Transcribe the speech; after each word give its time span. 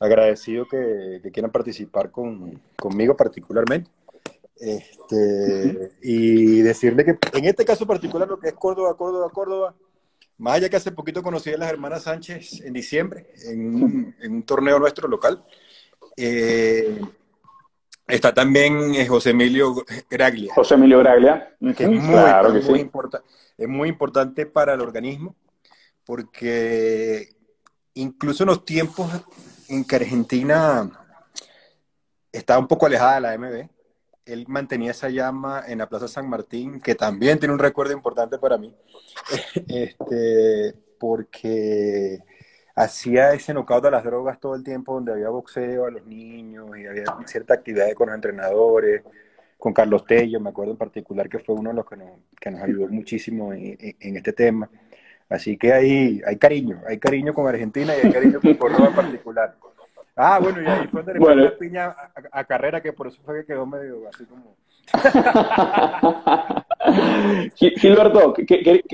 agradecido 0.00 0.66
que, 0.66 1.20
quieran 1.32 1.52
participar 1.52 2.10
conmigo 2.10 3.16
particularmente. 3.16 3.90
Este, 4.56 5.92
y 6.02 6.60
decirle 6.60 7.04
que 7.04 7.18
en 7.38 7.44
este 7.46 7.64
caso 7.64 7.86
particular, 7.86 8.28
lo 8.28 8.38
que 8.38 8.48
es 8.48 8.54
Córdoba, 8.54 8.94
Córdoba, 8.96 9.30
Córdoba, 9.30 9.74
más 10.36 10.54
allá 10.54 10.68
que 10.68 10.76
hace 10.76 10.92
poquito 10.92 11.22
conocí 11.22 11.50
a 11.50 11.56
las 11.56 11.70
hermanas 11.70 12.02
Sánchez 12.02 12.60
en 12.62 12.72
diciembre, 12.72 13.26
en 13.44 14.14
un, 14.22 14.42
torneo 14.42 14.78
nuestro 14.78 15.08
local. 15.08 15.42
Eh, 16.16 17.00
está 18.06 18.34
también 18.34 18.94
eh, 18.94 19.06
José 19.06 19.30
Emilio 19.30 19.74
Graglia. 20.10 20.54
José 20.54 20.74
Emilio 20.74 20.98
Graglia. 20.98 21.56
Que 21.76 21.84
es 21.84 21.90
muy, 21.90 22.90
es 23.56 23.68
muy 23.68 23.88
importante 23.88 24.44
para 24.44 24.74
el 24.74 24.80
organismo, 24.80 25.36
porque 26.04 27.30
incluso 27.94 28.42
en 28.42 28.48
los 28.48 28.64
tiempos 28.64 29.10
en 29.70 29.84
que 29.84 29.96
Argentina 29.96 30.90
estaba 32.32 32.60
un 32.60 32.68
poco 32.68 32.86
alejada 32.86 33.14
de 33.14 33.20
la 33.20 33.38
MB, 33.38 33.68
él 34.26 34.44
mantenía 34.48 34.92
esa 34.92 35.08
llama 35.08 35.64
en 35.66 35.78
la 35.78 35.88
Plaza 35.88 36.08
San 36.08 36.28
Martín, 36.28 36.80
que 36.80 36.94
también 36.94 37.38
tiene 37.38 37.54
un 37.54 37.58
recuerdo 37.58 37.92
importante 37.92 38.38
para 38.38 38.58
mí, 38.58 38.74
este, 39.68 40.74
porque 40.98 42.18
hacía 42.74 43.32
ese 43.32 43.52
knockout 43.52 43.84
de 43.84 43.90
las 43.90 44.04
drogas 44.04 44.38
todo 44.38 44.54
el 44.54 44.62
tiempo, 44.62 44.94
donde 44.94 45.12
había 45.12 45.28
boxeo 45.28 45.86
a 45.86 45.90
los 45.90 46.04
niños 46.06 46.76
y 46.78 46.86
había 46.86 47.04
cierta 47.26 47.54
actividad 47.54 47.92
con 47.94 48.08
los 48.08 48.14
entrenadores, 48.14 49.02
con 49.58 49.72
Carlos 49.72 50.04
Tello, 50.06 50.40
me 50.40 50.50
acuerdo 50.50 50.72
en 50.72 50.78
particular 50.78 51.28
que 51.28 51.38
fue 51.38 51.54
uno 51.54 51.70
de 51.70 51.76
los 51.76 51.86
que 51.86 51.96
nos, 51.96 52.10
que 52.40 52.50
nos 52.50 52.62
ayudó 52.62 52.88
muchísimo 52.88 53.52
en, 53.52 54.16
este 54.16 54.32
tema. 54.32 54.70
Así 55.28 55.56
que 55.56 55.72
hay, 55.72 56.20
hay 56.26 56.36
cariño, 56.38 56.80
hay 56.88 56.98
cariño 56.98 57.34
con 57.34 57.46
Argentina 57.46 57.92
y 57.94 58.06
hay 58.06 58.12
cariño 58.12 58.40
con 58.40 58.54
Córdoba 58.54 58.88
en 58.88 58.94
particular. 58.94 59.56
Ah, 60.22 60.38
bueno, 60.38 60.60
y 60.60 60.66
ahí 60.66 60.86
fue 60.88 61.02
donde 61.02 61.18
bueno. 61.18 61.44
la 61.44 61.56
piña 61.56 61.96
a, 62.30 62.44
carrera, 62.44 62.82
que 62.82 62.92
por 62.92 63.06
eso 63.06 63.22
fue 63.24 63.40
que 63.40 63.46
quedó 63.46 63.64
medio 63.64 64.02
así 64.12 64.26
como. 64.26 64.54
Gilberto, 67.56 68.34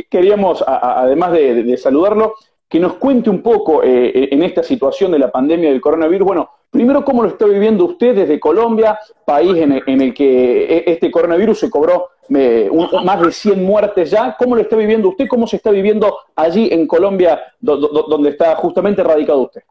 queríamos, 0.09 0.63
además 0.67 1.33
de, 1.33 1.77
saludarlo, 1.79 2.35
que 2.69 2.79
nos 2.79 2.95
cuente 2.95 3.29
un 3.29 3.43
poco 3.43 3.83
eh, 3.83 4.07
eh, 4.09 4.29
en 4.31 4.45
esta 4.45 4.63
situación 4.63 5.11
de 5.11 5.19
la 5.19 5.33
pandemia 5.33 5.71
del 5.71 5.81
coronavirus. 5.81 6.27
Bueno, 6.27 6.51
primero, 6.71 7.05
¿cómo 7.05 7.25
lo 7.25 7.29
está 7.31 7.47
viviendo 7.47 7.87
usted 7.87 8.15
desde 8.15 8.39
Colombia, 8.39 8.97
país 9.25 9.57
en 9.57 9.73
el, 9.73 10.15
que 10.15 10.65
e, 10.65 10.85
este 10.87 11.11
coronavirus 11.11 11.59
se 11.59 11.71
cobró 11.71 12.11
eh, 12.29 12.71
más 13.05 13.21
de 13.21 13.33
100 13.33 13.65
muertes 13.65 14.13
ya? 14.13 14.37
¿Cómo 14.39 14.55
lo 14.55 14.63
está 14.63 14.77
viviendo 14.77 15.09
usted? 15.09 15.27
¿Cómo 15.27 15.49
se 15.49 15.57
está 15.57 15.73
viviendo 15.73 16.19
allí 16.37 16.69
en 16.71 16.87
Colombia, 16.87 17.43
donde 17.59 18.31
está 18.31 18.55
justamente 18.55 19.03
radicado 19.03 19.43
usted? 19.43 19.63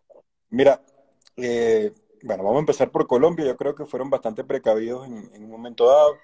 Mira, 0.50 0.80
eh, 1.38 1.92
bueno, 2.24 2.44
vamos 2.44 2.58
a 2.58 2.60
empezar 2.62 2.92
por 2.92 3.08
Colombia. 3.08 3.46
Yo 3.46 3.58
creo 3.58 3.76
que 3.76 3.86
fueron 3.86 4.10
bastante 4.10 4.44
precavidos 4.44 5.06
en, 5.06 5.44
un 5.44 5.50
momento 5.50 5.86
dado. 5.86 6.18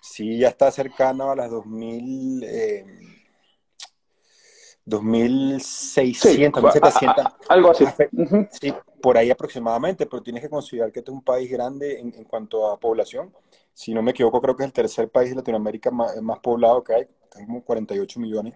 Sí, 0.00 0.38
ya 0.38 0.48
está 0.48 0.70
cercano 0.70 1.30
a 1.30 1.36
las 1.36 1.50
2000, 1.50 2.42
eh, 2.44 2.84
2600, 4.84 6.62
2700. 6.62 7.24
algo 7.48 7.70
así. 7.70 7.86
Sí, 8.50 8.74
por 9.00 9.16
ahí 9.16 9.30
aproximadamente, 9.30 10.06
pero 10.06 10.22
tienes 10.22 10.42
que 10.42 10.50
considerar 10.50 10.92
que 10.92 10.98
este 10.98 11.10
es 11.10 11.14
un 11.14 11.22
país 11.22 11.50
grande 11.50 12.00
en, 12.00 12.24
cuanto 12.24 12.70
a 12.70 12.78
población. 12.78 13.32
Si 13.72 13.94
no 13.94 14.02
me 14.02 14.10
equivoco, 14.10 14.40
creo 14.40 14.56
que 14.56 14.62
es 14.64 14.68
el 14.68 14.72
tercer 14.72 15.08
país 15.08 15.30
de 15.30 15.36
Latinoamérica 15.36 15.90
más, 15.90 16.20
más 16.20 16.38
poblado 16.40 16.84
que 16.84 16.94
hay, 16.94 17.06
como 17.30 17.62
48 17.62 18.20
millones 18.20 18.54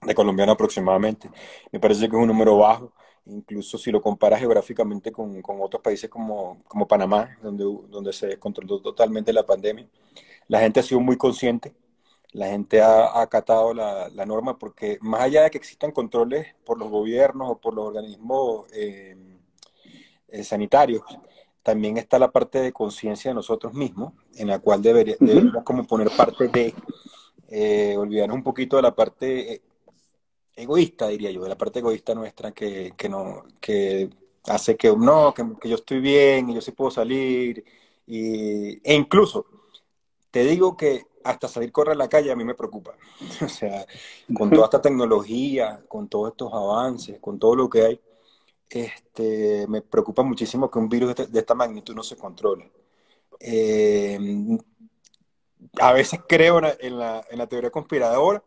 de 0.00 0.14
colombianos 0.14 0.54
aproximadamente. 0.54 1.30
Me 1.72 1.80
parece 1.80 2.08
que 2.08 2.16
es 2.16 2.22
un 2.22 2.28
número 2.28 2.56
bajo 2.56 2.92
incluso 3.26 3.78
si 3.78 3.90
lo 3.90 4.02
comparas 4.02 4.40
geográficamente 4.40 5.10
con, 5.10 5.40
con 5.42 5.60
otros 5.60 5.82
países 5.82 6.10
como, 6.10 6.58
como, 6.68 6.86
Panamá, 6.86 7.38
donde, 7.42 7.64
donde 7.88 8.12
se 8.12 8.26
descontroló 8.26 8.80
totalmente 8.80 9.32
la 9.32 9.46
pandemia. 9.46 9.88
La 10.48 10.60
gente 10.60 10.80
ha 10.80 10.82
sido 10.82 11.00
muy 11.00 11.16
consciente, 11.16 11.74
la 12.32 12.48
gente 12.48 12.82
ha, 12.82 13.20
acatado 13.20 13.72
la, 13.72 14.08
la, 14.10 14.26
norma 14.26 14.58
porque 14.58 14.98
más 15.00 15.22
allá 15.22 15.44
de 15.44 15.50
que 15.50 15.58
existan 15.58 15.92
controles 15.92 16.54
por 16.64 16.78
los 16.78 16.90
gobiernos 16.90 17.50
o 17.50 17.58
por 17.58 17.74
los 17.74 17.86
organismos 17.86 18.66
eh, 18.72 19.16
eh, 20.28 20.44
sanitarios, 20.44 21.02
también 21.62 21.96
está 21.96 22.18
la 22.18 22.30
parte 22.30 22.60
de 22.60 22.72
conciencia 22.72 23.30
de 23.30 23.36
nosotros 23.36 23.72
mismos, 23.72 24.12
en 24.36 24.48
la 24.48 24.58
cual 24.58 24.82
deberíamos 24.82 25.64
como 25.64 25.86
poner 25.86 26.10
parte 26.14 26.48
de, 26.48 26.74
eh, 27.48 27.96
olvidarnos 27.96 28.36
un 28.36 28.42
poquito 28.42 28.76
de 28.76 28.82
la 28.82 28.94
parte 28.94 29.62
egoísta, 30.56 31.08
diría 31.08 31.30
yo, 31.30 31.42
de 31.42 31.48
la 31.48 31.58
parte 31.58 31.80
egoísta 31.80 32.14
nuestra 32.14 32.52
que, 32.52 32.92
que 32.96 33.08
no, 33.08 33.44
que 33.60 34.10
hace 34.44 34.76
que 34.76 34.94
no, 34.94 35.34
que, 35.34 35.68
yo 35.68 35.76
estoy 35.76 36.00
bien 36.00 36.50
y 36.50 36.54
yo 36.54 36.60
sí 36.60 36.72
puedo 36.72 36.90
salir. 36.90 37.64
Y, 38.06 38.80
e 38.88 38.94
incluso, 38.94 39.46
te 40.30 40.44
digo 40.44 40.76
que 40.76 41.06
hasta 41.24 41.48
salir 41.48 41.72
correr 41.72 41.92
a 41.92 41.96
la 41.96 42.08
calle 42.08 42.30
a 42.30 42.36
mí 42.36 42.44
me 42.44 42.54
preocupa. 42.54 42.94
o 43.44 43.48
sea, 43.48 43.86
con 44.36 44.50
toda 44.50 44.64
esta 44.64 44.82
tecnología, 44.82 45.82
con 45.88 46.08
todos 46.08 46.32
estos 46.32 46.52
avances, 46.52 47.18
con 47.20 47.38
todo 47.38 47.56
lo 47.56 47.68
que 47.68 47.82
hay, 47.82 48.00
este, 48.68 49.66
me 49.68 49.82
preocupa 49.82 50.22
muchísimo 50.22 50.70
que 50.70 50.78
un 50.78 50.88
virus 50.88 51.14
de, 51.14 51.38
esta 51.38 51.54
magnitud 51.54 51.94
no 51.94 52.02
se 52.02 52.16
controle. 52.16 52.70
Eh, 53.40 54.18
a 55.80 55.92
veces 55.92 56.20
creo 56.28 56.60
en 56.78 56.98
la, 56.98 57.24
en 57.30 57.38
la 57.38 57.46
teoría 57.46 57.70
conspiradora, 57.70 58.42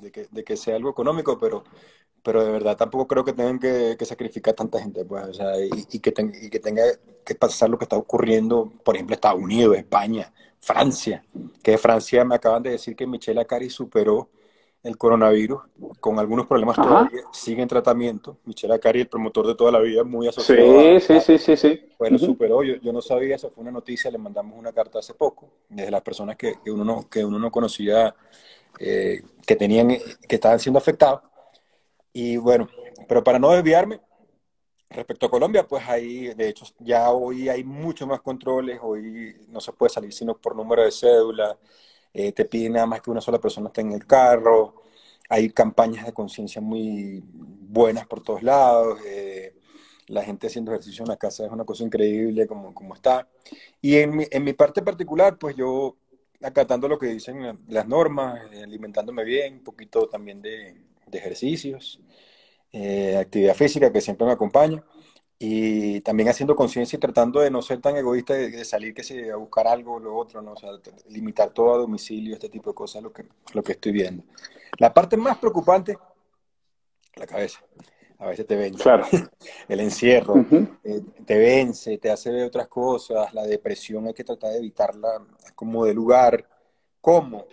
de 0.00 0.10
que, 0.10 0.26
de 0.30 0.44
que 0.44 0.56
sea 0.56 0.76
algo 0.76 0.90
económico, 0.90 1.38
pero, 1.38 1.64
pero 2.22 2.44
de 2.44 2.50
verdad 2.50 2.76
tampoco 2.76 3.06
creo 3.06 3.24
que 3.24 3.32
tengan 3.32 3.58
que, 3.58 3.96
que 3.98 4.04
sacrificar 4.04 4.54
tanta 4.54 4.80
gente, 4.80 5.04
pues, 5.04 5.26
o 5.26 5.34
sea, 5.34 5.60
y, 5.60 5.70
y, 5.90 5.98
que 6.00 6.14
y, 6.42 6.50
que 6.50 6.60
tenga 6.60 6.82
que 7.24 7.34
pasar 7.34 7.68
lo 7.68 7.78
que 7.78 7.84
está 7.84 7.96
ocurriendo, 7.96 8.72
por 8.84 8.94
ejemplo, 8.94 9.14
Estados 9.14 9.42
Unidos, 9.42 9.76
España, 9.76 10.32
Francia, 10.58 11.24
que 11.62 11.72
de 11.72 11.78
Francia 11.78 12.24
me 12.24 12.34
acaban 12.34 12.62
de 12.62 12.70
decir 12.70 12.96
que 12.96 13.06
Michelle 13.06 13.40
Acari 13.40 13.70
superó 13.70 14.28
el 14.82 14.96
coronavirus 14.96 15.60
con 16.00 16.18
algunos 16.18 16.46
problemas 16.46 16.76
todavía, 16.76 17.22
sigue 17.32 17.62
en 17.62 17.68
tratamiento. 17.68 18.38
Michelle 18.44 18.74
Acari, 18.74 19.00
el 19.00 19.08
promotor 19.08 19.46
de 19.46 19.54
toda 19.54 19.72
la 19.72 19.80
vida, 19.80 20.04
muy 20.04 20.28
asociado. 20.28 21.00
Sí, 21.00 21.20
sí, 21.20 21.38
sí, 21.38 21.56
sí, 21.56 21.80
Bueno, 21.98 22.16
superó, 22.18 22.62
yo, 22.62 22.76
yo, 22.76 22.92
no 22.92 23.00
sabía, 23.00 23.36
eso 23.36 23.50
fue 23.50 23.62
una 23.62 23.72
noticia, 23.72 24.10
le 24.10 24.18
mandamos 24.18 24.56
una 24.56 24.72
carta 24.72 25.00
hace 25.00 25.14
poco, 25.14 25.50
desde 25.68 25.90
las 25.90 26.02
personas 26.02 26.36
que, 26.36 26.54
que 26.64 26.70
uno, 26.70 26.84
no, 26.84 27.08
que 27.08 27.24
uno 27.24 27.38
no 27.38 27.50
conocía 27.50 28.14
eh, 28.78 29.22
que 29.46 29.56
tenían, 29.56 29.88
que 29.88 30.34
estaban 30.34 30.60
siendo 30.60 30.78
afectados. 30.78 31.22
Y 32.12 32.36
bueno, 32.36 32.68
pero 33.08 33.22
para 33.24 33.38
no 33.38 33.52
desviarme, 33.52 34.00
respecto 34.90 35.26
a 35.26 35.30
Colombia, 35.30 35.66
pues 35.66 35.86
ahí, 35.88 36.34
de 36.34 36.48
hecho, 36.48 36.64
ya 36.78 37.10
hoy 37.10 37.48
hay 37.48 37.64
muchos 37.64 38.08
más 38.08 38.20
controles, 38.20 38.78
hoy 38.82 39.36
no 39.48 39.60
se 39.60 39.72
puede 39.72 39.90
salir 39.90 40.12
sino 40.12 40.36
por 40.36 40.56
número 40.56 40.82
de 40.82 40.90
cédula, 40.90 41.58
eh, 42.12 42.32
te 42.32 42.44
piden 42.44 42.74
nada 42.74 42.86
más 42.86 43.02
que 43.02 43.10
una 43.10 43.20
sola 43.20 43.38
persona 43.38 43.68
esté 43.68 43.82
en 43.82 43.92
el 43.92 44.06
carro, 44.06 44.82
hay 45.28 45.50
campañas 45.50 46.06
de 46.06 46.12
conciencia 46.12 46.60
muy 46.60 47.22
buenas 47.24 48.06
por 48.06 48.22
todos 48.22 48.42
lados, 48.42 48.98
eh, 49.06 49.54
la 50.06 50.24
gente 50.24 50.46
haciendo 50.46 50.72
ejercicio 50.72 51.02
en 51.02 51.10
la 51.10 51.16
casa 51.16 51.44
es 51.44 51.52
una 51.52 51.64
cosa 51.64 51.84
increíble 51.84 52.46
como, 52.46 52.72
como 52.74 52.94
está. 52.94 53.28
Y 53.82 53.96
en 53.96 54.16
mi, 54.16 54.24
en 54.30 54.42
mi 54.42 54.54
parte 54.54 54.80
particular, 54.82 55.38
pues 55.38 55.54
yo 55.54 55.96
acatando 56.42 56.88
lo 56.88 56.98
que 56.98 57.06
dicen 57.06 57.58
las 57.68 57.86
normas, 57.86 58.40
eh, 58.52 58.62
alimentándome 58.62 59.24
bien, 59.24 59.54
un 59.54 59.64
poquito 59.64 60.08
también 60.08 60.40
de, 60.40 60.76
ejercicios, 61.12 62.00
eh, 62.72 63.16
actividad 63.16 63.54
física 63.54 63.92
que 63.92 64.00
siempre 64.00 64.26
me 64.26 64.32
acompaña 64.32 64.84
y 65.38 66.00
también 66.00 66.28
haciendo 66.28 66.56
conciencia 66.56 66.96
y 66.96 67.00
tratando 67.00 67.40
de 67.40 67.50
no 67.50 67.62
ser 67.62 67.80
tan 67.80 67.96
egoísta 67.96 68.34
de, 68.34 68.64
salir 68.64 68.92
que 68.92 69.04
se 69.04 69.30
a 69.30 69.36
buscar 69.36 69.68
algo 69.68 69.94
o 69.94 70.00
lo 70.00 70.16
otro, 70.16 70.42
¿no? 70.42 70.54
limitar 71.08 71.50
todo 71.50 71.74
a 71.74 71.78
domicilio, 71.78 72.34
este 72.34 72.48
tipo 72.48 72.70
de 72.70 72.74
cosas, 72.74 73.02
lo 73.02 73.12
que, 73.12 73.24
lo 73.54 73.62
que 73.62 73.72
estoy 73.72 73.92
viendo. 73.92 74.24
La 74.78 74.92
parte 74.92 75.16
más 75.16 75.38
preocupante, 75.38 75.96
la 77.16 77.26
cabeza 77.26 77.60
a 78.18 78.26
veces 78.26 78.46
te 78.46 78.56
vence. 78.56 78.82
Claro. 78.82 79.06
El 79.68 79.80
encierro 79.80 80.44
eh, 80.84 81.00
te 81.24 81.38
vence, 81.38 81.98
te 81.98 82.10
hace 82.10 82.30
ver 82.30 82.44
otras 82.44 82.68
cosas, 82.68 83.32
la 83.32 83.44
depresión 83.44 84.06
hay 84.06 84.14
que 84.14 84.24
tratar 84.24 84.50
de 84.52 84.58
evitarla 84.58 85.08
como 85.54 85.84
de 85.84 85.94
lugar. 85.94 86.44
¿Cómo? 87.00 87.46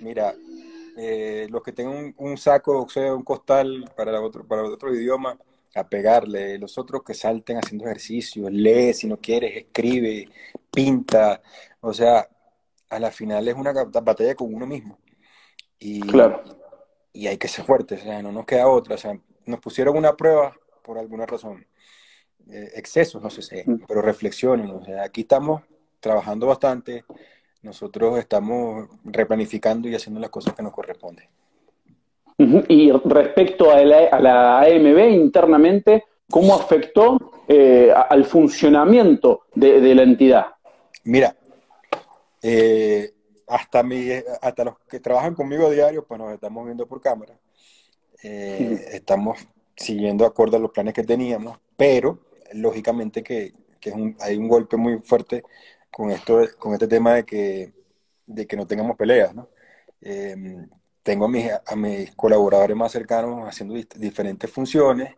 Mira, 0.00 0.34
eh, 0.96 1.46
los 1.50 1.62
que 1.62 1.72
tengan 1.72 2.14
un, 2.16 2.38
saco, 2.38 2.82
o 2.82 2.88
sea, 2.88 3.14
un 3.14 3.22
costal 3.22 3.90
para 3.94 4.20
otro, 4.20 4.46
para 4.46 4.62
otro 4.62 4.94
idioma, 4.94 5.38
a 5.74 5.86
pegarle, 5.86 6.58
los 6.58 6.78
otros 6.78 7.02
que 7.02 7.12
salten 7.12 7.58
haciendo 7.58 7.84
ejercicio, 7.84 8.48
lee 8.48 8.94
si 8.94 9.06
no 9.06 9.18
quieres, 9.18 9.54
escribe, 9.56 10.26
pinta, 10.72 11.42
o 11.80 11.92
sea, 11.92 12.26
a 12.88 12.98
la 12.98 13.10
final 13.10 13.46
es 13.46 13.54
una 13.54 13.72
batalla 13.72 14.34
con 14.34 14.54
uno 14.54 14.66
mismo. 14.66 14.98
Y, 15.78 16.00
claro. 16.00 16.42
y 17.12 17.26
hay 17.26 17.36
que 17.36 17.48
ser 17.48 17.66
fuerte, 17.66 17.96
o 17.96 17.98
sea, 17.98 18.22
no 18.22 18.32
nos 18.32 18.46
queda 18.46 18.66
otra, 18.66 18.94
o 18.94 18.98
sea, 18.98 19.20
nos 19.46 19.60
pusieron 19.60 19.96
una 19.96 20.16
prueba 20.16 20.54
por 20.82 20.98
alguna 20.98 21.26
razón. 21.26 21.66
Eh, 22.50 22.70
excesos, 22.74 23.22
no 23.22 23.30
sé 23.30 23.42
si, 23.42 23.62
pero 23.88 24.02
reflexionen. 24.02 24.70
O 24.70 24.84
sea, 24.84 25.04
aquí 25.04 25.22
estamos 25.22 25.62
trabajando 26.00 26.46
bastante, 26.46 27.04
nosotros 27.62 28.18
estamos 28.18 28.88
replanificando 29.04 29.88
y 29.88 29.94
haciendo 29.94 30.20
las 30.20 30.30
cosas 30.30 30.54
que 30.54 30.62
nos 30.62 30.72
corresponden. 30.72 31.26
Y 32.68 32.92
respecto 32.92 33.70
a 33.70 33.82
la, 33.82 34.60
AMB 34.60 34.98
internamente, 35.10 36.04
¿Cómo 36.30 36.54
afectó 36.54 37.18
eh, 37.46 37.92
al 37.92 38.24
funcionamiento 38.24 39.42
de, 39.54 39.94
la 39.94 40.02
entidad? 40.02 40.46
Mira, 41.04 41.36
eh, 42.42 43.12
hasta, 43.46 43.82
mi, 43.82 44.08
hasta 44.42 44.64
los 44.64 44.78
que 44.88 44.98
trabajan 44.98 45.34
conmigo 45.34 45.66
a 45.66 45.70
diario, 45.70 46.04
pues 46.04 46.18
nos 46.18 46.32
estamos 46.32 46.64
viendo 46.64 46.86
por 46.86 47.00
cámara. 47.00 47.38
Eh, 48.28 48.88
estamos 48.92 49.46
siguiendo 49.76 50.26
acorde 50.26 50.56
a 50.56 50.60
los 50.60 50.72
planes 50.72 50.94
que 50.94 51.04
teníamos, 51.04 51.58
pero 51.76 52.18
lógicamente 52.52 53.22
que, 53.22 53.52
hay 54.18 54.36
un 54.36 54.48
golpe 54.48 54.76
muy 54.76 54.98
fuerte 54.98 55.44
con, 55.92 56.10
esto, 56.10 56.40
con 56.58 56.72
este 56.72 56.88
tema 56.88 57.14
de 57.14 57.24
que, 57.24 57.72
de 58.26 58.46
que 58.46 58.56
no 58.56 58.66
tengamos 58.66 58.96
peleas, 58.96 59.34
¿no? 59.34 59.48
tengo 61.02 61.26
a 61.26 61.28
mis, 61.28 61.48
a 61.52 61.76
mis 61.76 62.14
colaboradores 62.16 62.76
más 62.76 62.90
cercanos 62.90 63.48
haciendo 63.48 63.74
diferentes 63.96 64.50
funciones, 64.50 65.14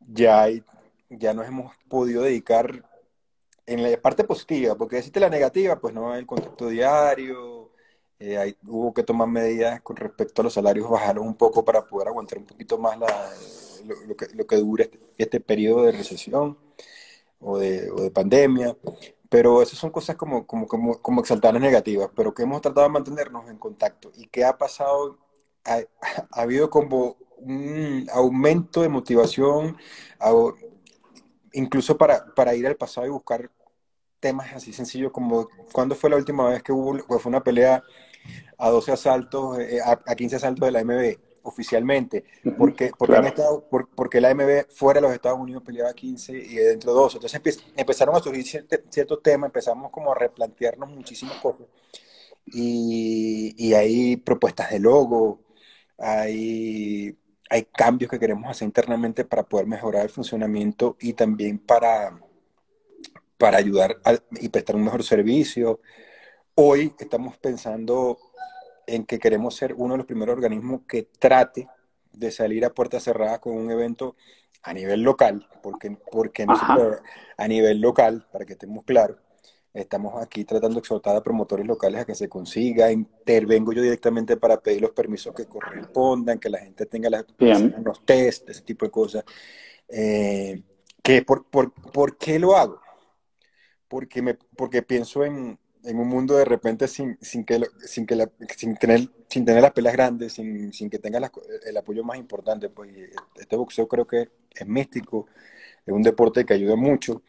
ya, 0.00 0.46
ya 1.10 1.34
nos 1.34 1.46
hemos 1.46 1.76
podido 1.88 2.22
dedicar 2.22 2.82
en 3.66 3.82
la 3.82 3.94
parte 4.00 4.24
positiva, 4.24 4.74
porque 4.74 4.96
existe 4.96 5.20
la 5.20 5.28
negativa, 5.28 5.78
pues 5.78 5.92
no, 5.92 6.14
el 6.14 6.24
contacto 6.24 6.68
diario, 6.68 7.67
eh, 8.20 8.56
hubo 8.66 8.92
que 8.92 9.02
tomar 9.04 9.28
medidas 9.28 9.80
con 9.82 9.96
respecto 9.96 10.42
a 10.42 10.44
los 10.44 10.54
salarios, 10.54 10.90
bajarlos 10.90 11.24
un 11.24 11.36
poco 11.36 11.64
para 11.64 11.84
poder 11.84 12.08
aguantar 12.08 12.38
un 12.38 12.46
poquito 12.46 12.78
más 12.78 12.98
la, 12.98 13.30
lo, 14.06 14.16
que, 14.16 14.26
lo 14.34 14.46
que 14.46 14.56
dure 14.56 14.84
este, 14.84 14.98
este, 15.18 15.40
periodo 15.40 15.84
de 15.84 15.92
recesión 15.92 16.58
o 17.40 17.58
de, 17.58 17.90
o 17.90 18.02
de 18.02 18.10
pandemia. 18.10 18.76
Pero 19.28 19.62
esas 19.62 19.78
son 19.78 19.90
cosas 19.90 20.16
como, 20.16 20.46
como, 20.46 20.66
como, 20.66 21.00
como 21.02 21.20
exaltar 21.20 21.58
negativas, 21.60 22.10
pero 22.16 22.34
que 22.34 22.42
hemos 22.44 22.62
tratado 22.62 22.86
de 22.86 22.92
mantenernos 22.92 23.48
en 23.50 23.58
contacto. 23.58 24.10
¿Y 24.16 24.26
qué 24.28 24.44
ha 24.44 24.56
pasado? 24.58 25.18
Ha, 25.64 25.80
ha 26.32 26.42
habido 26.42 26.70
como 26.70 27.16
un 27.38 28.08
aumento 28.12 28.82
de 28.82 28.88
motivación, 28.88 29.76
incluso 31.52 31.96
para, 31.96 32.34
para 32.34 32.54
ir 32.54 32.66
al 32.66 32.76
pasado 32.76 33.06
y 33.06 33.10
buscar 33.10 33.50
temas 34.20 34.52
así 34.52 34.72
sencillos 34.72 35.12
como 35.12 35.48
¿cuándo 35.72 35.94
fue 35.94 36.10
la 36.10 36.16
última 36.16 36.48
vez 36.48 36.62
que 36.62 36.72
hubo 36.72 36.98
pues 37.06 37.22
fue 37.22 37.30
una 37.30 37.42
pelea 37.42 37.82
a 38.58 38.70
12 38.70 38.92
asaltos, 38.92 39.58
eh, 39.58 39.80
a, 39.84 40.14
15 40.14 40.36
asaltos 40.36 40.66
de 40.66 40.72
la 40.72 40.84
MB 40.84 41.18
oficialmente? 41.42 42.24
Porque, 42.58 42.90
porque, 42.96 43.18
estado, 43.26 43.68
porque 43.94 44.20
la 44.20 44.34
MB 44.34 44.66
fuera 44.68 45.00
de 45.00 45.06
los 45.06 45.14
Estados 45.14 45.38
Unidos 45.38 45.62
peleaba 45.64 45.92
15 45.92 46.32
y 46.36 46.54
dentro 46.56 46.92
12. 46.92 47.18
Entonces 47.18 47.64
empezaron 47.76 48.16
a 48.16 48.20
surgir 48.20 48.66
ciertos 48.90 49.22
temas, 49.22 49.48
empezamos 49.48 49.90
como 49.90 50.12
a 50.12 50.14
replantearnos 50.14 50.90
muchísimas 50.90 51.40
cosas. 51.40 51.66
Y, 52.46 53.54
y 53.56 53.74
hay 53.74 54.16
propuestas 54.16 54.70
de 54.70 54.78
logo, 54.80 55.40
hay 55.98 57.16
hay 57.50 57.64
cambios 57.64 58.10
que 58.10 58.18
queremos 58.18 58.50
hacer 58.50 58.66
internamente 58.66 59.24
para 59.24 59.42
poder 59.42 59.66
mejorar 59.66 60.02
el 60.02 60.10
funcionamiento 60.10 60.96
y 61.00 61.14
también 61.14 61.58
para, 61.58 62.20
para 63.38 63.58
ayudar 63.58 63.98
y 64.32 64.48
prestar 64.48 64.76
un 64.76 64.84
mejor 64.84 65.02
servicio. 65.04 65.80
Hoy 66.54 66.92
estamos 66.98 67.38
pensando 67.38 68.18
en 68.86 69.04
que 69.04 69.18
queremos 69.18 69.54
ser 69.54 69.74
uno 69.74 69.94
de 69.94 69.98
los 69.98 70.06
primeros 70.06 70.34
organismos 70.34 70.82
que 70.88 71.04
trate 71.04 71.68
de 72.12 72.30
salir 72.30 72.64
a 72.64 72.74
puerta 72.74 73.00
cerrada 73.00 73.40
con 73.40 73.56
un 73.56 73.70
evento 73.70 74.16
a 74.62 74.72
nivel 74.72 75.02
local, 75.02 75.48
porque, 75.62 75.96
porque 76.10 76.44
no 76.44 76.54
a 77.36 77.48
nivel 77.48 77.80
local, 77.80 78.26
para 78.32 78.44
que 78.44 78.54
estemos 78.54 78.84
claros, 78.84 79.16
Estamos 79.74 80.20
aquí 80.20 80.44
tratando 80.44 80.76
de 80.76 80.80
exhortar 80.80 81.14
a 81.14 81.22
promotores 81.22 81.66
locales 81.66 82.00
a 82.00 82.04
que 82.04 82.14
se 82.14 82.28
consiga. 82.28 82.90
Intervengo 82.90 83.72
yo 83.72 83.82
directamente 83.82 84.36
para 84.36 84.60
pedir 84.60 84.80
los 84.80 84.90
permisos 84.90 85.34
que 85.34 85.46
correspondan, 85.46 86.38
que 86.38 86.48
la 86.48 86.58
gente 86.58 86.86
tenga 86.86 87.10
las, 87.10 87.26
los 87.84 88.04
test, 88.04 88.48
ese 88.48 88.62
tipo 88.62 88.86
de 88.86 88.90
cosas. 88.90 89.24
Eh, 89.88 90.62
que 91.02 91.22
por, 91.22 91.44
por, 91.46 91.72
por, 91.72 92.16
qué 92.16 92.38
lo 92.38 92.56
hago? 92.56 92.80
Porque, 93.88 94.22
me, 94.22 94.34
porque 94.34 94.82
pienso 94.82 95.24
en, 95.24 95.58
en 95.84 95.98
un 95.98 96.08
mundo 96.08 96.36
de 96.36 96.44
repente 96.44 96.88
sin, 96.88 97.18
sin, 97.20 97.44
que, 97.44 97.60
sin, 97.86 98.06
que 98.06 98.16
la, 98.16 98.30
sin, 98.56 98.76
tener, 98.76 99.08
sin 99.28 99.44
tener 99.44 99.62
las 99.62 99.72
pelas 99.72 99.92
grandes, 99.92 100.34
sin, 100.34 100.72
sin 100.72 100.90
que 100.90 100.98
tenga 100.98 101.18
el 101.66 101.76
apoyo 101.76 102.04
más 102.04 102.18
importante. 102.18 102.68
Pues 102.68 102.90
este 103.36 103.56
boxeo 103.56 103.88
creo 103.88 104.06
que 104.06 104.28
es 104.54 104.66
místico, 104.66 105.26
es 105.86 105.92
un 105.92 106.02
deporte 106.02 106.44
que 106.44 106.54
ayuda 106.54 106.76
mucho 106.76 107.22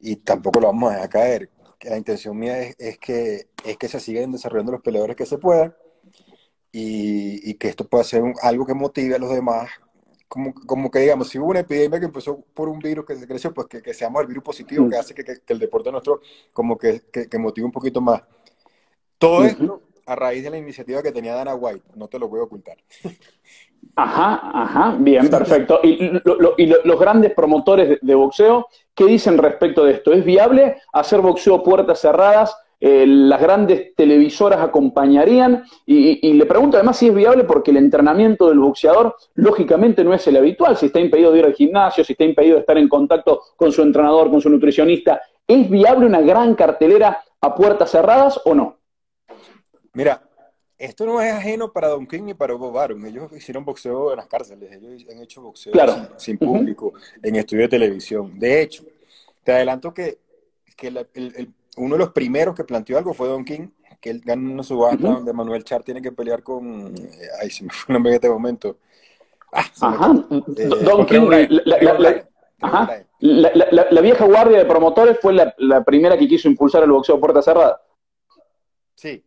y 0.00 0.16
tampoco 0.16 0.60
lo 0.60 0.66
vamos 0.68 0.90
a 0.90 0.94
dejar 0.94 1.08
caer 1.08 1.50
la 1.88 1.96
intención 1.96 2.38
mía 2.38 2.60
es, 2.60 2.98
que, 2.98 3.48
es 3.64 3.76
que 3.76 3.88
se 3.88 4.00
sigan 4.00 4.32
desarrollando 4.32 4.72
los 4.72 4.82
peleadores 4.82 5.16
que 5.16 5.26
se 5.26 5.38
puedan 5.38 5.74
y, 6.70 7.54
que 7.54 7.68
esto 7.68 7.86
pueda 7.86 8.04
ser 8.04 8.22
algo 8.42 8.66
que 8.66 8.74
motive 8.74 9.16
a 9.16 9.18
los 9.18 9.30
demás. 9.30 9.70
Como, 10.32 10.54
como, 10.54 10.90
que 10.90 11.00
digamos, 11.00 11.28
si 11.28 11.38
hubo 11.38 11.50
una 11.50 11.60
epidemia 11.60 12.00
que 12.00 12.06
empezó 12.06 12.42
por 12.54 12.70
un 12.70 12.78
virus 12.78 13.04
que 13.04 13.16
se 13.16 13.26
creció, 13.28 13.52
pues 13.52 13.66
que, 13.66 13.82
que 13.82 13.92
seamos 13.92 14.22
el 14.22 14.28
virus 14.28 14.42
positivo, 14.42 14.88
que 14.88 14.96
mm. 14.96 14.98
hace 14.98 15.14
que, 15.14 15.24
que, 15.24 15.52
el 15.52 15.58
deporte 15.58 15.92
nuestro 15.92 16.22
como 16.54 16.78
que, 16.78 17.02
motive 17.38 17.66
un 17.66 17.72
poquito 17.72 18.00
más. 18.00 18.22
Todo 19.18 19.44
esto 19.44 19.82
a 20.06 20.16
raíz 20.16 20.42
de 20.42 20.50
la 20.50 20.58
iniciativa 20.58 21.02
que 21.02 21.12
tenía 21.12 21.34
Dana 21.34 21.54
White, 21.54 21.90
no 21.96 22.08
te 22.08 22.18
lo 22.18 22.28
voy 22.28 22.40
a 22.40 22.44
ocultar. 22.44 22.76
Ajá, 23.94 24.40
ajá, 24.54 24.96
bien, 24.98 25.28
perfecto. 25.28 25.80
¿Y, 25.82 26.10
los 26.24 27.00
grandes 27.00 27.34
promotores 27.34 27.98
de, 28.00 28.14
boxeo, 28.14 28.68
qué 28.94 29.04
dicen 29.04 29.36
respecto 29.38 29.84
de 29.84 29.92
esto? 29.92 30.12
¿Es 30.12 30.24
viable 30.24 30.80
hacer 30.92 31.20
boxeo 31.20 31.62
puertas 31.62 32.00
cerradas? 32.00 32.56
Eh, 32.84 33.06
¿Las 33.06 33.40
grandes 33.40 33.94
televisoras 33.94 34.58
acompañarían? 34.58 35.62
Y, 35.86 36.32
le 36.32 36.46
pregunto 36.46 36.76
además 36.76 36.96
si 36.96 37.06
es 37.06 37.14
viable 37.14 37.44
porque 37.44 37.70
el 37.70 37.76
entrenamiento 37.76 38.48
del 38.48 38.58
boxeador 38.58 39.14
lógicamente 39.34 40.02
no 40.02 40.12
es 40.12 40.26
el 40.26 40.36
habitual, 40.36 40.76
si 40.76 40.86
está 40.86 40.98
impedido 40.98 41.30
de 41.30 41.38
ir 41.38 41.44
al 41.44 41.54
gimnasio, 41.54 42.02
si 42.02 42.14
está 42.14 42.24
impedido 42.24 42.56
de 42.56 42.62
estar 42.62 42.76
en 42.76 42.88
contacto 42.88 43.40
con 43.54 43.70
su 43.70 43.82
entrenador, 43.82 44.32
con 44.32 44.40
su 44.40 44.50
nutricionista. 44.50 45.22
¿Es 45.46 45.70
viable 45.70 46.06
una 46.06 46.22
gran 46.22 46.56
cartelera 46.56 47.22
a 47.40 47.54
puertas 47.54 47.88
cerradas 47.88 48.40
o 48.44 48.52
no? 48.52 48.78
Mira, 49.92 50.20
esto 50.76 51.06
no 51.06 51.20
es 51.20 51.32
ajeno 51.32 51.72
para 51.72 51.86
Don 51.86 52.04
King 52.04 52.22
ni 52.24 52.34
para 52.34 52.54
Bob 52.54 52.76
Arum. 52.76 53.06
Ellos 53.06 53.30
hicieron 53.30 53.64
boxeo 53.64 54.10
en 54.10 54.16
las 54.16 54.26
cárceles, 54.26 54.72
ellos 54.72 55.04
han 55.08 55.22
hecho 55.22 55.40
boxeo 55.40 55.72
sin, 56.16 56.36
público, 56.36 56.94
en 57.22 57.36
estudio 57.36 57.62
de 57.62 57.68
televisión. 57.68 58.36
De 58.40 58.60
hecho, 58.60 58.82
te 59.44 59.52
adelanto 59.52 59.94
que, 59.94 60.18
uno 61.76 61.94
de 61.94 61.98
los 61.98 62.12
primeros 62.12 62.54
que 62.54 62.64
planteó 62.64 62.98
algo 62.98 63.14
fue 63.14 63.28
Don 63.28 63.44
King, 63.44 63.68
que 64.00 64.10
él 64.10 64.22
ganó 64.24 64.52
una 64.52 64.62
subasta 64.62 65.08
donde 65.08 65.32
Manuel 65.32 65.64
Char 65.64 65.82
tiene 65.82 66.02
que 66.02 66.12
pelear 66.12 66.42
con. 66.42 66.94
Eh, 66.96 67.28
ay, 67.40 67.50
se 67.50 67.64
me 67.64 67.70
fue 67.70 67.92
el 67.92 67.94
nombre 67.94 68.10
en 68.12 68.16
este 68.16 68.28
momento. 68.28 68.78
Ah, 69.52 69.64
ajá. 69.80 70.12
Eh, 70.56 70.66
Don 70.66 71.06
King, 71.06 71.28
la, 73.20 74.00
vieja 74.00 74.24
guardia 74.24 74.58
de 74.58 74.64
promotores 74.64 75.18
fue 75.20 75.32
la, 75.32 75.84
primera 75.84 76.18
que 76.18 76.26
quiso 76.26 76.48
impulsar 76.48 76.82
el 76.82 76.90
boxeo 76.90 77.20
puerta 77.20 77.42
cerrada. 77.42 77.80
Sí, 78.94 79.22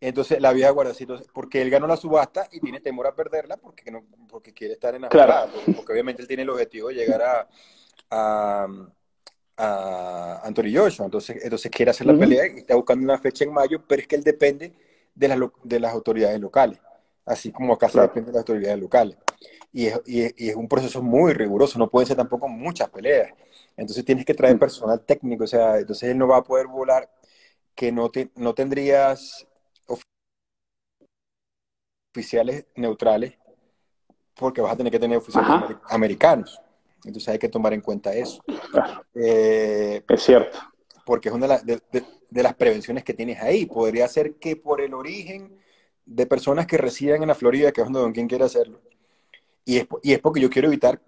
entonces 0.00 0.40
la 0.40 0.52
vieja 0.52 0.70
guardacito, 0.70 1.20
porque 1.32 1.60
él 1.60 1.70
ganó 1.70 1.86
la 1.86 1.96
subasta 1.96 2.48
y 2.52 2.60
tiene 2.60 2.80
temor 2.80 3.06
a 3.06 3.14
perderla 3.14 3.56
porque, 3.56 3.90
no, 3.90 4.04
porque 4.28 4.52
quiere 4.54 4.74
estar 4.74 4.94
en 4.94 5.02
la 5.02 5.08
claro. 5.08 5.50
porque, 5.76 5.92
obviamente 5.92 6.22
él 6.22 6.28
tiene 6.28 6.42
el 6.42 6.50
objetivo 6.50 6.88
de 6.88 6.94
llegar 6.94 7.22
a, 7.22 7.48
a, 8.10 8.66
a 9.60 10.40
Anthony 10.42 10.72
Joshua, 10.74 11.04
entonces, 11.04 11.42
entonces 11.42 11.70
quiere 11.70 11.90
hacer 11.90 12.06
la 12.06 12.16
pelea 12.16 12.46
y 12.46 12.58
está 12.60 12.74
buscando 12.74 13.04
una 13.04 13.18
fecha 13.18 13.44
en 13.44 13.52
mayo, 13.52 13.84
pero 13.86 14.00
es 14.00 14.08
que 14.08 14.16
él 14.16 14.24
depende 14.24 14.72
de, 15.14 15.28
las, 15.28 15.38
de 15.62 15.80
las 15.80 15.92
autoridades 15.92 16.40
locales, 16.40 16.78
así 17.26 17.52
como 17.52 17.74
acá 17.74 17.88
se 17.88 18.00
depende 18.00 18.28
de 18.28 18.32
las 18.32 18.40
autoridades 18.40 18.80
locales. 18.80 19.18
Y 19.72 19.86
es, 19.86 20.00
y, 20.06 20.48
es, 20.48 20.56
un 20.56 20.66
proceso 20.66 21.02
muy 21.02 21.34
riguroso, 21.34 21.78
no 21.78 21.90
pueden 21.90 22.06
ser 22.06 22.16
tampoco 22.16 22.48
muchas 22.48 22.88
peleas. 22.88 23.32
Entonces 23.76 24.04
tienes 24.04 24.24
que 24.24 24.34
traer 24.34 24.58
personal 24.58 25.00
técnico, 25.04 25.44
o 25.44 25.46
sea, 25.46 25.78
entonces 25.78 26.10
él 26.10 26.18
no 26.18 26.26
va 26.26 26.38
a 26.38 26.44
poder 26.44 26.66
volar 26.66 27.10
que 27.74 27.92
no, 27.92 28.10
te, 28.10 28.30
no 28.36 28.54
tendrías 28.54 29.46
oficiales 32.12 32.66
neutrales 32.74 33.34
porque 34.34 34.60
vas 34.60 34.72
a 34.72 34.76
tener 34.76 34.90
que 34.90 34.98
tener 34.98 35.18
oficiales 35.18 35.76
americanos. 35.90 36.60
Entonces 37.04 37.28
hay 37.28 37.38
que 37.38 37.48
tomar 37.48 37.72
en 37.72 37.80
cuenta 37.80 38.12
eso. 38.12 38.42
Eh, 39.14 40.02
es 40.08 40.22
cierto. 40.22 40.58
Porque 41.04 41.28
es 41.28 41.34
una 41.34 41.58
de, 41.58 42.42
las 42.42 42.54
prevenciones 42.54 43.04
que 43.04 43.14
tienes 43.14 43.40
ahí. 43.40 43.66
Podría 43.66 44.06
ser 44.08 44.34
que 44.34 44.56
por 44.56 44.80
el 44.80 44.94
origen 44.94 45.56
de 46.04 46.26
personas 46.26 46.66
que 46.66 46.78
residen 46.78 47.22
en 47.22 47.28
la 47.28 47.34
Florida, 47.34 47.72
que 47.72 47.80
es 47.80 47.86
donde 47.86 48.00
Don 48.00 48.12
King 48.12 48.26
quiere 48.26 48.44
hacerlo, 48.44 48.80
y 49.64 49.78
es, 49.78 49.86
y 50.02 50.12
es 50.12 50.18
porque 50.18 50.40
yo 50.40 50.50
quiero 50.50 50.68
evitar 50.68 51.00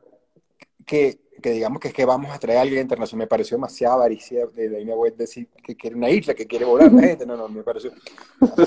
que, 0.86 1.20
que, 1.42 1.50
digamos 1.50 1.80
que 1.80 1.88
es 1.88 1.94
que 1.94 2.04
vamos 2.04 2.30
a 2.30 2.38
traer 2.38 2.58
a 2.58 2.62
alguien 2.62 2.82
internacional. 2.82 3.24
Me 3.24 3.28
pareció 3.28 3.56
demasiado 3.56 3.94
avaricia 3.94 4.46
de 4.46 4.68
Dana 4.68 4.94
White 4.94 5.16
decir 5.16 5.48
que 5.62 5.76
quiere 5.76 5.96
una 5.96 6.10
isla, 6.10 6.34
que 6.34 6.46
quiere 6.46 6.64
volar 6.64 6.92
la 6.92 7.02
gente. 7.02 7.26
No, 7.26 7.36
no, 7.36 7.48
me 7.48 7.62
pareció. 7.62 7.92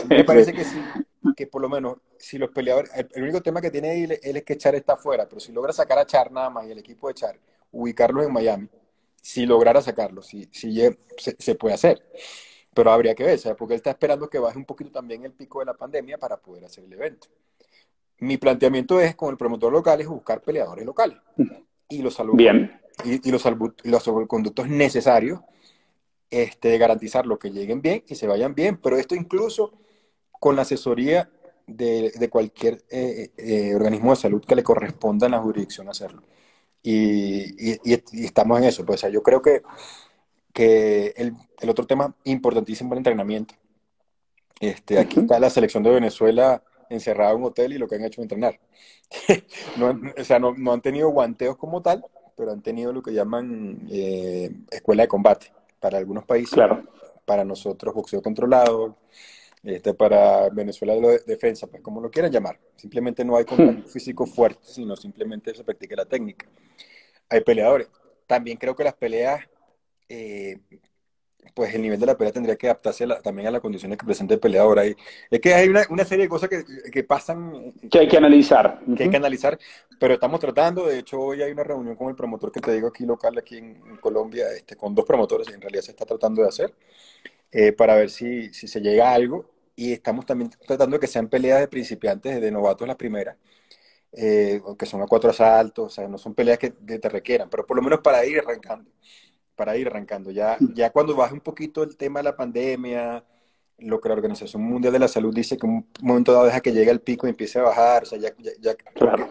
Me 0.09 0.23
parece 0.25 0.53
que 0.53 0.63
sí, 0.63 0.77
que 1.35 1.47
por 1.47 1.61
lo 1.61 1.69
menos 1.69 1.97
si 2.17 2.37
los 2.37 2.49
peleadores, 2.49 2.91
el, 2.93 3.23
único 3.23 3.41
tema 3.41 3.61
que 3.61 3.71
tiene 3.71 4.03
él, 4.03 4.19
es 4.21 4.43
que 4.43 4.57
Char 4.57 4.75
está 4.75 4.93
afuera, 4.93 5.27
pero 5.27 5.39
si 5.39 5.51
logra 5.51 5.73
sacar 5.73 5.99
a 5.99 6.05
Char 6.05 6.31
nada 6.31 6.49
más 6.49 6.67
y 6.67 6.71
el 6.71 6.79
equipo 6.79 7.07
de 7.07 7.13
Char, 7.13 7.39
ubicarlos 7.71 8.25
en 8.25 8.33
Miami, 8.33 8.69
si 9.21 9.45
lograra 9.45 9.81
sacarlo, 9.81 10.21
si, 10.21 10.47
si 10.51 10.79
se, 11.17 11.55
puede 11.55 11.73
hacer. 11.75 12.03
Pero 12.73 12.91
habría 12.91 13.15
que 13.15 13.23
ver, 13.23 13.39
¿sabes? 13.39 13.57
porque 13.57 13.73
él 13.73 13.77
está 13.77 13.91
esperando 13.91 14.29
que 14.29 14.37
baje 14.37 14.57
un 14.57 14.65
poquito 14.65 14.91
también 14.91 15.23
el 15.25 15.31
pico 15.31 15.59
de 15.59 15.65
la 15.65 15.73
pandemia 15.73 16.17
para 16.17 16.37
poder 16.37 16.65
hacer 16.65 16.83
el 16.83 16.93
evento. 16.93 17.27
Mi 18.19 18.37
planteamiento 18.37 18.99
es, 19.01 19.15
con 19.15 19.29
el 19.29 19.37
promotor 19.37 19.71
local, 19.71 19.99
es 19.99 20.07
buscar 20.07 20.41
peleadores 20.41 20.85
locales. 20.85 21.17
Y 21.89 22.01
los 22.01 22.15
salvo, 22.15 22.35
Bien. 22.35 22.79
y, 23.03 23.31
los, 23.31 23.43
los 23.83 24.03
salvoconductos 24.03 24.67
necesarios 24.67 25.41
este, 26.29 26.69
de 26.69 26.77
garantizar 26.77 27.25
lo 27.25 27.37
que 27.37 27.51
lleguen 27.51 27.81
bien 27.81 28.03
y 28.07 28.15
se 28.15 28.27
vayan 28.27 28.55
bien, 28.55 28.77
pero 28.77 28.97
esto 28.97 29.15
incluso 29.15 29.73
con 30.39 30.55
la 30.55 30.63
asesoría 30.63 31.29
de, 31.67 32.11
de 32.11 32.29
cualquier 32.29 32.83
eh, 32.89 33.31
eh, 33.37 33.73
organismo 33.75 34.11
de 34.11 34.17
salud 34.17 34.43
que 34.45 34.55
le 34.55 34.63
corresponda 34.63 35.27
en 35.27 35.31
la 35.31 35.39
jurisdicción 35.39 35.89
hacerlo. 35.89 36.23
Y, 36.83 37.71
y, 37.73 37.79
y 37.83 38.25
estamos 38.25 38.59
en 38.59 38.65
eso. 38.65 38.85
Pues, 38.85 38.99
o 38.99 39.01
sea, 39.01 39.09
yo 39.09 39.23
creo 39.23 39.41
que, 39.41 39.63
que 40.53 41.13
el, 41.17 41.33
el, 41.59 41.69
otro 41.69 41.87
tema 41.87 42.13
importantísimo 42.25 42.89
es 42.89 42.91
el 42.93 42.97
entrenamiento. 42.99 43.55
Este, 44.59 44.99
aquí 44.99 45.19
está 45.19 45.39
la 45.39 45.49
selección 45.49 45.83
de 45.83 45.89
Venezuela 45.89 46.63
encerrada 46.89 47.31
en 47.31 47.37
un 47.37 47.43
hotel 47.45 47.73
y 47.73 47.77
lo 47.77 47.87
que 47.87 47.95
han 47.95 48.03
hecho 48.03 48.21
es 48.21 48.25
entrenar. 48.25 48.59
no, 49.77 49.99
o 50.17 50.23
sea, 50.23 50.39
no, 50.39 50.53
no, 50.57 50.73
han 50.73 50.81
tenido 50.81 51.09
guanteos 51.09 51.57
como 51.57 51.81
tal, 51.81 52.05
pero 52.35 52.51
han 52.51 52.61
tenido 52.61 52.93
lo 52.93 53.01
que 53.01 53.13
llaman 53.13 53.87
eh, 53.91 54.51
escuela 54.71 55.03
de 55.03 55.07
combate 55.07 55.51
para 55.79 55.97
algunos 55.97 56.25
países. 56.25 56.53
Claro. 56.53 56.83
Para 57.25 57.43
nosotros, 57.43 57.93
boxeo 57.93 58.21
controlado, 58.21 58.97
este, 59.65 59.95
para 59.95 60.47
Venezuela 60.49 60.93
de 60.93 61.19
defensa, 61.25 61.65
pues 61.65 61.81
como 61.81 61.99
lo 61.99 62.11
quieran 62.11 62.31
llamar. 62.31 62.59
Simplemente 62.75 63.25
no 63.25 63.35
hay 63.35 63.45
contacto 63.45 63.87
hmm. 63.87 63.89
físico 63.89 64.27
fuerte, 64.27 64.61
sino 64.63 64.95
simplemente 64.95 65.55
se 65.55 65.63
practica 65.63 65.95
la 65.95 66.05
técnica. 66.05 66.47
Hay 67.29 67.41
peleadores. 67.41 67.89
También 68.27 68.57
creo 68.57 68.75
que 68.75 68.83
las 68.83 68.93
peleas, 68.93 69.43
eh, 70.07 70.59
pues 71.53 71.73
el 71.73 71.81
nivel 71.81 71.99
de 71.99 72.05
la 72.05 72.17
pelea 72.17 72.33
tendría 72.33 72.55
que 72.55 72.67
adaptarse 72.67 73.07
también 73.23 73.47
a 73.47 73.51
las 73.51 73.61
condiciones 73.61 73.97
que 73.97 74.05
presenta 74.05 74.33
el 74.33 74.39
peleador. 74.39 74.79
Hay, 74.79 74.95
es 75.29 75.39
que 75.39 75.53
hay 75.53 75.69
una, 75.69 75.83
una 75.89 76.05
serie 76.05 76.25
de 76.25 76.29
cosas 76.29 76.49
que, 76.49 76.63
que, 76.91 77.03
pasan. 77.03 77.73
Que 77.89 77.99
hay 77.99 78.07
que 78.07 78.17
analizar. 78.17 78.81
Que 78.95 79.03
hay 79.03 79.09
que 79.09 79.17
analizar, 79.17 79.57
pero 79.99 80.15
estamos 80.15 80.39
tratando. 80.39 80.85
De 80.85 80.99
hecho, 80.99 81.19
hoy 81.19 81.41
hay 81.41 81.51
una 81.51 81.63
reunión 81.63 81.95
con 81.95 82.09
el 82.09 82.15
promotor 82.15 82.51
que 82.51 82.61
te 82.61 82.73
digo 82.73 82.87
aquí 82.87 83.05
local, 83.05 83.37
aquí 83.37 83.57
en, 83.57 83.81
en 83.87 83.97
Colombia, 83.97 84.47
este, 84.51 84.75
con 84.75 84.95
dos 84.95 85.05
promotores, 85.05 85.47
y 85.49 85.53
en 85.53 85.61
realidad 85.61 85.83
se 85.83 85.91
está 85.91 86.05
tratando 86.05 86.41
de 86.41 86.47
hacer, 86.47 86.73
eh, 87.51 87.71
para 87.71 87.95
ver 87.95 88.09
si, 88.09 88.53
si 88.53 88.67
se 88.67 88.81
llega 88.81 89.09
a 89.09 89.13
algo 89.13 89.55
y 89.75 89.93
estamos 89.93 90.25
también 90.25 90.51
tratando 90.65 90.95
de 90.95 90.99
que 91.01 91.07
sean 91.07 91.27
peleas 91.27 91.59
de 91.59 91.67
principiantes, 91.67 92.41
de 92.41 92.51
novatos 92.51 92.87
las 92.87 92.97
primeras, 92.97 93.37
eh, 94.13 94.61
que 94.77 94.85
son 94.85 95.01
a 95.01 95.07
cuatro 95.07 95.29
asaltos, 95.29 95.85
o 95.87 95.89
sea, 95.89 96.07
no 96.07 96.17
son 96.17 96.33
peleas 96.33 96.57
que, 96.57 96.71
te 96.71 97.09
requieran, 97.09 97.49
pero 97.49 97.65
por 97.65 97.77
lo 97.77 97.83
menos 97.83 97.99
para 97.99 98.25
ir 98.25 98.39
arrancando, 98.39 98.89
para 99.55 99.77
ir 99.77 99.87
arrancando. 99.87 100.31
Ya, 100.31 100.57
ya 100.73 100.91
cuando 100.91 101.15
baje 101.15 101.33
un 101.33 101.41
poquito 101.41 101.83
el 101.83 101.97
tema 101.97 102.19
de 102.19 102.23
la 102.23 102.35
pandemia, 102.35 103.23
lo 103.79 103.99
que 103.99 104.09
la 104.09 104.15
Organización 104.15 104.63
Mundial 104.63 104.93
de 104.93 104.99
la 104.99 105.07
Salud 105.07 105.33
dice 105.33 105.57
que 105.57 105.65
un 105.65 105.87
momento 106.01 106.31
dado 106.31 106.45
deja 106.45 106.61
que 106.61 106.71
llegue 106.71 106.91
al 106.91 107.01
pico 107.01 107.27
y 107.27 107.31
empiece 107.31 107.59
a 107.59 107.63
bajar, 107.63 108.03
o 108.03 108.05
sea, 108.05 108.17
ya, 108.19 108.33
ya, 108.59 108.75
porque, 108.97 109.25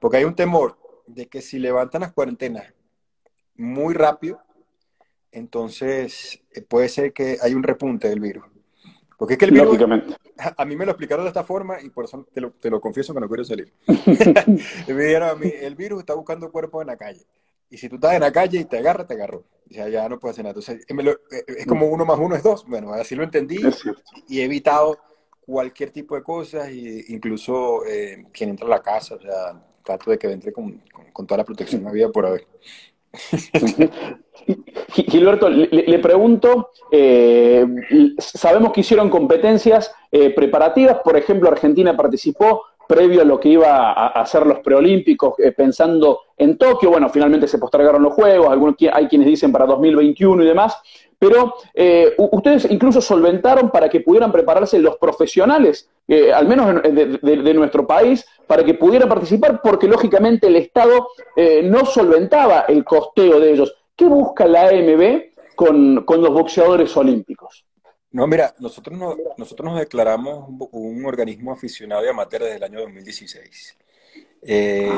porque 0.00 0.16
hay 0.16 0.24
un 0.24 0.34
temor 0.34 0.76
de 1.06 1.26
que 1.26 1.40
si 1.42 1.58
levantan 1.58 2.00
las 2.02 2.12
cuarentenas 2.12 2.72
muy 3.56 3.94
rápido, 3.94 4.40
entonces 5.30 6.40
eh, 6.52 6.62
puede 6.62 6.88
ser 6.88 7.12
que 7.12 7.38
hay 7.42 7.54
un 7.54 7.62
repunte 7.62 8.08
del 8.08 8.20
virus. 8.20 8.44
Porque 9.16 9.34
es 9.34 9.38
que 9.38 9.44
el 9.44 9.52
virus, 9.52 9.78
a 10.56 10.64
mí 10.64 10.76
me 10.76 10.84
lo 10.84 10.90
explicaron 10.90 11.24
de 11.24 11.28
esta 11.28 11.44
forma 11.44 11.80
y 11.80 11.88
por 11.88 12.04
eso 12.04 12.26
te 12.32 12.40
lo, 12.40 12.50
te 12.50 12.68
lo 12.68 12.80
confieso 12.80 13.14
que 13.14 13.20
no 13.20 13.28
quiero 13.28 13.44
salir. 13.44 13.72
me 13.86 15.04
dijeron 15.04 15.28
a 15.28 15.34
mí, 15.36 15.50
el 15.60 15.76
virus 15.76 16.00
está 16.00 16.14
buscando 16.14 16.50
cuerpos 16.50 16.82
en 16.82 16.88
la 16.88 16.96
calle. 16.96 17.24
Y 17.74 17.76
si 17.76 17.88
tú 17.88 17.96
estás 17.96 18.14
en 18.14 18.20
la 18.20 18.30
calle 18.30 18.60
y 18.60 18.64
te 18.66 18.78
agarra, 18.78 19.04
te 19.04 19.14
agarró. 19.14 19.42
Ya, 19.66 19.88
ya 19.88 20.08
no 20.08 20.20
puedes 20.20 20.34
hacer 20.34 20.44
nada. 20.44 20.56
Entonces, 20.56 20.86
eh, 20.88 21.44
es 21.58 21.66
como 21.66 21.86
uno 21.86 22.04
más 22.04 22.20
uno 22.20 22.36
es 22.36 22.42
dos. 22.44 22.64
Bueno, 22.68 22.92
así 22.92 23.16
lo 23.16 23.24
entendí 23.24 23.58
y 24.28 24.38
he 24.38 24.44
evitado 24.44 24.96
cualquier 25.44 25.90
tipo 25.90 26.14
de 26.14 26.22
cosas, 26.22 26.68
e 26.68 27.04
incluso 27.08 27.84
eh, 27.84 28.26
quien 28.32 28.50
entra 28.50 28.66
a 28.66 28.70
la 28.70 28.80
casa, 28.80 29.16
o 29.16 29.20
sea, 29.20 29.60
trato 29.82 30.12
de 30.12 30.18
que 30.18 30.30
entre 30.30 30.52
con, 30.52 30.82
con, 30.92 31.10
con 31.10 31.26
toda 31.26 31.38
la 31.38 31.44
protección 31.44 31.84
había 31.86 32.08
por 32.10 32.26
haber. 32.26 32.46
Gilberto, 34.88 35.48
le, 35.48 35.98
pregunto, 35.98 36.70
eh, 36.90 37.66
sabemos 38.18 38.72
que 38.72 38.80
hicieron 38.80 39.10
competencias 39.10 39.92
eh, 40.10 40.30
preparativas, 40.30 40.98
por 41.02 41.16
ejemplo, 41.16 41.48
Argentina 41.48 41.96
participó 41.96 42.62
previo 42.86 43.22
a 43.22 43.24
lo 43.24 43.38
que 43.38 43.50
iba 43.50 43.92
a, 43.92 44.08
hacer 44.08 44.46
los 44.46 44.60
preolímpicos, 44.60 45.34
eh, 45.38 45.52
pensando 45.52 46.20
en 46.36 46.58
Tokio, 46.58 46.90
bueno, 46.90 47.08
finalmente 47.08 47.48
se 47.48 47.58
postergaron 47.58 48.02
los 48.02 48.14
Juegos, 48.14 48.48
algunos, 48.48 48.76
hay 48.92 49.08
quienes 49.08 49.26
dicen 49.28 49.52
para 49.52 49.66
2021 49.66 50.42
y 50.42 50.46
demás, 50.46 50.76
pero 51.18 51.54
eh, 51.72 52.14
ustedes 52.18 52.70
incluso 52.70 53.00
solventaron 53.00 53.70
para 53.70 53.88
que 53.88 54.00
pudieran 54.00 54.32
prepararse 54.32 54.78
los 54.78 54.96
profesionales, 54.96 55.88
eh, 56.06 56.32
al 56.32 56.46
menos 56.46 56.82
de, 56.82 57.54
nuestro 57.54 57.86
país, 57.86 58.26
para 58.46 58.64
que 58.64 58.74
pudieran 58.74 59.08
participar, 59.08 59.60
porque 59.62 59.88
lógicamente 59.88 60.48
el 60.48 60.56
Estado 60.56 61.08
no 61.62 61.86
solventaba 61.86 62.66
el 62.68 62.84
costeo 62.84 63.40
de 63.40 63.52
ellos. 63.52 63.74
¿Qué 63.96 64.04
busca 64.04 64.46
la 64.46 64.68
AMB 64.68 65.22
con, 65.54 66.04
con 66.04 66.20
los 66.20 66.30
boxeadores 66.30 66.94
olímpicos? 66.96 67.63
No, 68.14 68.28
mira, 68.28 68.54
nosotros, 68.60 68.96
no, 68.96 69.16
nosotros 69.36 69.72
nos 69.72 69.80
declaramos 69.80 70.48
un, 70.70 71.04
organismo 71.04 71.50
aficionado 71.50 72.04
y 72.04 72.08
amateur 72.08 72.44
desde 72.44 72.58
el 72.58 72.62
año 72.62 72.80
2016. 72.82 73.76
Eh, 74.40 74.88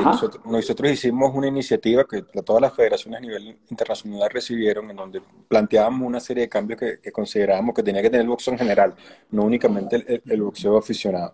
nosotros, 0.45 0.91
hicimos 0.91 1.33
una 1.33 1.47
iniciativa 1.47 2.05
que 2.07 2.21
todas 2.21 2.61
las 2.61 2.75
federaciones 2.75 3.17
a 3.17 3.21
nivel 3.21 3.57
internacional 3.71 4.29
recibieron, 4.29 4.91
en 4.91 4.97
donde 4.97 5.23
planteábamos 5.47 6.07
una 6.07 6.19
serie 6.19 6.43
de 6.43 6.49
cambios 6.49 6.79
que, 6.79 7.11
considerábamos 7.11 7.73
que 7.73 7.81
tenía 7.81 8.03
que 8.03 8.11
tener 8.11 8.21
el 8.21 8.29
boxeo 8.29 8.53
en 8.53 8.59
general, 8.59 8.93
no 9.31 9.45
únicamente 9.45 10.21
el, 10.23 10.41
boxeo 10.43 10.77
aficionado. 10.77 11.33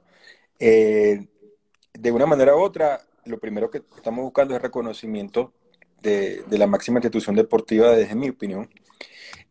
Eh, 0.57 1.27
de 1.93 2.11
una 2.13 2.25
manera 2.25 2.55
u 2.55 2.61
otra, 2.61 3.01
lo 3.25 3.37
primero 3.39 3.69
que 3.69 3.81
estamos 3.97 4.23
buscando 4.23 4.55
es 4.55 4.61
reconocimiento 4.61 5.51
de, 6.01 6.45
la 6.49 6.65
máxima 6.67 6.99
institución 6.99 7.35
deportiva, 7.35 7.91
desde 7.91 8.15
mi 8.15 8.29
opinión, 8.29 8.69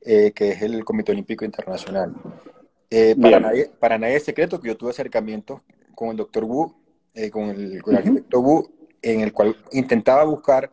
eh, 0.04 0.32
que 0.32 0.50
es 0.50 0.62
el 0.62 0.84
Comité 0.84 1.12
Olímpico 1.12 1.44
Internacional. 1.44 2.14
para, 3.20 3.40
nadie, 3.40 3.70
para 3.78 3.98
nadie 3.98 4.16
es 4.16 4.24
secreto 4.24 4.60
que 4.60 4.68
yo 4.68 4.76
tuve 4.76 4.90
acercamientos 4.90 5.60
con 5.94 6.10
el 6.10 6.16
doctor 6.16 6.44
Wu 6.44 6.82
eh, 7.14 7.30
con, 7.30 7.50
el, 7.50 7.82
arquitecto 7.94 8.40
Wu, 8.40 8.70
en 9.02 9.20
el 9.20 9.32
cual 9.32 9.54
intentaba 9.72 10.24
buscar 10.24 10.70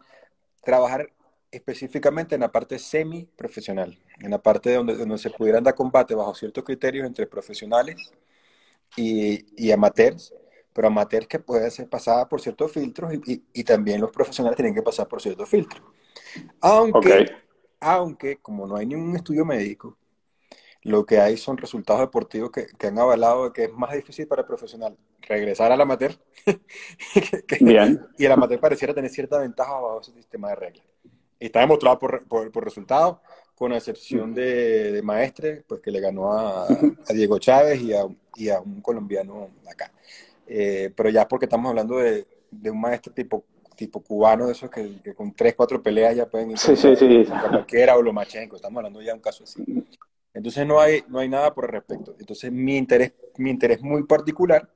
trabajar 0.63 1.11
específicamente 1.51 2.35
en 2.35 2.41
la 2.41 2.51
parte 2.51 2.79
semi-profesional, 2.79 3.97
en 4.19 4.31
la 4.31 4.41
parte 4.41 4.73
donde, 4.73 4.95
donde 4.95 5.17
se 5.17 5.31
pudieran 5.31 5.63
dar 5.63 5.75
combate 5.75 6.15
bajo 6.15 6.33
ciertos 6.33 6.63
criterios 6.63 7.05
entre 7.05 7.27
profesionales 7.27 7.97
y, 8.95 9.45
y 9.57 9.71
amateurs, 9.71 10.33
pero 10.71 10.87
amateurs 10.87 11.27
que 11.27 11.39
pueden 11.39 11.69
ser 11.71 11.89
pasadas 11.89 12.27
por 12.27 12.39
ciertos 12.39 12.71
filtros 12.71 13.13
y, 13.13 13.43
y, 13.51 13.63
también 13.65 13.99
los 13.99 14.11
profesionales 14.11 14.55
tienen 14.55 14.75
que 14.75 14.81
pasar 14.81 15.07
por 15.07 15.21
ciertos 15.21 15.49
filtros. 15.49 15.83
Aunque, 16.61 17.25
aunque 17.79 18.37
como 18.37 18.67
no 18.67 18.75
hay 18.75 18.85
ningún 18.85 19.15
estudio 19.15 19.45
médico, 19.45 19.97
lo 20.83 21.05
que 21.05 21.19
hay 21.19 21.37
son 21.37 21.57
resultados 21.57 22.01
deportivos 22.01 22.51
que, 22.51 22.67
que, 22.67 22.87
han 22.87 22.97
avalado 22.99 23.51
que 23.51 23.65
es 23.65 23.73
más 23.73 23.93
difícil 23.93 24.27
para 24.27 24.41
el 24.41 24.47
profesional 24.47 24.97
regresar 25.21 25.71
al 25.71 25.81
amateur 25.81 26.17
Bien. 27.61 28.05
y 28.17 28.25
el 28.25 28.31
amateur 28.31 28.59
pareciera 28.59 28.93
tener 28.93 29.11
cierta 29.11 29.39
ventaja 29.39 29.73
bajo 29.73 30.01
ese 30.01 30.13
sistema 30.13 30.49
de 30.49 30.55
reglas. 30.55 30.85
Y 31.39 31.45
está 31.45 31.61
demostrado 31.61 31.99
por, 31.99 32.25
por, 32.27 32.51
por 32.51 32.63
resultados, 32.63 33.17
con 33.55 33.73
excepción 33.73 34.33
de, 34.33 34.91
de, 34.91 35.01
Maestre, 35.01 35.63
pues 35.67 35.81
que 35.81 35.91
le 35.91 35.99
ganó 35.99 36.31
a, 36.33 36.65
a 36.65 37.13
Diego 37.13 37.39
Chávez 37.39 37.81
y 37.81 37.93
a, 37.93 38.05
y 38.35 38.49
a, 38.49 38.59
un 38.59 38.81
colombiano 38.81 39.49
acá. 39.69 39.91
Eh, 40.47 40.91
pero 40.95 41.09
ya 41.09 41.27
porque 41.27 41.45
estamos 41.45 41.69
hablando 41.69 41.97
de, 41.97 42.25
de 42.51 42.71
un 42.71 42.81
maestro 42.81 43.13
tipo 43.13 43.43
tipo 43.79 44.01
cubano 44.01 44.47
de 44.47 44.51
esos 44.51 44.69
que, 44.69 45.01
que, 45.01 45.13
con 45.13 45.33
tres, 45.33 45.55
cuatro 45.55 45.81
peleas 45.81 46.13
ya 46.13 46.25
pueden 46.25 46.51
ir 46.51 46.57
sí, 46.57 46.75
sí, 46.75 46.97
sí. 46.97 47.25
cualquiera 47.25 47.95
o 47.95 48.01
Lomachenko, 48.01 48.57
estamos 48.57 48.77
hablando 48.77 49.01
ya 49.01 49.11
de 49.11 49.13
un 49.13 49.21
caso 49.21 49.45
así. 49.45 49.63
Entonces 50.33 50.67
no 50.67 50.81
hay, 50.81 51.05
no 51.07 51.19
hay 51.19 51.29
nada 51.29 51.53
por 51.53 51.63
el 51.63 51.71
respecto. 51.71 52.13
Entonces 52.19 52.51
mi 52.51 52.75
interés, 52.75 53.13
mi 53.37 53.49
interés 53.49 53.81
muy 53.81 54.03
particular 54.03 54.69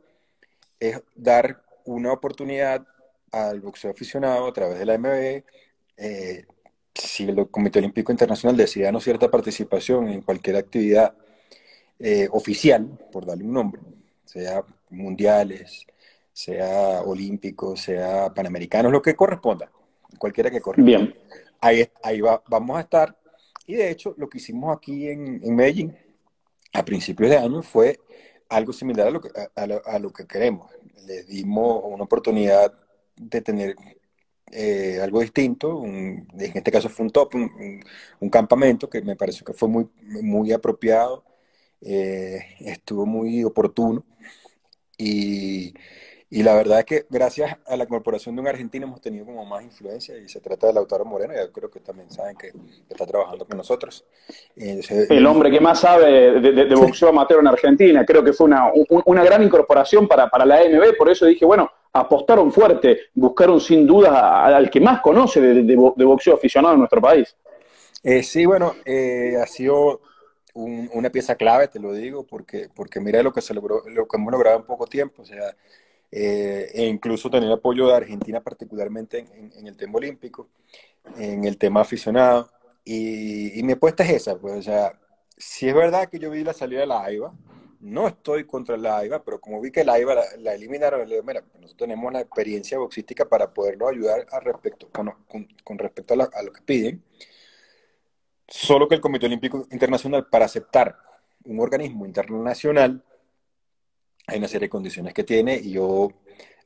es 0.80 1.02
dar 1.16 1.62
una 1.84 2.14
oportunidad 2.14 2.88
al 3.32 3.60
boxeo 3.60 3.92
aficionado 3.92 4.48
a 4.48 4.54
través 4.54 4.80
de 4.80 4.86
la 4.86 4.98
MB. 4.98 5.44
Eh, 5.98 6.46
si 6.96 7.26
el 7.26 7.50
Comité 7.50 7.80
Olímpico 7.80 8.12
Internacional 8.14 8.56
decide 8.56 8.90
no 8.90 9.02
cierta 9.02 9.30
participación 9.30 10.08
en 10.08 10.22
cualquier 10.22 10.56
actividad 10.56 11.14
eh, 12.00 12.30
oficial, 12.32 12.88
por 13.12 13.26
darle 13.26 13.44
un 13.44 13.54
nombre, 13.54 13.82
sea 14.24 14.64
mundiales, 14.90 15.88
sea 16.34 17.02
olímpicos, 17.04 17.80
sea 17.82 18.34
panamericanos, 18.34 18.92
lo 18.92 19.02
que 19.02 19.16
corresponda, 19.16 19.72
cualquiera 20.18 20.52
que 20.52 20.60
corresponda. 20.60 20.98
Bien. 20.98 21.16
Ahí, 21.62 21.88
ahí 22.04 22.20
va, 22.20 22.44
vamos 22.50 22.78
a 22.78 22.82
estar 22.82 23.16
y 23.66 23.76
de 23.76 23.90
hecho, 23.90 24.14
lo 24.18 24.30
que 24.30 24.40
hicimos 24.40 24.76
aquí 24.76 25.08
en, 25.08 25.42
en 25.44 25.56
Medellín 25.56 25.96
a 26.74 26.84
principios 26.84 27.30
de 27.30 27.38
año 27.38 27.62
fue 27.62 28.00
algo 28.50 28.74
similar 28.74 29.08
a 29.08 29.12
lo 29.12 29.22
que, 29.22 29.30
a, 29.56 30.00
lo, 30.00 30.12
que 30.12 30.28
queremos. 30.28 30.70
Le 31.06 31.24
dimos 31.24 31.82
una 31.86 32.04
oportunidad 32.04 32.74
de 33.16 33.42
tener 33.42 33.76
eh, 34.52 35.00
algo 35.02 35.22
distinto, 35.22 35.84
en 35.86 36.28
este 36.38 36.72
caso 36.72 36.90
fue 36.90 37.06
un 37.06 37.12
top, 37.12 37.36
un, 37.36 38.30
campamento 38.30 38.90
que 38.90 39.02
me 39.02 39.16
pareció 39.16 39.46
que 39.46 39.54
fue 39.54 39.70
muy, 39.70 39.88
muy 40.02 40.52
apropiado, 40.52 41.24
eh, 41.82 42.40
estuvo 42.60 43.06
muy 43.06 43.44
oportuno 43.44 44.06
y, 44.98 45.74
Y 46.36 46.42
la 46.42 46.56
verdad 46.56 46.80
es 46.80 46.86
que 46.86 47.06
gracias 47.12 47.58
a 47.68 47.78
la 47.78 47.84
incorporación 47.84 48.36
de 48.36 48.42
un 48.42 48.48
argentino 48.48 48.88
hemos 48.88 49.00
tenido 49.02 49.24
como 49.24 49.46
más 49.46 49.64
influencia 49.64 50.18
y 50.18 50.28
se 50.28 50.40
trata 50.40 50.66
de 50.66 50.74
Lautaro 50.74 51.06
Moreno, 51.06 51.32
ya 51.32 51.48
creo 51.52 51.70
que 51.70 51.80
también 51.80 52.10
saben 52.10 52.36
que 52.36 52.52
está 52.90 53.06
trabajando 53.06 53.46
con 53.46 53.56
nosotros. 53.56 54.04
el 54.56 55.26
hombre 55.28 55.52
que 55.52 55.62
más 55.62 55.82
sabe 55.82 56.42
de, 56.42 56.76
boxeo 56.76 57.10
amateur 57.10 57.40
en 57.40 57.48
Argentina, 57.48 58.04
creo 58.04 58.24
que 58.24 58.34
fue 58.34 58.48
una, 58.48 58.72
una 59.06 59.24
gran 59.24 59.44
incorporación 59.44 60.08
para, 60.08 60.28
para 60.28 60.44
la 60.44 60.56
AMB, 60.56 60.98
por 60.98 61.08
eso 61.12 61.28
dije, 61.28 61.46
bueno, 61.46 61.70
apostaron 61.94 62.52
fuerte, 62.52 63.12
buscaron 63.14 63.62
sin 63.62 63.86
duda 63.86 64.44
al 64.44 64.72
que 64.72 64.82
más 64.82 65.02
conoce 65.02 65.40
de, 65.40 65.76
boxeo 65.76 66.34
aficionado 66.34 66.74
en 66.74 66.80
nuestro 66.80 67.00
país. 67.00 67.36
Eh, 68.02 68.24
sí, 68.24 68.44
bueno, 68.48 68.74
eh, 68.86 69.38
ha 69.40 69.46
sido 69.46 70.02
una 70.56 71.12
pieza 71.12 71.36
clave, 71.36 71.68
te 71.68 71.80
lo 71.80 71.94
digo, 71.94 72.26
porque, 72.26 72.70
porque 72.76 73.00
mira 73.00 73.22
lo 73.22 73.32
que 73.32 73.42
se 73.42 73.54
logró, 73.54 73.84
lo 73.88 74.08
que 74.08 74.18
hemos 74.18 74.32
logrado 74.32 74.58
en 74.58 74.66
poco 74.66 74.88
tiempo, 74.88 75.22
o 75.22 75.26
sea, 75.26 75.56
eh, 76.16 76.70
e 76.76 76.86
incluso 76.86 77.28
tener 77.28 77.52
apoyo 77.52 77.88
de 77.88 77.96
Argentina 77.96 78.40
particularmente 78.40 79.26
en, 79.34 79.66
el 79.66 79.76
tema 79.76 79.96
olímpico, 79.96 80.48
en 81.18 81.44
el 81.46 81.58
tema 81.58 81.82
aficionado, 81.82 82.52
y, 82.86 83.64
mi 83.64 83.74
apuesta 83.74 84.04
es 84.04 84.12
esa, 84.12 84.38
pues, 84.38 84.54
o 84.60 84.62
sea, 84.62 85.00
si 85.36 85.68
es 85.68 85.74
verdad 85.74 86.10
que 86.10 86.20
yo 86.20 86.30
vi 86.30 86.44
la 86.44 86.54
salida 86.54 86.82
de 86.82 86.86
la 86.86 87.04
AIBA, 87.04 87.34
no 87.80 88.08
estoy 88.08 88.46
contra 88.46 88.78
la 88.78 89.00
AIBA, 89.00 89.24
pero 89.24 89.42
como 89.42 89.60
vi 89.60 89.72
que 89.72 89.84
la 89.84 89.94
AIBA 89.94 90.16
la, 90.38 90.54
eliminaron, 90.54 91.00
le 91.10 91.16
digo, 91.16 91.26
mira, 91.26 91.42
nosotros 91.56 91.78
tenemos 91.78 92.14
la 92.14 92.22
experiencia 92.22 92.78
boxística 92.78 93.26
para 93.28 93.52
poderlo 93.52 93.88
ayudar 93.88 94.28
a 94.32 94.40
respecto, 94.40 94.90
con, 94.92 95.80
respecto 95.80 96.14
a, 96.14 96.30
a, 96.32 96.44
lo 96.44 96.54
que 96.54 96.62
piden. 96.62 97.04
Solo 98.48 98.88
que 98.88 98.96
el 98.96 99.02
Comité 99.02 99.26
Olímpico 99.26 99.66
Internacional, 99.72 100.28
para 100.28 100.46
aceptar 100.46 100.96
un 101.46 101.60
organismo 101.60 102.06
internacional, 102.06 103.04
hay 104.28 104.40
una 104.40 104.48
serie 104.48 104.68
de 104.68 104.70
condiciones 104.70 105.14
que 105.14 105.24
tiene 105.24 105.56
y 105.58 105.72
yo 105.72 106.12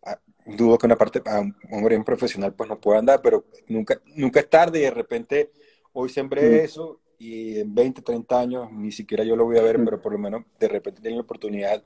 ah, 0.06 0.20
dudo 0.46 0.78
que 0.78 0.86
una 0.86 0.96
parte, 0.96 1.22
a 1.26 1.40
un, 1.40 1.56
organismo 1.72 2.06
profesional 2.06 2.54
pues 2.54 2.70
no 2.70 2.80
pueda 2.80 3.00
andar, 3.00 3.22
pero 3.22 3.46
nunca, 3.68 4.00
nunca 4.16 4.40
es 4.40 4.50
tarde 4.50 4.80
y 4.80 4.84
de 4.84 4.92
repente 4.92 5.52
hoy 5.94 6.10
sembré 6.10 6.50
mm. 6.50 6.66
eso 6.66 7.00
y 7.20 7.60
en 7.60 7.74
20, 7.74 8.02
30 8.02 8.40
años 8.40 8.72
ni 8.72 8.92
siquiera 8.92 9.24
yo 9.24 9.36
lo 9.36 9.46
voy 9.46 9.58
a 9.58 9.64
ver, 9.64 9.80
mm. 9.80 9.86
pero 9.86 10.02
por 10.02 10.12
lo 10.12 10.20
menos 10.20 10.44
de 10.60 10.68
repente 10.68 11.02
tienen 11.02 11.18
la 11.18 11.24
oportunidad 11.24 11.84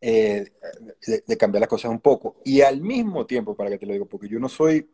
eh, 0.00 0.52
de, 1.26 1.36
cambiar 1.36 1.60
las 1.60 1.68
cosas 1.68 1.90
un 1.90 2.00
poco. 2.00 2.36
Y 2.44 2.60
al 2.60 2.80
mismo 2.80 3.26
tiempo, 3.26 3.56
para 3.56 3.70
que 3.70 3.78
te 3.78 3.86
lo 3.86 3.92
digo, 3.92 4.06
porque 4.06 4.28
yo 4.28 4.38
no 4.38 4.48
soy, 4.48 4.88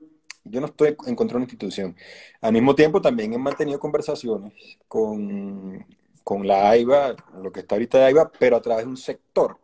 yo 0.44 0.60
no 0.60 0.66
estoy 0.66 0.96
en 1.06 1.16
contra 1.16 1.34
de 1.34 1.36
una 1.38 1.44
institución, 1.44 1.96
al 2.40 2.52
mismo 2.52 2.74
tiempo 2.74 3.00
también 3.00 3.32
he 3.32 3.38
mantenido 3.38 3.80
conversaciones 3.80 4.52
con, 4.88 5.84
con 6.22 6.46
la 6.46 6.70
AIBA, 6.70 7.16
lo 7.42 7.52
que 7.52 7.60
está 7.60 7.74
ahorita 7.74 7.98
de 7.98 8.04
AIBA, 8.04 8.32
pero 8.38 8.56
a 8.56 8.62
través 8.62 8.84
de 8.84 8.90
un 8.90 8.96
sector. 8.96 9.58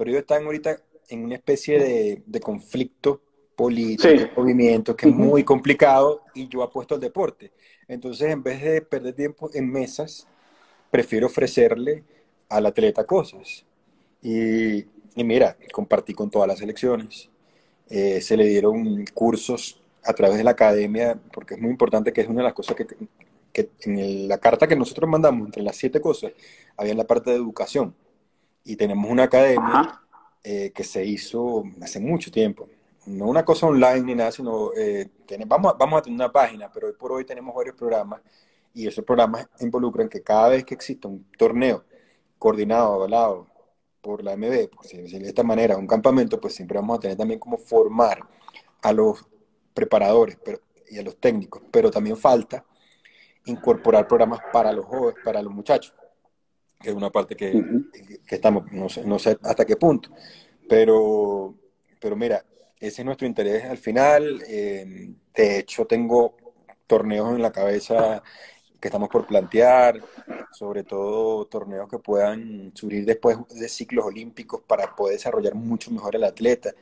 Pero 0.00 0.12
ellos 0.12 0.22
están 0.22 0.46
ahorita 0.46 0.80
en 1.10 1.24
una 1.24 1.34
especie 1.34 1.78
de, 1.78 2.22
de 2.24 2.40
conflicto 2.40 3.20
político, 3.54 4.32
movimiento 4.34 4.96
que 4.96 5.10
es 5.10 5.14
muy 5.14 5.44
complicado 5.44 6.22
y 6.34 6.48
yo 6.48 6.62
apuesto 6.62 6.94
al 6.94 7.02
deporte. 7.02 7.52
Entonces, 7.86 8.30
en 8.30 8.42
vez 8.42 8.62
de 8.62 8.80
perder 8.80 9.12
tiempo 9.12 9.50
en 9.52 9.70
mesas, 9.70 10.26
prefiero 10.90 11.26
ofrecerle 11.26 12.02
al 12.48 12.64
atleta 12.64 13.04
cosas. 13.04 13.66
Y, 14.22 14.86
mira, 15.16 15.58
compartí 15.70 16.14
con 16.14 16.30
todas 16.30 16.48
las 16.48 16.62
elecciones. 16.62 17.28
Eh, 17.90 18.22
se 18.22 18.38
le 18.38 18.46
dieron 18.46 19.04
cursos 19.12 19.82
a 20.02 20.14
través 20.14 20.38
de 20.38 20.44
la 20.44 20.52
academia, 20.52 21.20
porque 21.30 21.56
es 21.56 21.60
muy 21.60 21.72
importante 21.72 22.10
que 22.10 22.22
es 22.22 22.26
una 22.26 22.38
de 22.38 22.44
las 22.44 22.54
cosas 22.54 22.74
que, 22.74 22.86
que 23.52 23.68
en 23.82 24.28
la 24.28 24.38
carta 24.38 24.66
que 24.66 24.76
nosotros 24.76 25.10
mandamos, 25.10 25.48
entre 25.48 25.62
las 25.62 25.76
siete 25.76 26.00
cosas, 26.00 26.32
había 26.78 26.92
en 26.92 26.98
la 26.98 27.06
parte 27.06 27.28
de 27.28 27.36
educación. 27.36 27.94
Y 28.64 28.76
tenemos 28.76 29.10
una 29.10 29.24
academia 29.24 30.00
eh, 30.42 30.72
que 30.74 30.84
se 30.84 31.04
hizo 31.04 31.64
hace 31.82 32.00
mucho 32.00 32.30
tiempo, 32.30 32.68
no 33.06 33.26
una 33.26 33.44
cosa 33.44 33.66
online 33.66 34.02
ni 34.02 34.14
nada, 34.14 34.32
sino 34.32 34.72
eh, 34.74 35.08
vamos, 35.46 35.72
a, 35.72 35.76
vamos 35.76 35.98
a 35.98 36.02
tener 36.02 36.16
una 36.16 36.32
página, 36.32 36.70
pero 36.70 36.88
hoy 36.88 36.92
por 36.94 37.12
hoy 37.12 37.24
tenemos 37.24 37.54
varios 37.54 37.74
programas 37.74 38.20
y 38.74 38.86
esos 38.86 39.04
programas 39.04 39.48
involucran 39.60 40.08
que 40.08 40.22
cada 40.22 40.50
vez 40.50 40.64
que 40.64 40.74
exista 40.74 41.08
un 41.08 41.26
torneo 41.36 41.84
coordinado, 42.38 42.94
avalado 42.94 43.48
por 44.00 44.22
la 44.22 44.36
MB, 44.36 44.70
por 44.70 44.86
de 44.86 45.28
esta 45.28 45.42
manera, 45.42 45.76
un 45.76 45.86
campamento, 45.86 46.40
pues 46.40 46.54
siempre 46.54 46.78
vamos 46.78 46.98
a 46.98 47.00
tener 47.00 47.16
también 47.16 47.38
como 47.38 47.58
formar 47.58 48.20
a 48.82 48.92
los 48.92 49.26
preparadores 49.74 50.38
pero, 50.42 50.60
y 50.88 50.98
a 50.98 51.02
los 51.02 51.16
técnicos, 51.16 51.62
pero 51.70 51.90
también 51.90 52.16
falta 52.16 52.64
incorporar 53.44 54.06
programas 54.06 54.40
para 54.52 54.72
los 54.72 54.84
jóvenes, 54.86 55.22
para 55.24 55.42
los 55.42 55.52
muchachos, 55.52 55.94
que 56.80 56.90
es 56.90 56.94
una 56.94 57.10
parte 57.10 57.36
que, 57.36 57.52
que 58.26 58.34
estamos, 58.34 58.70
no 58.72 58.88
sé, 58.88 59.04
no 59.04 59.18
sé 59.18 59.38
hasta 59.42 59.64
qué 59.64 59.76
punto, 59.76 60.10
pero, 60.68 61.54
pero 62.00 62.16
mira, 62.16 62.44
ese 62.80 63.02
es 63.02 63.06
nuestro 63.06 63.26
interés 63.26 63.64
al 63.64 63.78
final. 63.78 64.42
Eh, 64.48 65.12
de 65.34 65.58
hecho, 65.58 65.86
tengo 65.86 66.36
torneos 66.86 67.34
en 67.34 67.42
la 67.42 67.52
cabeza 67.52 68.22
que 68.80 68.88
estamos 68.88 69.08
por 69.10 69.26
plantear, 69.26 70.00
sobre 70.52 70.84
todo 70.84 71.46
torneos 71.46 71.88
que 71.88 71.98
puedan 71.98 72.72
subir 72.74 73.04
después 73.04 73.36
de 73.48 73.68
ciclos 73.68 74.06
olímpicos 74.06 74.62
para 74.66 74.96
poder 74.96 75.16
desarrollar 75.16 75.54
mucho 75.54 75.90
mejor 75.90 76.16
el 76.16 76.24
atleta. 76.24 76.72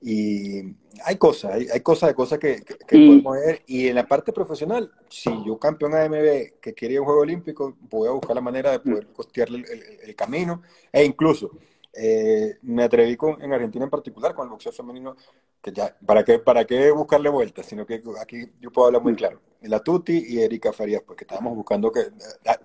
Y 0.00 0.76
hay 1.04 1.16
cosas, 1.16 1.54
hay, 1.54 1.80
cosas 1.80 2.10
de 2.10 2.14
cosas 2.14 2.38
que, 2.38 2.62
podemos 2.86 3.36
ver. 3.36 3.62
Y 3.66 3.88
en 3.88 3.94
la 3.94 4.06
parte 4.06 4.32
profesional, 4.32 4.92
si 5.08 5.30
yo 5.46 5.58
campeón 5.58 5.94
AMB 5.94 6.60
que 6.60 6.74
quería 6.74 7.00
un 7.00 7.06
juego 7.06 7.22
olímpico, 7.22 7.76
voy 7.88 8.08
a 8.08 8.12
buscar 8.12 8.34
la 8.36 8.42
manera 8.42 8.70
de 8.70 8.80
poder 8.80 9.06
costearle 9.08 9.58
el, 9.58 9.82
el 10.08 10.14
camino. 10.14 10.62
E 10.92 11.04
incluso, 11.04 11.52
eh, 11.96 12.58
me 12.62 12.82
atreví 12.82 13.16
con, 13.16 13.40
en 13.40 13.52
Argentina 13.52 13.84
en 13.84 13.90
particular 13.90 14.34
con 14.34 14.46
el 14.46 14.50
boxeo 14.50 14.72
femenino, 14.72 15.16
que 15.62 15.72
ya, 15.72 15.96
¿para 16.04 16.24
qué, 16.24 16.38
para 16.40 16.64
qué 16.64 16.90
buscarle 16.90 17.28
vueltas? 17.28 17.66
Sino 17.66 17.86
que 17.86 18.02
aquí 18.20 18.44
yo 18.60 18.72
puedo 18.72 18.88
hablar 18.88 19.02
muy 19.02 19.14
claro. 19.14 19.40
La 19.62 19.80
Tuti 19.80 20.24
y 20.28 20.40
Erika 20.40 20.72
Farías, 20.72 21.02
porque 21.02 21.24
estábamos 21.24 21.54
buscando 21.54 21.92
que, 21.92 22.00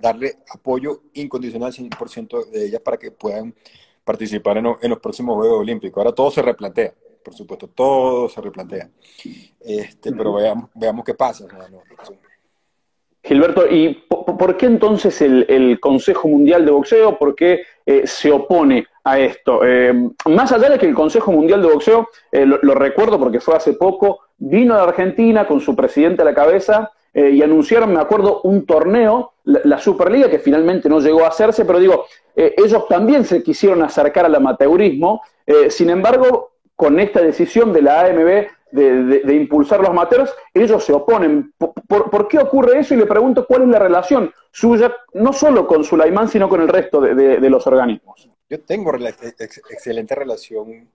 darle 0.02 0.40
apoyo 0.54 1.04
incondicional 1.14 1.72
100% 1.72 2.50
de 2.50 2.66
ellas 2.66 2.82
para 2.82 2.98
que 2.98 3.12
puedan 3.12 3.54
participar 4.04 4.58
en, 4.58 4.66
en, 4.82 4.90
los 4.90 5.00
próximos 5.00 5.36
Juegos 5.36 5.60
Olímpicos. 5.60 5.98
Ahora 6.02 6.16
todo 6.16 6.32
se 6.32 6.42
replantea, 6.42 6.94
por 7.24 7.34
supuesto, 7.34 7.68
todo 7.68 8.30
se 8.30 8.42
replantea. 8.42 8.90
Este, 9.60 10.12
pero 10.12 10.34
veamos, 10.34 10.70
veamos 10.74 11.06
qué 11.06 11.14
pasa. 11.14 11.46
Gilberto, 13.24 13.68
¿y 13.68 14.06
por, 14.08 14.58
qué 14.58 14.66
entonces 14.66 15.22
el, 15.22 15.80
Consejo 15.80 16.28
Mundial 16.28 16.66
de 16.66 16.72
Boxeo, 16.72 17.18
por 17.18 17.36
qué 17.36 17.62
eh, 17.86 18.08
se 18.08 18.32
opone 18.32 18.88
a 19.04 19.20
esto? 19.20 19.62
Eh, 19.64 19.94
más 20.26 20.52
allá 20.52 20.70
de 20.70 20.80
que 20.80 20.88
el 20.88 20.96
Consejo 20.96 21.32
Mundial 21.32 21.62
de 21.62 21.68
Boxeo, 21.68 22.10
eh, 22.32 22.46
lo, 22.46 22.74
recuerdo 22.74 23.20
porque 23.20 23.42
fue 23.42 23.56
hace 23.56 23.74
poco, 23.74 24.22
vino 24.38 24.74
a 24.76 24.84
Argentina 24.84 25.46
con 25.46 25.60
su 25.60 25.76
presidente 25.76 26.22
a 26.22 26.26
la 26.26 26.34
cabeza 26.34 26.92
y 27.12 27.42
anunciaron, 27.42 27.92
me 27.92 28.00
acuerdo, 28.00 28.42
un 28.44 28.68
torneo, 28.68 29.34
la, 29.44 29.80
Superliga, 29.80 30.30
que 30.30 30.38
finalmente 30.38 30.88
no 30.88 31.00
llegó 31.00 31.26
a 31.26 31.30
hacerse, 31.30 31.66
pero 31.66 31.80
digo, 31.80 32.06
ellos 32.36 32.88
también 32.88 33.26
se 33.26 33.42
quisieron 33.42 33.82
acercar 33.82 34.26
al 34.26 34.36
amateurismo, 34.36 35.22
sin 35.70 35.90
embargo, 35.90 36.49
con 36.80 36.98
esta 36.98 37.20
decisión 37.20 37.74
de 37.74 37.82
la 37.82 38.06
AMB 38.06 38.48
de, 38.72 39.36
impulsar 39.36 39.82
los 39.82 39.90
amateurs, 39.90 40.32
ellos 40.54 40.82
se 40.82 40.94
oponen. 40.94 41.54
¿Por, 41.58 42.30
qué 42.30 42.40
ocurre 42.40 42.80
eso? 42.80 42.94
Y 42.94 42.98
le 42.98 43.06
pregunto 43.06 43.46
cuál 43.46 43.64
es 43.64 43.68
la 43.68 43.80
relación 43.80 44.32
suya, 44.50 44.96
no 45.14 45.34
solo 45.34 45.68
con 45.68 45.84
Sulaimán, 45.84 46.30
sino 46.30 46.48
con 46.48 46.62
el 46.62 46.70
resto 46.70 47.02
de, 47.02 47.50
los 47.50 47.68
organismos. 47.68 48.30
Yo 48.50 48.62
tengo 48.62 48.94
excelente 48.96 50.16
relación 50.16 50.88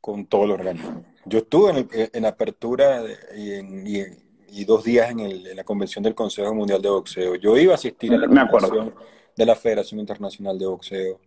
con 0.00 0.26
todos 0.26 0.48
los 0.48 0.58
organismos. 0.58 1.04
Yo 1.24 1.38
estuve 1.38 1.86
en, 2.12 2.26
apertura 2.26 3.04
y, 3.36 4.64
dos 4.64 4.82
días 4.82 5.12
en, 5.12 5.54
la 5.54 5.62
convención 5.62 6.02
del 6.02 6.16
Consejo 6.16 6.52
Mundial 6.52 6.82
de 6.82 6.88
Boxeo. 6.88 7.36
Yo 7.36 7.56
iba 7.56 7.70
a 7.70 7.76
asistir 7.76 8.12
a 8.12 8.18
la 8.18 8.50
convención 8.50 8.92
de 9.36 9.46
la 9.46 9.54
Federación 9.54 10.00
Internacional 10.00 10.58
de 10.58 10.66
Boxeo. 10.66 11.20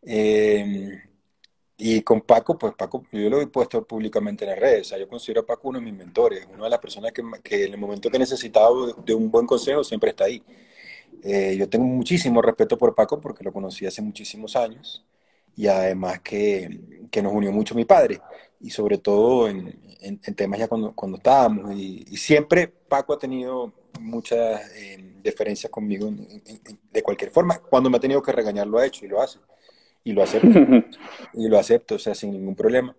Eh, 0.00 1.09
y 1.82 2.02
con 2.02 2.20
Paco, 2.20 2.58
pues 2.58 2.74
Paco, 2.74 3.04
yo 3.10 3.30
lo 3.30 3.40
he 3.40 3.46
puesto 3.46 3.82
públicamente 3.86 4.44
en 4.44 4.50
las 4.50 4.58
redes. 4.58 4.82
O 4.82 4.84
sea, 4.90 4.98
yo 4.98 5.08
considero 5.08 5.40
a 5.40 5.46
Paco 5.46 5.70
uno 5.70 5.78
de 5.78 5.86
mis 5.86 5.94
mentores, 5.94 6.46
una 6.52 6.64
de 6.64 6.70
las 6.70 6.78
personas 6.78 7.10
que, 7.10 7.22
que 7.42 7.64
en 7.64 7.72
el 7.72 7.78
momento 7.80 8.10
que 8.10 8.18
he 8.18 8.20
necesitado 8.20 8.92
de 8.92 9.14
un 9.14 9.30
buen 9.30 9.46
consejo 9.46 9.82
siempre 9.82 10.10
está 10.10 10.24
ahí. 10.24 10.42
Eh, 11.22 11.56
yo 11.58 11.70
tengo 11.70 11.86
muchísimo 11.86 12.42
respeto 12.42 12.76
por 12.76 12.94
Paco 12.94 13.18
porque 13.18 13.42
lo 13.42 13.50
conocí 13.52 13.86
hace 13.86 14.02
muchísimos 14.02 14.56
años 14.56 15.06
y 15.56 15.68
además 15.68 16.20
que, 16.20 16.80
que 17.10 17.22
nos 17.22 17.32
unió 17.32 17.50
mucho 17.50 17.74
mi 17.74 17.86
padre 17.86 18.20
y 18.60 18.70
sobre 18.70 18.98
todo 18.98 19.48
en, 19.48 19.98
en, 20.02 20.34
temas 20.34 20.58
ya 20.58 20.68
cuando, 20.68 20.94
cuando 20.94 21.16
estábamos. 21.16 21.74
Y, 21.74 22.04
siempre 22.18 22.68
Paco 22.68 23.14
ha 23.14 23.18
tenido 23.18 23.72
muchas 24.00 24.70
eh, 24.76 25.14
deferencias 25.22 25.70
conmigo 25.70 26.10
de 26.92 27.02
cualquier 27.02 27.30
forma. 27.30 27.58
Cuando 27.58 27.88
me 27.88 27.96
ha 27.96 28.00
tenido 28.00 28.22
que 28.22 28.32
regañar 28.32 28.66
lo 28.66 28.78
ha 28.78 28.86
hecho 28.86 29.06
y 29.06 29.08
lo 29.08 29.22
hace 29.22 29.38
y 30.04 30.12
lo 30.12 30.22
acepto. 30.22 30.48
y 31.34 31.48
lo 31.48 31.58
acepto, 31.58 31.96
o 31.96 31.98
sea, 31.98 32.14
sin 32.14 32.32
ningún 32.32 32.54
problema. 32.54 32.94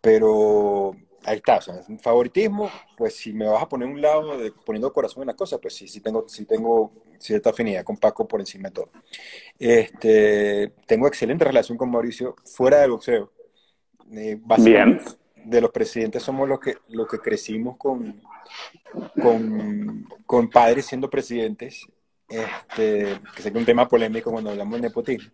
Pero 0.00 0.94
ahí 1.24 1.36
está, 1.36 1.56
o 1.56 1.60
sea, 1.60 1.74
un 1.88 1.98
favoritismo, 1.98 2.70
pues 2.96 3.16
si 3.16 3.32
me 3.32 3.46
vas 3.46 3.62
a 3.62 3.68
poner 3.68 3.88
un 3.88 4.00
lado 4.00 4.38
de 4.38 4.52
poniendo 4.52 4.92
corazón 4.92 5.22
en 5.22 5.28
las 5.28 5.36
cosas, 5.36 5.58
pues 5.60 5.74
sí, 5.74 5.88
sí 5.88 6.00
tengo, 6.00 6.28
sí 6.28 6.44
tengo 6.44 6.92
cierta 7.18 7.50
afinidad 7.50 7.84
con 7.84 7.96
Paco 7.96 8.26
por 8.26 8.40
encima 8.40 8.68
de 8.68 8.74
todo. 8.74 8.90
Este, 9.58 10.72
tengo 10.86 11.06
excelente 11.06 11.44
relación 11.44 11.76
con 11.76 11.90
Mauricio 11.90 12.36
fuera 12.44 12.80
del 12.80 12.92
boxeo. 12.92 13.32
Eh, 14.12 14.38
básicamente, 14.40 15.04
de 15.44 15.60
los 15.60 15.70
presidentes 15.70 16.22
somos 16.22 16.48
los 16.48 16.60
que, 16.60 16.76
los 16.88 17.06
que 17.06 17.18
crecimos 17.18 17.76
con, 17.76 18.22
con, 20.26 20.50
padres 20.50 20.86
siendo 20.86 21.10
presidentes, 21.10 21.86
este, 22.28 23.20
que 23.34 23.42
sé 23.42 23.50
que 23.52 23.58
es 23.58 23.62
un 23.62 23.64
tema 23.64 23.88
polémico 23.88 24.30
cuando 24.30 24.50
hablamos 24.50 24.80
de 24.80 24.88
nepotismo. 24.88 25.30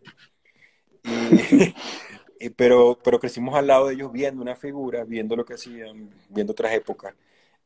Pero, 2.56 2.98
pero 3.02 3.18
crecimos 3.18 3.54
al 3.54 3.66
lado 3.66 3.88
de 3.88 3.94
ellos 3.94 4.12
viendo 4.12 4.42
una 4.42 4.56
figura, 4.56 5.04
viendo 5.04 5.36
lo 5.36 5.44
que 5.44 5.54
hacían, 5.54 6.10
viendo 6.28 6.52
otras 6.52 6.72
épocas, 6.72 7.14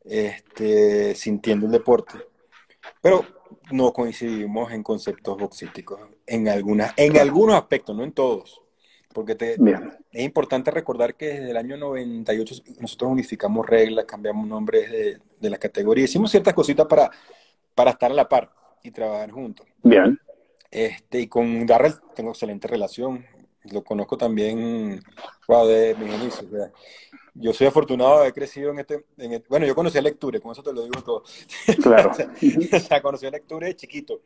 este, 0.05 1.15
sintiendo 1.15 1.67
el 1.67 1.73
deporte. 1.73 2.19
Pero 3.01 3.25
no 3.71 3.93
coincidimos 3.93 4.73
en 4.73 4.83
conceptos 4.83 5.37
boxísticos, 5.37 6.01
en, 6.27 6.49
algunas, 6.49 6.93
en 6.97 7.17
algunos 7.19 7.57
aspectos, 7.57 7.97
no 7.97 8.05
en 8.05 8.13
todos. 8.13 8.63
Porque 9.13 9.35
te, 9.35 9.57
es 10.13 10.25
importante 10.25 10.71
recordar 10.71 11.15
que 11.17 11.27
desde 11.27 11.51
el 11.51 11.57
año 11.57 11.77
98 11.77 12.55
nosotros 12.81 13.11
unificamos 13.11 13.67
reglas, 13.67 14.05
cambiamos 14.05 14.47
nombres 14.47 14.91
de, 14.91 15.19
de 15.41 15.51
las 15.51 15.59
categorías, 15.59 16.11
hicimos 16.11 16.31
ciertas 16.31 16.55
cositas 16.55 16.87
para, 16.87 17.11
para 17.75 17.93
estar 17.93 18.11
a 18.11 18.15
la 18.15 18.29
par 18.29 18.51
y 18.83 18.91
trabajar 18.91 19.31
juntos. 19.31 19.67
Bien. 19.83 20.19
Este, 20.71 21.21
y 21.21 21.27
con 21.29 21.67
Darrell 21.67 21.95
tengo 22.15 22.31
excelente 22.31 22.69
relación, 22.69 23.25
lo 23.65 23.83
conozco 23.83 24.17
también 24.17 25.03
wow, 25.47 25.67
de 25.67 25.95
mis 25.95 26.15
inicios. 26.15 26.47
Yo 27.35 27.53
soy 27.53 27.67
afortunado 27.69 28.15
de 28.15 28.21
haber 28.21 28.35
crecido 28.35 28.71
en 28.73 28.81
este, 28.81 29.05
en 29.17 29.45
Bueno, 29.49 29.67
yo 29.67 29.75
conocí 29.75 29.99
a 29.99 30.03
Lecture, 30.03 30.41
con 30.41 30.53
eso 30.53 30.63
te 30.63 30.73
lo 30.73 30.83
digo 30.83 31.03
todo. 31.03 31.23
Claro. 31.83 32.11
o, 32.73 32.81
sea, 32.81 33.01
conocí 33.01 33.27
a 33.27 33.31
Lecture 33.31 33.67
de 33.67 33.77
chiquito, 33.77 34.23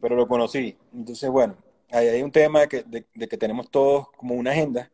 pero 0.00 0.16
lo 0.16 0.26
conocí. 0.26 0.76
Entonces, 0.94 1.28
bueno, 1.30 1.56
hay, 1.90 2.08
hay 2.08 2.22
un 2.22 2.32
tema 2.32 2.60
de 2.60 2.68
que, 2.68 2.82
de, 2.82 3.28
que, 3.28 3.36
tenemos 3.36 3.70
todos 3.70 4.08
como 4.16 4.34
una 4.34 4.52
agenda, 4.52 4.90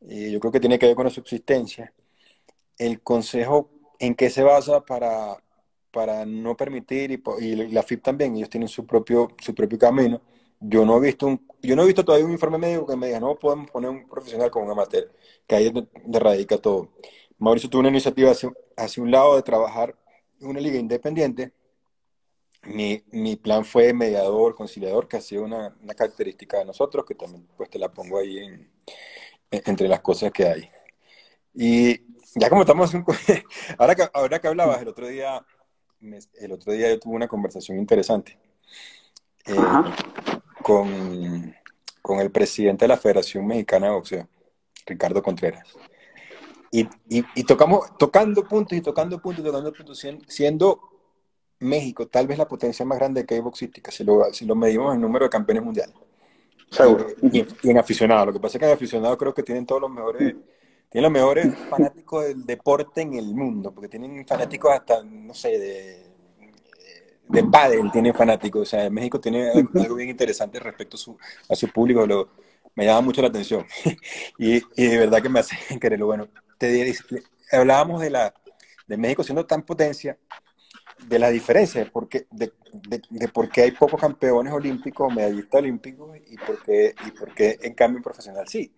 y 0.00 0.30
yo 0.30 0.40
creo 0.40 0.52
que 0.52 0.60
tiene 0.60 0.78
que 0.78 0.86
ver 0.86 0.94
con 0.94 1.04
la 1.04 1.10
subsistencia. 1.10 1.92
El 2.78 3.00
consejo, 3.02 3.70
¿en 3.98 4.14
qué 4.14 4.30
se 4.30 4.42
basa 4.42 4.80
para, 4.80 5.36
para 5.94 6.26
no 6.26 6.56
permitir, 6.56 7.12
y, 7.12 7.22
y 7.44 7.54
la 7.68 7.84
FIP 7.84 8.02
también, 8.02 8.34
ellos 8.36 8.50
tienen 8.50 8.68
su 8.68 8.84
propio, 8.84 9.28
su 9.40 9.54
propio 9.54 9.78
camino, 9.78 10.20
yo 10.58 10.84
no 10.84 10.96
he 10.96 11.00
visto 11.00 11.26
un, 11.26 11.46
yo 11.62 11.76
no 11.76 11.82
he 11.82 11.86
visto 11.86 12.04
todavía 12.04 12.26
un 12.26 12.32
informe 12.32 12.58
médico 12.58 12.86
que 12.86 12.96
me 12.96 13.06
diga, 13.06 13.20
no 13.20 13.36
podemos 13.36 13.70
poner 13.70 13.90
un 13.90 14.08
profesional 14.08 14.50
como 14.50 14.66
un 14.66 14.72
amateur, 14.72 15.12
que 15.46 15.54
ahí 15.54 15.72
radica 16.08 16.58
todo. 16.58 16.90
Mauricio 17.38 17.70
tuvo 17.70 17.80
una 17.80 17.90
iniciativa 17.90 18.32
hacia, 18.32 19.02
un 19.02 19.10
lado 19.10 19.36
de 19.36 19.42
trabajar 19.42 19.96
en 20.40 20.48
una 20.48 20.60
liga 20.60 20.78
independiente. 20.78 21.52
Mi, 22.64 23.04
mi, 23.12 23.36
plan 23.36 23.64
fue 23.64 23.92
mediador, 23.92 24.54
conciliador, 24.56 25.06
que 25.06 25.18
ha 25.18 25.20
sido 25.20 25.44
una, 25.44 25.76
una, 25.82 25.94
característica 25.94 26.58
de 26.58 26.64
nosotros, 26.64 27.04
que 27.04 27.14
también 27.14 27.46
pues 27.56 27.70
te 27.70 27.78
la 27.78 27.92
pongo 27.92 28.18
ahí 28.18 28.38
en, 28.38 28.70
entre 29.50 29.86
las 29.86 30.00
cosas 30.00 30.32
que 30.32 30.46
hay. 30.46 30.68
Y 31.54 32.00
ya 32.34 32.48
como 32.50 32.62
estamos, 32.62 32.92
ahora 33.78 33.94
que, 33.94 34.08
ahora 34.12 34.40
que 34.40 34.48
hablabas, 34.48 34.82
el 34.82 34.88
otro 34.88 35.06
día, 35.06 35.44
el 36.34 36.52
otro 36.52 36.72
día 36.72 36.88
yo 36.88 36.98
tuve 36.98 37.16
una 37.16 37.28
conversación 37.28 37.78
interesante. 37.78 38.38
Eh, 39.46 39.54
con, 40.62 41.54
con, 42.00 42.20
el 42.20 42.30
presidente 42.30 42.84
de 42.84 42.88
la 42.88 42.96
Federación 42.96 43.46
Mexicana 43.46 43.88
de 43.88 43.92
Boxeo, 43.92 44.28
Ricardo 44.86 45.22
Contreras. 45.22 45.68
Y, 46.70 46.88
y, 47.08 47.44
tocamos, 47.44 47.96
tocando 47.98 48.48
puntos 48.48 48.76
y 48.76 48.80
tocando 48.80 49.20
puntos 49.20 49.44
y 49.44 49.46
tocando 49.46 49.72
puntos, 49.72 50.04
siendo 50.26 50.80
México 51.60 52.08
tal 52.08 52.26
vez 52.26 52.36
la 52.36 52.48
potencia 52.48 52.84
más 52.84 52.98
grande 52.98 53.24
que 53.24 53.34
hay 53.34 53.40
boxística, 53.40 53.92
si 53.92 54.02
lo, 54.02 54.32
si 54.32 54.44
lo 54.44 54.56
medimos 54.56 54.94
en 54.94 55.00
número 55.00 55.26
de 55.26 55.30
campeones 55.30 55.62
mundiales. 55.62 55.94
Seguro. 56.70 57.06
Y, 57.22 57.46
en 57.68 57.78
aficionados. 57.78 58.26
Lo 58.26 58.32
que 58.32 58.40
pasa 58.40 58.58
es 58.58 58.60
que 58.60 58.66
en 58.66 58.72
aficionados 58.72 59.16
creo 59.16 59.32
que 59.32 59.42
tienen 59.42 59.66
todos 59.66 59.82
los 59.82 59.90
mejores, 59.90 60.34
tienen 60.94 61.12
los 61.12 61.12
mejores 61.12 61.58
fanáticos 61.68 62.22
del 62.22 62.46
deporte 62.46 63.02
en 63.02 63.14
el 63.14 63.34
mundo, 63.34 63.72
porque 63.74 63.88
tienen 63.88 64.24
fanáticos 64.24 64.70
hasta, 64.72 65.02
no 65.02 65.34
sé, 65.34 65.58
de 65.58 66.14
de 67.28 67.42
pádel 67.42 67.90
tiene 67.90 68.12
fanáticos. 68.12 68.62
O 68.62 68.64
sea, 68.64 68.88
México 68.90 69.20
tiene 69.20 69.50
algo 69.50 69.96
bien 69.96 70.10
interesante 70.10 70.60
respecto 70.60 70.96
a 70.96 71.00
su, 71.00 71.18
a 71.48 71.56
su 71.56 71.68
público. 71.68 72.06
Lo, 72.06 72.28
me 72.76 72.84
llama 72.84 73.00
mucho 73.00 73.22
la 73.22 73.26
atención. 73.26 73.66
y, 74.38 74.62
y, 74.76 74.86
de 74.86 74.98
verdad 74.98 75.20
que 75.20 75.28
me 75.28 75.40
hace 75.40 75.56
quererlo. 75.80 76.06
Bueno, 76.06 76.28
te, 76.58 76.94
hablábamos 77.50 78.00
de, 78.00 78.10
la, 78.10 78.32
de 78.86 78.96
México 78.96 79.24
siendo 79.24 79.46
tan 79.46 79.62
potencia, 79.62 80.16
de 81.08 81.18
la 81.18 81.30
diferencia, 81.30 81.90
porque, 81.92 82.28
de, 82.30 82.52
de, 82.72 83.02
de 83.10 83.28
por 83.30 83.48
qué 83.48 83.62
hay 83.62 83.72
pocos 83.72 84.00
campeones 84.00 84.52
olímpicos, 84.52 85.12
medallistas 85.12 85.58
olímpicos, 85.58 86.16
y 86.24 86.36
por 86.36 86.62
qué, 86.62 86.94
y 87.04 87.10
por 87.10 87.34
qué 87.34 87.58
en 87.62 87.74
cambio 87.74 87.96
en 87.96 88.04
profesional 88.04 88.46
sí. 88.46 88.72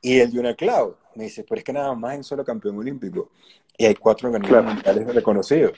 Y 0.00 0.20
el 0.20 0.32
de 0.32 0.40
una 0.40 0.54
clavo 0.54 1.03
me 1.14 1.24
dice, 1.24 1.44
pero 1.48 1.58
es 1.58 1.64
que 1.64 1.72
nada 1.72 1.94
más 1.94 2.12
hay 2.12 2.18
un 2.18 2.24
solo 2.24 2.44
campeón 2.44 2.78
olímpico. 2.78 3.30
Y 3.76 3.86
hay 3.86 3.94
cuatro 3.94 4.28
organismos 4.28 4.64
mundiales 4.64 5.14
reconocidos. 5.14 5.72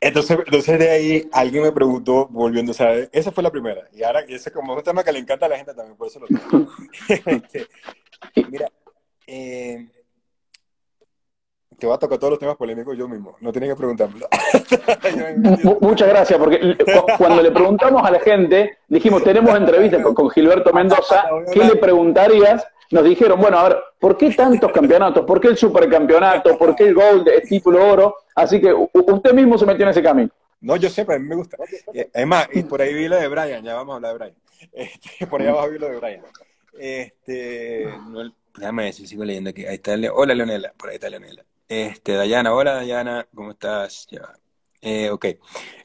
Entonces, 0.00 0.38
entonces 0.44 0.78
de 0.78 0.90
ahí 0.90 1.28
alguien 1.32 1.62
me 1.62 1.72
preguntó, 1.72 2.26
volviendo, 2.28 2.72
a 2.78 2.94
esa 3.12 3.32
fue 3.32 3.42
la 3.42 3.50
primera. 3.50 3.88
Y 3.92 4.02
ahora, 4.02 4.20
ese 4.20 4.50
como 4.50 4.72
es 4.72 4.78
un 4.78 4.84
tema 4.84 5.02
que 5.02 5.12
le 5.12 5.18
encanta 5.18 5.46
a 5.46 5.48
la 5.48 5.56
gente 5.56 5.74
también, 5.74 5.96
por 5.96 6.08
eso 6.08 6.20
lo 6.20 6.26
tengo. 6.26 6.68
Este, 7.26 7.66
mira, 8.50 8.70
eh, 9.26 9.88
te 11.78 11.86
voy 11.86 11.96
a 11.96 11.98
tocar 11.98 12.18
todos 12.18 12.32
los 12.32 12.38
temas 12.38 12.56
polémicos 12.56 12.96
yo 12.96 13.08
mismo, 13.08 13.36
no 13.40 13.50
tienes 13.50 13.70
que 13.70 13.76
preguntármelo. 13.76 14.28
Muchas 15.80 16.08
gracias, 16.08 16.38
porque 16.38 16.76
cuando 17.18 17.42
le 17.42 17.50
preguntamos 17.50 18.02
a 18.04 18.10
la 18.10 18.20
gente, 18.20 18.78
dijimos, 18.88 19.24
tenemos 19.24 19.54
entrevistas 19.56 20.02
con, 20.02 20.30
Gilberto 20.30 20.72
Mendoza, 20.72 21.24
¿qué 21.52 21.64
le 21.64 21.76
preguntarías? 21.76 22.66
Nos 22.90 23.04
dijeron, 23.04 23.40
bueno, 23.40 23.58
a 23.58 23.68
ver, 23.68 23.78
¿por 24.00 24.16
qué 24.16 24.30
tantos 24.30 24.72
campeonatos? 24.72 25.24
¿Por 25.24 25.40
qué 25.40 25.48
el 25.48 25.56
supercampeonato? 25.56 26.58
¿Por 26.58 26.74
qué 26.74 26.88
el 26.88 26.94
Gold, 26.94 27.28
el 27.28 27.42
título 27.42 27.88
oro? 27.88 28.16
Así 28.34 28.60
que 28.60 28.72
usted 28.72 29.32
mismo 29.32 29.56
se 29.56 29.64
metió 29.66 29.84
en 29.84 29.90
ese 29.90 30.02
camino. 30.02 30.30
No, 30.60 30.76
yo 30.76 30.90
sé, 30.90 31.04
pero 31.04 31.16
a 31.16 31.20
mí 31.20 31.28
me 31.28 31.36
gusta. 31.36 31.56
Es 31.92 32.26
más, 32.26 32.48
y 32.52 32.62
por 32.64 32.82
ahí 32.82 32.92
vi 32.92 33.08
lo 33.08 33.16
de 33.16 33.28
Brian, 33.28 33.62
ya 33.64 33.74
vamos 33.74 33.92
a 33.92 33.96
hablar 33.96 34.12
de 34.12 34.18
Brian. 34.18 34.36
Este, 34.72 35.26
por 35.30 35.40
ahí 35.40 35.46
abajo 35.46 35.70
vi 35.70 35.78
lo 35.78 35.88
de 35.88 35.96
Brian. 35.96 36.22
Este, 36.78 37.88
déjame 38.56 38.84
ver 38.84 38.92
si 38.92 39.06
sigo 39.06 39.24
leyendo 39.24 39.50
aquí. 39.50 39.64
Ahí 39.64 39.76
está, 39.76 39.94
hola 40.12 40.34
Leonela, 40.34 40.72
por 40.76 40.90
ahí 40.90 40.96
está 40.96 41.08
Leonela. 41.08 41.44
Este, 41.68 42.14
Dayana, 42.14 42.52
hola 42.52 42.74
Dayana, 42.74 43.26
¿cómo 43.34 43.52
estás? 43.52 44.06
Ya. 44.10 44.34
Eh, 44.82 45.10
ok, 45.10 45.26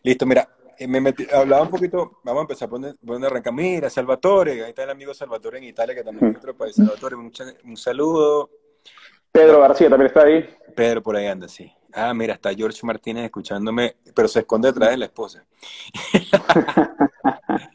listo, 0.04 0.26
mira, 0.26 0.42
eh, 0.42 0.55
me 0.88 1.02
metí, 1.02 1.26
hablaba 1.34 1.64
un 1.64 1.70
poquito, 1.70 2.20
vamos 2.24 2.42
a 2.42 2.44
empezar 2.44 2.70
por 2.70 2.82
donde, 2.82 3.28
arranca. 3.28 3.52
Mira, 3.52 3.90
Salvatore, 3.90 4.64
ahí 4.64 4.70
está 4.70 4.84
el 4.84 4.90
amigo 4.90 5.14
Salvatore 5.14 5.58
en 5.58 5.66
Italia, 5.66 5.96
que 5.96 6.04
también 6.04 6.32
es 6.32 6.38
otro 6.38 6.56
país. 6.56 6.76
Salvatore, 6.76 7.16
un 7.16 7.78
saludo. 7.78 8.50
Pedro 9.32 9.60
García 9.60 9.90
también 9.90 10.08
está 10.08 10.24
ahí. 10.24 10.48
Pedro 10.76 11.04
por 11.04 11.16
ahí 11.16 11.28
anda, 11.28 11.48
sí. 11.48 11.72
Ah, 11.94 12.14
mira, 12.14 12.34
está 12.36 12.54
George 12.54 12.80
Martínez 12.84 13.26
escuchándome, 13.26 13.98
pero 14.14 14.28
se 14.28 14.40
esconde 14.40 14.70
detrás 14.70 14.92
de 14.92 14.98
la 14.98 15.06
esposa. 15.06 15.46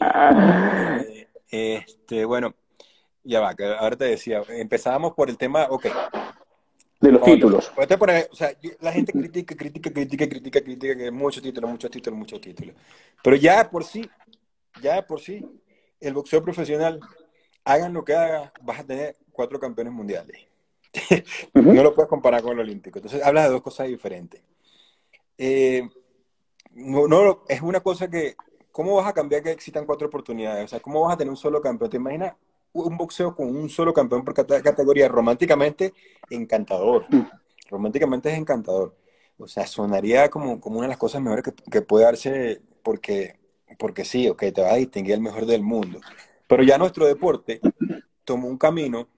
este, 1.51 2.25
bueno, 2.25 2.55
ya 3.25 3.41
va, 3.41 3.55
que 3.55 3.65
ahora 3.65 3.97
te 3.97 4.05
decía, 4.05 4.43
empezábamos 4.49 5.13
por 5.13 5.29
el 5.29 5.37
tema, 5.37 5.67
ok. 5.69 5.87
De 7.01 7.13
los 7.13 7.23
títulos. 7.23 7.73
o 7.77 8.37
sea, 8.37 8.53
la 8.81 8.93
gente 8.93 9.13
critica, 9.13 9.57
critica, 9.57 9.91
critica, 9.91 10.29
critica, 10.29 10.61
critica, 10.61 10.97
que 10.97 11.11
muchos 11.11 11.43
títulos, 11.43 11.71
muchos 11.71 11.91
títulos, 11.91 12.19
muchos 12.19 12.41
títulos. 12.43 12.75
Pero 13.23 13.37
ya 13.37 13.71
por 13.71 13.85
sí, 13.85 14.09
ya 14.83 15.07
por 15.07 15.19
sí, 15.19 15.43
el 15.99 16.13
boxeo 16.13 16.43
profesional, 16.43 17.01
hagan 17.65 17.95
lo 17.95 18.05
que 18.05 18.15
hagan, 18.15 18.51
vas 18.61 18.81
a 18.81 18.85
tener 18.85 19.17
cuatro 19.33 19.59
campeones 19.59 19.95
mundiales. 19.95 20.47
no 21.55 21.83
lo 21.83 21.95
puedes 21.95 22.09
comparar 22.09 22.43
con 22.43 22.53
el 22.53 22.61
olímpico. 22.61 22.99
Entonces, 22.99 23.23
hablas 23.23 23.45
de 23.45 23.51
dos 23.51 23.63
cosas 23.63 23.89
diferentes. 23.89 24.43
Eh, 25.39 25.89
no, 26.73 27.09
no, 27.09 27.45
es 27.49 27.63
una 27.63 27.81
cosa 27.81 28.11
que, 28.11 28.37
¿cómo 28.71 28.97
vas 28.97 29.07
a 29.07 29.15
cambiar 29.15 29.43
que 29.43 29.53
existan 29.53 29.87
cuatro 29.87 30.09
oportunidades? 30.09 30.67
O 30.67 30.69
sea, 30.69 30.81
¿cómo 30.81 31.01
vas 31.01 31.15
a 31.15 31.17
tener 31.17 31.31
un 31.31 31.37
solo 31.37 31.63
campeón? 31.63 31.91
¿Te 31.91 31.97
imaginas 31.97 32.35
un 32.73 32.97
boxeo 32.97 33.35
con 33.35 33.55
un 33.55 33.69
solo 33.69 33.93
campeón 33.93 34.25
por 34.25 34.35
categoría? 34.35 35.09
Románticamente, 35.09 35.95
encantador. 36.31 37.07
Románticamente 37.69 38.31
es 38.31 38.39
encantador. 38.39 38.97
O 39.39 39.49
sea, 39.49 39.67
sonaría 39.67 40.29
como, 40.29 40.61
como 40.61 40.79
una 40.79 40.87
de 40.87 40.91
las 40.91 40.99
cosas 40.99 41.23
mejores 41.23 41.45
que, 41.45 41.53
que 41.71 41.83
puede 41.83 42.05
darse 42.05 42.61
porque, 42.83 43.37
porque 43.79 44.05
sí, 44.05 44.29
ok, 44.29 44.45
te 44.55 44.63
va 44.63 44.73
a 44.73 44.77
distinguir 44.77 45.15
el 45.15 45.21
mejor 45.21 45.47
del 45.47 45.63
mundo. 45.63 46.01
Pero 46.47 46.63
ya 46.63 46.79
nuestro 46.79 47.07
deporte 47.07 47.61
tomó 48.25 48.49
un 48.49 48.59
camino 48.59 49.09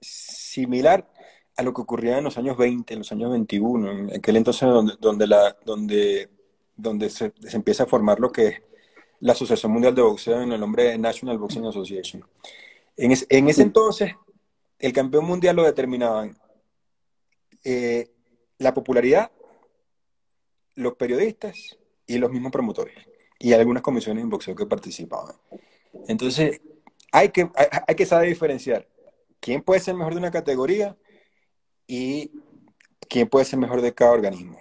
similar 0.00 1.08
a 1.56 1.62
lo 1.62 1.74
que 1.74 1.80
ocurría 1.80 2.18
en 2.18 2.24
los 2.24 2.38
años 2.38 2.56
20, 2.56 2.94
en 2.94 3.00
los 3.00 3.10
años 3.10 3.30
21, 3.32 3.90
en 3.90 4.16
aquel 4.16 4.36
entonces 4.36 4.68
donde, 4.68 4.94
donde, 5.00 5.26
la, 5.26 5.56
donde, 5.64 6.28
donde 6.76 7.10
se, 7.10 7.32
empieza 7.52 7.82
a 7.82 7.86
formar 7.86 8.20
lo 8.20 8.30
que 8.30 8.46
es 8.46 8.62
la 9.20 9.32
Asociación 9.32 9.72
Mundial 9.72 9.94
de 9.94 10.02
Boxeo 10.02 10.40
en 10.40 10.52
el 10.52 10.60
nombre 10.60 10.84
de 10.84 10.98
National 10.98 11.36
Boxing 11.36 11.66
Association. 11.66 12.24
En, 12.98 13.12
en 13.28 13.48
ese 13.48 13.62
entonces, 13.62 14.14
el 14.78 14.92
campeón 14.92 15.24
mundial 15.24 15.56
lo 15.56 15.62
determinaban 15.62 16.36
eh, 17.64 18.10
la 18.58 18.74
popularidad, 18.74 19.30
los 20.74 20.94
periodistas 20.94 21.78
y 22.06 22.18
los 22.18 22.30
mismos 22.30 22.52
promotores, 22.52 22.94
y 23.38 23.52
algunas 23.52 23.82
comisiones 23.82 24.22
en 24.22 24.30
boxeo 24.30 24.54
que 24.54 24.66
participaban. 24.66 25.36
Entonces, 26.06 26.60
hay 27.12 27.30
que, 27.30 27.50
hay 27.86 27.94
que 27.94 28.06
saber 28.06 28.28
diferenciar 28.28 28.86
quién 29.40 29.62
puede 29.62 29.80
ser 29.80 29.94
mejor 29.94 30.14
de 30.14 30.20
una 30.20 30.30
categoría 30.30 30.96
y 31.86 32.32
quién 33.08 33.28
puede 33.28 33.44
ser 33.44 33.58
mejor 33.58 33.80
de 33.80 33.94
cada 33.94 34.12
organismo. 34.12 34.58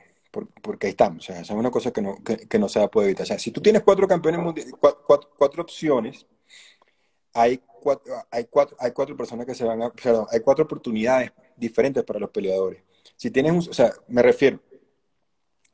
Porque 0.61 0.87
ahí 0.87 0.91
estamos, 0.91 1.23
o 1.23 1.25
sea, 1.25 1.41
esa 1.41 1.53
es 1.53 1.59
una 1.59 1.71
cosa 1.71 1.91
que 1.91 2.01
no, 2.01 2.17
que, 2.23 2.59
no 2.59 2.69
se 2.69 2.87
poder 2.89 3.07
evitar. 3.07 3.23
O 3.23 3.27
sea, 3.27 3.39
si 3.39 3.51
tú 3.51 3.59
tienes 3.59 3.81
cuatro 3.81 4.07
campeones 4.07 4.41
mundiales, 4.41 4.73
cuatro, 4.79 5.63
opciones, 5.63 6.27
hay 7.37 7.61
cuatro, 7.81 8.13
hay, 8.31 8.45
cuatro, 8.45 8.75
hay 8.79 8.91
cuatro 8.91 9.15
personas 9.15 9.45
que 9.45 9.53
se 9.53 9.63
van 9.63 9.81
a, 9.81 9.91
perdón, 9.91 10.25
hay 10.31 10.39
cuatro 10.39 10.65
oportunidades 10.65 11.31
diferentes 11.55 12.03
para 12.03 12.19
los 12.19 12.31
peleadores. 12.31 12.81
Si 13.15 13.29
tienes 13.29 13.51
un, 13.51 13.59
o 13.59 13.73
sea, 13.73 13.93
me 14.07 14.21
refiero 14.23 14.59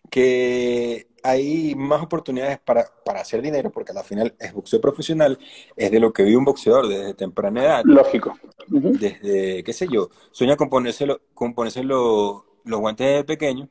que 0.10 1.08
hay 1.23 1.73
más 1.76 2.04
oportunidades 2.04 2.60
para, 2.60 2.86
para 3.06 3.21
hacer 3.21 3.41
dinero, 3.41 3.71
porque 3.71 3.93
al 3.93 4.04
final 4.04 4.36
es 4.38 4.54
boxeo 4.54 4.82
profesional, 4.82 5.39
es 5.76 5.89
de 5.89 5.99
lo 5.99 6.12
que 6.12 6.23
vive 6.23 6.38
un 6.38 6.45
boxeador 6.45 6.88
desde 6.88 7.13
temprana 7.13 7.63
edad. 7.63 7.82
Lógico. 7.86 8.38
Desde, 8.67 9.63
qué 9.63 9.73
sé 9.73 9.88
yo, 9.89 10.10
sueña 10.32 10.58
con 10.58 10.69
ponerse, 10.69 11.08
con 11.34 11.56
ponerse 11.56 11.84
los 11.84 12.43
guantes 12.65 13.08
de 13.08 13.23
pequeño, 13.23 13.69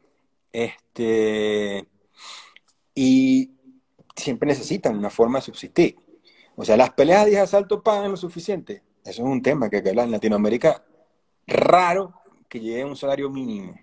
este, 0.51 1.87
y 2.95 3.53
siempre 4.17 4.49
necesitan 4.49 4.97
una 4.97 5.11
forma 5.11 5.39
de 5.39 5.45
subsistir. 5.45 5.97
O 6.57 6.65
sea, 6.65 6.77
las 6.77 6.91
peleas 6.91 7.27
de 7.27 7.39
asalto 7.39 7.83
pagan 7.83 8.11
lo 8.11 8.17
suficiente. 8.17 8.83
Eso 9.05 9.23
es 9.23 9.29
un 9.29 9.43
tema 9.43 9.69
que 9.69 9.79
en 9.79 10.11
Latinoamérica 10.11 10.85
raro 11.47 12.15
que 12.49 12.61
llegue 12.61 12.85
un 12.85 12.97
salario 12.97 13.31
mínimo 13.31 13.75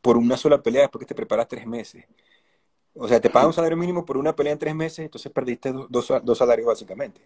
por 0.00 0.16
una 0.16 0.36
sola 0.36 0.62
pelea 0.62 0.82
después 0.82 1.00
que 1.00 1.08
te 1.08 1.14
preparas 1.14 1.48
tres 1.48 1.66
meses. 1.66 2.04
O 2.94 3.06
sea, 3.06 3.20
te 3.20 3.30
pagan 3.30 3.48
un 3.48 3.52
salario 3.52 3.76
mínimo 3.76 4.04
por 4.04 4.16
una 4.16 4.34
pelea 4.34 4.52
en 4.52 4.58
tres 4.58 4.74
meses, 4.74 5.00
entonces 5.00 5.30
perdiste 5.30 5.72
dos, 5.72 6.12
dos 6.22 6.38
salarios 6.38 6.66
básicamente. 6.66 7.20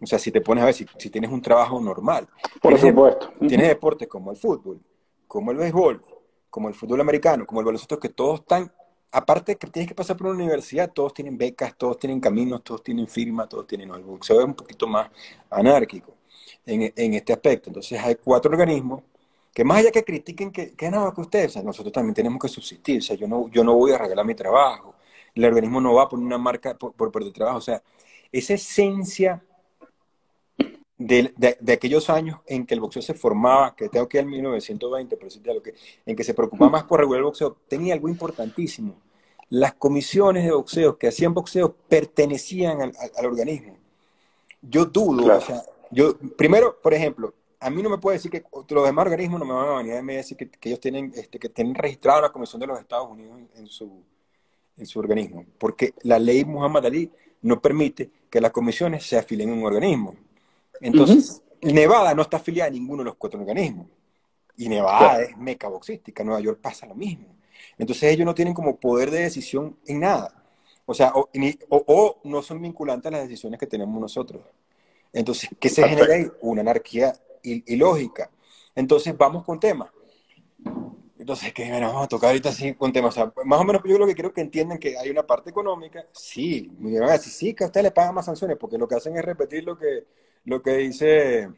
O 0.00 0.06
sea, 0.06 0.18
si 0.18 0.30
te 0.30 0.40
pones 0.40 0.62
a 0.62 0.66
ver, 0.66 0.74
si, 0.74 0.86
si 0.98 1.10
tienes 1.10 1.30
un 1.30 1.40
trabajo 1.40 1.80
normal. 1.80 2.28
Por 2.60 2.78
supuesto. 2.78 3.32
Tienes 3.46 3.68
deportes 3.68 4.08
como 4.08 4.30
el 4.30 4.36
fútbol, 4.36 4.80
como 5.26 5.50
el 5.50 5.56
béisbol, 5.56 6.02
como 6.50 6.68
el 6.68 6.74
fútbol 6.74 7.00
americano, 7.00 7.46
como 7.46 7.60
el 7.60 7.66
baloncesto, 7.66 7.98
que 7.98 8.10
todos 8.10 8.40
están, 8.40 8.72
aparte 9.10 9.56
que 9.56 9.66
tienes 9.68 9.88
que 9.88 9.94
pasar 9.94 10.16
por 10.16 10.28
una 10.28 10.36
universidad, 10.36 10.90
todos 10.92 11.14
tienen 11.14 11.38
becas, 11.38 11.76
todos 11.76 11.98
tienen 11.98 12.20
caminos, 12.20 12.62
todos 12.62 12.82
tienen 12.82 13.06
firma, 13.08 13.48
todos 13.48 13.66
tienen 13.66 13.90
algo. 13.90 14.04
El 14.04 14.10
boxeo 14.12 14.40
es 14.40 14.46
un 14.46 14.54
poquito 14.54 14.86
más 14.86 15.10
anárquico 15.50 16.14
en, 16.66 17.14
este 17.14 17.32
aspecto. 17.32 17.70
Entonces 17.70 18.00
hay 18.00 18.16
cuatro 18.16 18.50
organismos 18.50 19.02
que 19.54 19.64
más 19.64 19.78
allá 19.78 19.90
que 19.90 20.04
critiquen 20.04 20.52
que, 20.52 20.90
no, 20.90 21.12
que 21.12 21.20
ustedes, 21.20 21.62
nosotros 21.64 21.92
también 21.92 22.14
tenemos 22.14 22.40
que 22.40 22.48
subsistir, 22.48 22.98
o 22.98 23.02
sea, 23.02 23.16
yo 23.16 23.26
no, 23.26 23.48
yo 23.48 23.64
no 23.64 23.74
voy 23.74 23.92
a 23.92 23.98
regalar 23.98 24.24
mi 24.24 24.34
trabajo, 24.34 24.94
el 25.34 25.44
organismo 25.44 25.80
no 25.80 25.94
va 25.94 26.04
a 26.04 26.08
poner 26.08 26.26
una 26.26 26.38
marca 26.38 26.76
por, 26.76 26.92
por 26.92 27.10
perder 27.10 27.32
trabajo. 27.32 27.58
O 27.58 27.62
sea, 27.62 27.82
esa 28.30 28.54
esencia 28.54 29.42
de, 30.98 31.32
de, 31.60 31.72
aquellos 31.72 32.10
años 32.10 32.40
en 32.46 32.66
que 32.66 32.74
el 32.74 32.80
boxeo 32.80 33.00
se 33.00 33.14
formaba, 33.14 33.74
que 33.76 33.88
tengo 33.88 34.08
que 34.08 34.18
ir 34.18 34.24
al 34.24 34.30
1920, 34.30 35.16
pero 35.16 35.54
lo 35.54 35.62
que, 35.62 35.74
en 36.04 36.16
que 36.16 36.24
se 36.24 36.34
preocupaba 36.34 36.70
más 36.70 36.84
por 36.84 36.98
regular 36.98 37.20
el 37.20 37.24
boxeo, 37.24 37.56
tenía 37.68 37.94
algo 37.94 38.08
importantísimo. 38.08 38.96
Las 39.48 39.74
comisiones 39.74 40.44
de 40.44 40.52
boxeo 40.52 40.98
que 40.98 41.08
hacían 41.08 41.34
boxeo 41.34 41.72
pertenecían 41.88 42.82
al, 42.82 42.92
al, 43.16 43.26
organismo. 43.26 43.76
Yo 44.60 44.86
dudo, 44.86 45.36
o 45.36 45.40
sea, 45.40 45.62
yo, 45.92 46.18
primero, 46.36 46.76
por 46.82 46.92
ejemplo, 46.92 47.32
a 47.60 47.70
mí 47.70 47.80
no 47.82 47.90
me 47.90 47.98
puede 47.98 48.18
decir 48.18 48.30
que 48.30 48.44
los 48.50 48.84
demás 48.84 49.06
organismos 49.06 49.38
no 49.38 49.46
me 49.46 49.54
van 49.54 49.68
a 49.68 49.76
venir 49.78 49.94
a 49.94 50.02
decir 50.02 50.36
que, 50.36 50.50
que 50.50 50.68
ellos 50.68 50.80
tienen, 50.80 51.12
este, 51.14 51.38
que 51.38 51.48
tienen 51.48 51.74
registrado 51.74 52.22
la 52.22 52.32
Comisión 52.32 52.60
de 52.60 52.66
los 52.66 52.78
Estados 52.78 53.08
Unidos 53.08 53.38
en 53.54 53.66
su, 53.68 54.02
en 54.76 54.86
su 54.86 54.98
organismo, 54.98 55.46
porque 55.58 55.94
la 56.02 56.18
ley 56.18 56.44
Muhammad 56.44 56.86
Ali 56.86 57.10
no 57.42 57.60
permite 57.60 58.10
que 58.28 58.40
las 58.40 58.50
comisiones 58.50 59.06
se 59.06 59.16
afilien 59.16 59.50
en 59.50 59.58
un 59.58 59.64
organismo. 59.64 60.16
Entonces, 60.80 61.42
Nevada 61.62 62.14
no 62.14 62.22
está 62.22 62.36
afiliada 62.38 62.68
a 62.68 62.72
ninguno 62.72 63.02
de 63.02 63.06
los 63.06 63.16
cuatro 63.16 63.40
organismos. 63.40 63.86
Y 64.56 64.68
Nevada 64.68 65.22
es 65.22 65.36
meca 65.36 65.68
boxística, 65.68 66.24
Nueva 66.24 66.40
York 66.40 66.58
pasa 66.60 66.86
lo 66.86 66.94
mismo. 66.94 67.36
Entonces 67.76 68.12
ellos 68.12 68.26
no 68.26 68.34
tienen 68.34 68.54
como 68.54 68.76
poder 68.76 69.10
de 69.10 69.20
decisión 69.20 69.76
en 69.86 70.00
nada. 70.00 70.34
O 70.84 70.94
sea, 70.94 71.12
o, 71.14 72.20
no 72.24 72.42
son 72.42 72.62
vinculantes 72.62 73.06
a 73.06 73.16
las 73.16 73.28
decisiones 73.28 73.60
que 73.60 73.66
tenemos 73.66 74.00
nosotros. 74.00 74.42
Entonces, 75.12 75.50
¿qué 75.60 75.68
se 75.68 75.86
genera 75.86 76.14
ahí? 76.14 76.26
Una 76.40 76.62
anarquía 76.62 77.14
ilógica. 77.42 78.30
Entonces, 78.74 79.16
vamos 79.16 79.44
con 79.44 79.60
temas. 79.60 79.90
Entonces, 81.18 81.52
que 81.52 81.68
bueno, 81.68 81.88
vamos 81.88 82.04
a 82.04 82.08
tocar 82.08 82.28
ahorita 82.28 82.48
así 82.48 82.74
con 82.74 82.92
temas. 82.92 83.16
más 83.44 83.60
o 83.60 83.64
menos 83.64 83.82
yo 83.84 83.98
lo 83.98 84.06
que 84.06 84.14
quiero 84.14 84.32
que 84.32 84.40
entiendan 84.40 84.78
que 84.78 84.96
hay 84.96 85.10
una 85.10 85.26
parte 85.26 85.50
económica. 85.50 86.06
Sí, 86.12 86.70
me 86.78 86.98
van 86.98 87.10
a 87.10 87.12
decir, 87.12 87.32
sí, 87.32 87.54
que 87.54 87.64
a 87.64 87.66
ustedes 87.66 87.84
les 87.84 87.92
pagan 87.92 88.14
más 88.14 88.24
sanciones, 88.24 88.56
porque 88.58 88.78
lo 88.78 88.88
que 88.88 88.94
hacen 88.94 89.16
es 89.16 89.24
repetir 89.24 89.64
lo 89.64 89.76
que, 89.76 90.06
lo 90.44 90.62
que 90.62 90.76
dice 90.76 91.48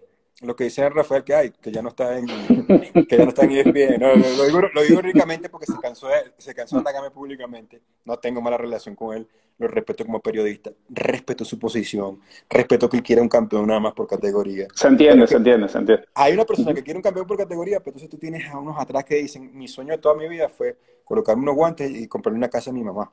lo 0.41 0.57
que 0.57 0.65
dice 0.65 0.89
Rafael 0.89 1.23
que 1.23 1.35
hay, 1.35 1.51
que 1.51 1.71
ya 1.71 1.83
no 1.83 1.91
está 1.91 2.17
en, 2.17 2.27
que 2.27 3.17
ya 3.17 3.25
no 3.25 3.29
está 3.29 3.45
en 3.45 3.53
ESPN. 3.53 4.01
No, 4.01 4.15
lo, 4.15 4.47
digo, 4.47 4.61
lo 4.73 4.83
digo 4.83 4.99
únicamente 5.01 5.51
porque 5.51 5.67
se 5.67 5.79
cansó, 5.79 6.09
de, 6.09 6.33
se 6.39 6.55
cansó 6.55 6.77
de 6.77 6.81
atacarme 6.81 7.11
públicamente. 7.11 7.83
No 8.07 8.19
tengo 8.19 8.41
mala 8.41 8.57
relación 8.57 8.95
con 8.95 9.15
él, 9.15 9.29
lo 9.59 9.69
respeto 9.69 10.07
como 10.07 10.21
periodista, 10.21 10.71
respeto 10.89 11.45
su 11.45 11.59
posición, 11.59 12.21
respeto 12.49 12.89
que 12.89 12.97
él 12.97 13.03
quiera 13.03 13.21
un 13.21 13.29
campeón 13.29 13.67
nada 13.67 13.81
más 13.81 13.93
por 13.93 14.07
categoría. 14.07 14.69
Se 14.75 14.89
entiende, 14.89 15.27
se 15.27 15.37
entiende, 15.37 15.69
se 15.69 15.77
entiende. 15.77 16.07
Hay 16.15 16.33
una 16.33 16.47
persona 16.47 16.73
que 16.73 16.83
quiere 16.83 16.97
un 16.97 17.03
campeón 17.03 17.27
por 17.27 17.37
categoría, 17.37 17.81
pero 17.81 17.91
entonces 17.91 18.09
tú 18.09 18.17
tienes 18.17 18.49
a 18.49 18.59
unos 18.59 18.79
atrás 18.79 19.05
que 19.05 19.17
dicen, 19.17 19.51
mi 19.53 19.69
sueño 19.69 19.93
de 19.93 19.99
toda 19.99 20.15
mi 20.15 20.27
vida 20.27 20.49
fue 20.49 20.79
colocarme 21.05 21.43
unos 21.43 21.55
guantes 21.55 21.91
y 21.91 22.09
comprarle 22.09 22.39
una 22.39 22.49
casa 22.49 22.71
a 22.71 22.73
mi 22.73 22.83
mamá. 22.83 23.13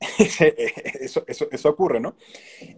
eso, 0.18 1.22
eso, 1.28 1.46
eso 1.52 1.68
ocurre, 1.68 2.00
¿no? 2.00 2.16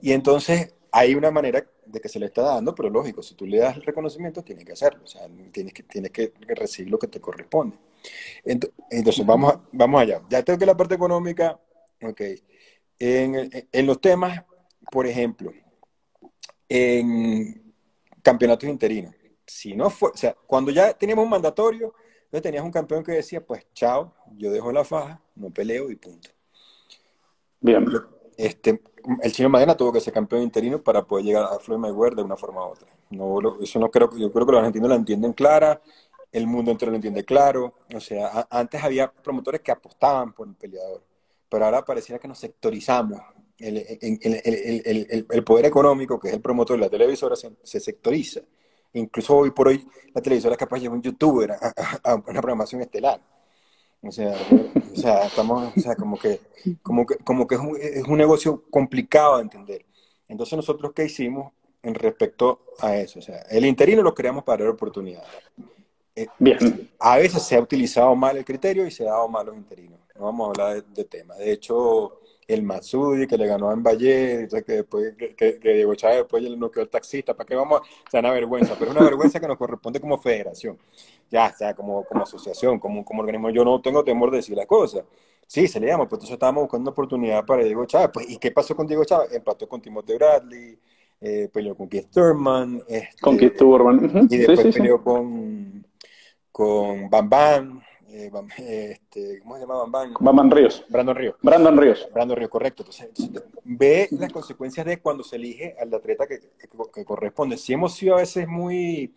Y 0.02 0.12
entonces 0.12 0.74
hay 0.96 1.16
una 1.16 1.32
manera 1.32 1.66
de 1.84 2.00
que 2.00 2.08
se 2.08 2.20
le 2.20 2.26
está 2.26 2.42
dando, 2.42 2.72
pero 2.72 2.88
lógico, 2.88 3.20
si 3.20 3.34
tú 3.34 3.46
le 3.46 3.58
das 3.58 3.74
el 3.76 3.82
reconocimiento, 3.82 4.44
tienes 4.44 4.64
que 4.64 4.74
hacerlo, 4.74 5.02
o 5.02 5.06
sea, 5.08 5.26
tienes 5.50 5.74
que, 5.74 5.82
tienes 5.82 6.12
que 6.12 6.32
recibir 6.50 6.88
lo 6.88 7.00
que 7.00 7.08
te 7.08 7.20
corresponde. 7.20 7.76
Entonces, 8.44 9.26
vamos, 9.26 9.58
vamos 9.72 10.00
allá. 10.00 10.22
Ya 10.30 10.44
tengo 10.44 10.56
que 10.56 10.66
la 10.66 10.76
parte 10.76 10.94
económica, 10.94 11.58
ok. 12.00 12.20
En, 13.00 13.50
en 13.72 13.86
los 13.86 14.00
temas, 14.00 14.44
por 14.88 15.08
ejemplo, 15.08 15.52
en 16.68 17.74
campeonatos 18.22 18.68
interinos, 18.68 19.16
si 19.44 19.74
no 19.74 19.90
fue, 19.90 20.10
o 20.10 20.16
sea, 20.16 20.36
cuando 20.46 20.70
ya 20.70 20.94
teníamos 20.94 21.24
un 21.24 21.30
mandatorio, 21.30 21.92
entonces 22.26 22.42
tenías 22.42 22.64
un 22.64 22.70
campeón 22.70 23.02
que 23.02 23.12
decía, 23.12 23.44
pues 23.44 23.66
chao, 23.74 24.14
yo 24.36 24.52
dejo 24.52 24.70
la 24.70 24.84
faja, 24.84 25.20
no 25.34 25.50
peleo 25.50 25.90
y 25.90 25.96
punto. 25.96 26.30
Bien. 27.60 27.84
Este, 28.36 28.80
el 29.22 29.32
chino 29.32 29.48
Madena 29.48 29.76
tuvo 29.76 29.92
que 29.92 30.00
ser 30.00 30.12
campeón 30.12 30.42
interino 30.42 30.82
para 30.82 31.02
poder 31.02 31.24
llegar 31.24 31.44
a 31.44 31.58
Floyd 31.58 31.78
Mayweather 31.78 32.16
de 32.16 32.22
una 32.22 32.36
forma 32.36 32.66
u 32.66 32.70
otra. 32.70 32.88
No, 33.10 33.60
eso 33.60 33.78
no 33.78 33.90
creo, 33.90 34.10
yo 34.16 34.32
creo 34.32 34.46
que 34.46 34.52
los 34.52 34.58
argentinos 34.58 34.88
lo 34.88 34.94
entienden 34.94 35.32
clara, 35.32 35.80
el 36.32 36.46
mundo 36.46 36.70
entero 36.70 36.90
lo 36.90 36.96
entiende 36.96 37.24
claro. 37.24 37.74
O 37.94 38.00
sea, 38.00 38.46
antes 38.50 38.82
había 38.82 39.10
promotores 39.10 39.60
que 39.60 39.72
apostaban 39.72 40.32
por 40.32 40.48
el 40.48 40.54
peleador, 40.54 41.02
pero 41.48 41.64
ahora 41.64 41.84
pareciera 41.84 42.18
que 42.18 42.28
nos 42.28 42.38
sectorizamos. 42.38 43.20
El, 43.56 45.44
poder 45.46 45.66
económico, 45.66 46.18
que 46.18 46.28
es 46.28 46.34
el 46.34 46.40
promotor 46.40 46.76
de 46.76 46.84
la 46.84 46.90
televisora, 46.90 47.36
se, 47.36 47.80
sectoriza. 47.80 48.40
Incluso 48.94 49.36
hoy 49.36 49.50
por 49.52 49.68
hoy 49.68 49.86
la 50.12 50.20
televisora 50.20 50.54
es 50.54 50.58
capaz 50.58 50.76
de 50.76 50.82
llevar 50.82 50.96
un 50.96 51.02
youtuber 51.02 51.52
a 51.52 52.14
una 52.14 52.40
programación 52.40 52.80
estelar. 52.80 53.20
O 54.02 54.12
sea, 54.12 54.34
o 54.94 55.00
sea, 55.00 55.26
estamos, 55.26 55.72
o 55.76 55.80
sea, 55.80 55.96
como 55.96 56.18
que, 56.18 56.40
como 56.82 57.04
que, 57.06 57.16
como 57.18 57.46
que 57.46 57.54
es, 57.56 57.60
un, 57.60 57.76
es 57.80 58.04
un 58.04 58.18
negocio 58.18 58.62
complicado 58.70 59.36
de 59.36 59.42
entender. 59.42 59.84
Entonces 60.28 60.56
nosotros 60.56 60.92
qué 60.94 61.04
hicimos 61.04 61.52
en 61.82 61.94
respecto 61.94 62.60
a 62.80 62.96
eso, 62.96 63.18
o 63.18 63.22
sea, 63.22 63.40
el 63.50 63.66
interino 63.66 64.02
lo 64.02 64.14
creamos 64.14 64.44
para 64.44 64.64
dar 64.64 64.72
oportunidades. 64.72 65.28
Eh, 66.16 66.28
Bien. 66.38 66.90
A 66.98 67.18
veces 67.18 67.42
se 67.42 67.56
ha 67.56 67.60
utilizado 67.60 68.14
mal 68.14 68.36
el 68.36 68.44
criterio 68.44 68.86
y 68.86 68.90
se 68.90 69.06
ha 69.06 69.12
dado 69.12 69.28
mal 69.28 69.46
los 69.46 69.56
interinos. 69.56 69.98
No 70.14 70.26
vamos 70.26 70.46
a 70.46 70.50
hablar 70.50 70.82
de, 70.82 70.94
de 70.94 71.04
tema. 71.04 71.34
De 71.34 71.50
hecho, 71.50 72.20
el 72.46 72.62
Matsudi 72.62 73.26
que 73.26 73.36
le 73.36 73.46
ganó 73.46 73.70
a 73.70 73.76
Mbaye, 73.76 74.48
que 74.48 74.72
después 74.72 75.14
que, 75.16 75.34
que, 75.34 75.72
Diego 75.72 75.94
Chávez 75.94 76.18
después 76.18 76.42
le 76.42 76.56
noqueó 76.56 76.82
el 76.82 76.88
taxista, 76.88 77.34
¿para 77.34 77.46
qué 77.46 77.54
vamos? 77.54 77.80
O 77.80 78.10
sea, 78.10 78.20
una 78.20 78.32
vergüenza, 78.32 78.74
pero 78.78 78.90
es 78.90 78.96
una 78.96 79.04
vergüenza 79.04 79.40
que 79.40 79.48
nos 79.48 79.58
corresponde 79.58 80.00
como 80.00 80.18
federación, 80.18 80.78
ya, 81.30 81.50
o 81.54 81.56
sea, 81.56 81.74
como, 81.74 82.04
como 82.04 82.22
asociación, 82.22 82.78
como, 82.78 83.04
como 83.04 83.20
organismo. 83.20 83.50
Yo 83.50 83.64
no 83.64 83.80
tengo 83.80 84.04
temor 84.04 84.30
de 84.30 84.38
decir 84.38 84.56
la 84.56 84.66
cosa. 84.66 85.04
Sí, 85.46 85.68
se 85.68 85.78
le 85.78 85.88
llama, 85.88 86.04
pues 86.04 86.18
entonces 86.18 86.34
estábamos 86.34 86.62
buscando 86.64 86.82
una 86.82 86.92
oportunidad 86.92 87.44
para 87.44 87.64
Diego 87.64 87.84
Chávez. 87.86 88.10
Pues, 88.12 88.30
¿y 88.30 88.38
qué 88.38 88.50
pasó 88.50 88.74
con 88.74 88.86
Diego 88.86 89.04
Chávez? 89.04 89.32
Empató 89.32 89.68
con 89.68 89.80
Timothy 89.80 90.14
Bradley, 90.14 90.78
eh, 91.20 91.48
peleó 91.52 91.76
con 91.76 91.88
Keith 91.88 92.10
Thurman. 92.10 92.82
Este, 92.88 93.20
con 93.20 93.36
Keith 93.36 93.56
Thurman. 93.56 94.26
Y 94.30 94.38
después 94.38 94.74
peleó 94.74 95.02
con, 95.02 95.86
con 96.50 97.10
Bam 97.10 97.28
Bam. 97.28 97.82
Eh, 98.16 98.30
este, 98.58 99.40
¿cómo 99.40 99.56
se 99.56 99.62
llama 99.62 100.14
Bam 100.20 100.48
Ríos. 100.48 100.84
Brandon 100.88 101.16
Ríos. 101.16 101.34
Brandon 101.42 101.76
Ríos. 101.76 102.08
Brandon 102.14 102.36
Ríos, 102.36 102.48
correcto. 102.48 102.84
Entonces, 102.84 103.10
ve 103.64 104.08
las 104.12 104.32
consecuencias 104.32 104.86
de 104.86 105.00
cuando 105.00 105.24
se 105.24 105.34
elige 105.34 105.74
al 105.80 105.92
atleta 105.92 106.24
que, 106.28 106.38
corresponde. 107.04 107.56
Si 107.56 107.72
hemos 107.72 107.96
sido 107.96 108.14
a 108.14 108.18
veces 108.18 108.46
muy, 108.46 109.12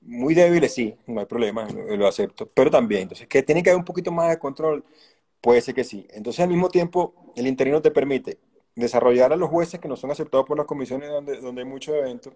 muy 0.00 0.34
débiles, 0.34 0.74
sí, 0.74 0.96
no 1.06 1.20
hay 1.20 1.26
problema, 1.26 1.68
lo, 1.68 2.08
acepto. 2.08 2.48
Pero 2.52 2.72
también, 2.72 3.02
entonces, 3.02 3.28
que 3.28 3.44
tiene 3.44 3.62
que 3.62 3.70
haber 3.70 3.78
un 3.78 3.84
poquito 3.84 4.10
más 4.10 4.30
de 4.30 4.38
control, 4.40 4.84
puede 5.40 5.60
ser 5.60 5.72
que 5.72 5.84
sí. 5.84 6.04
Entonces, 6.10 6.40
al 6.40 6.48
mismo 6.48 6.70
tiempo, 6.70 7.14
el 7.36 7.46
interino 7.46 7.80
te 7.80 7.92
permite 7.92 8.40
desarrollar 8.74 9.32
a 9.32 9.36
los 9.36 9.48
jueces 9.48 9.78
que 9.78 9.86
no 9.86 9.96
son 9.96 10.10
aceptados 10.10 10.44
por 10.44 10.56
las 10.56 10.66
comisiones 10.66 11.08
donde, 11.08 11.40
donde 11.40 11.62
hay 11.62 11.68
muchos 11.68 11.94
eventos, 11.94 12.34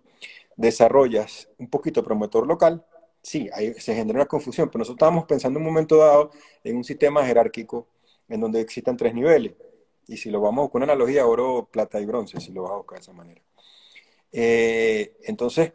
desarrollas 0.54 1.48
un 1.58 1.68
poquito 1.68 2.04
promotor 2.04 2.46
local, 2.46 2.84
sí, 3.26 3.50
ahí 3.52 3.74
se 3.74 3.94
genera 3.94 4.20
una 4.20 4.26
confusión, 4.26 4.68
pero 4.68 4.80
nosotros 4.80 4.98
estábamos 4.98 5.24
pensando 5.24 5.58
en 5.58 5.66
un 5.66 5.72
momento 5.72 5.96
dado 5.96 6.30
en 6.62 6.76
un 6.76 6.84
sistema 6.84 7.26
jerárquico 7.26 7.88
en 8.28 8.40
donde 8.40 8.60
existan 8.60 8.96
tres 8.96 9.14
niveles. 9.14 9.54
Y 10.06 10.16
si 10.16 10.30
lo 10.30 10.40
vamos 10.40 10.70
con 10.70 10.82
una 10.82 10.92
analogía, 10.92 11.26
oro, 11.26 11.68
plata 11.70 12.00
y 12.00 12.06
bronce, 12.06 12.40
si 12.40 12.52
lo 12.52 12.62
vas 12.62 12.72
a 12.72 12.76
buscar 12.76 12.98
de 12.98 13.02
esa 13.02 13.12
manera. 13.12 13.42
Eh, 14.30 15.16
entonces, 15.24 15.72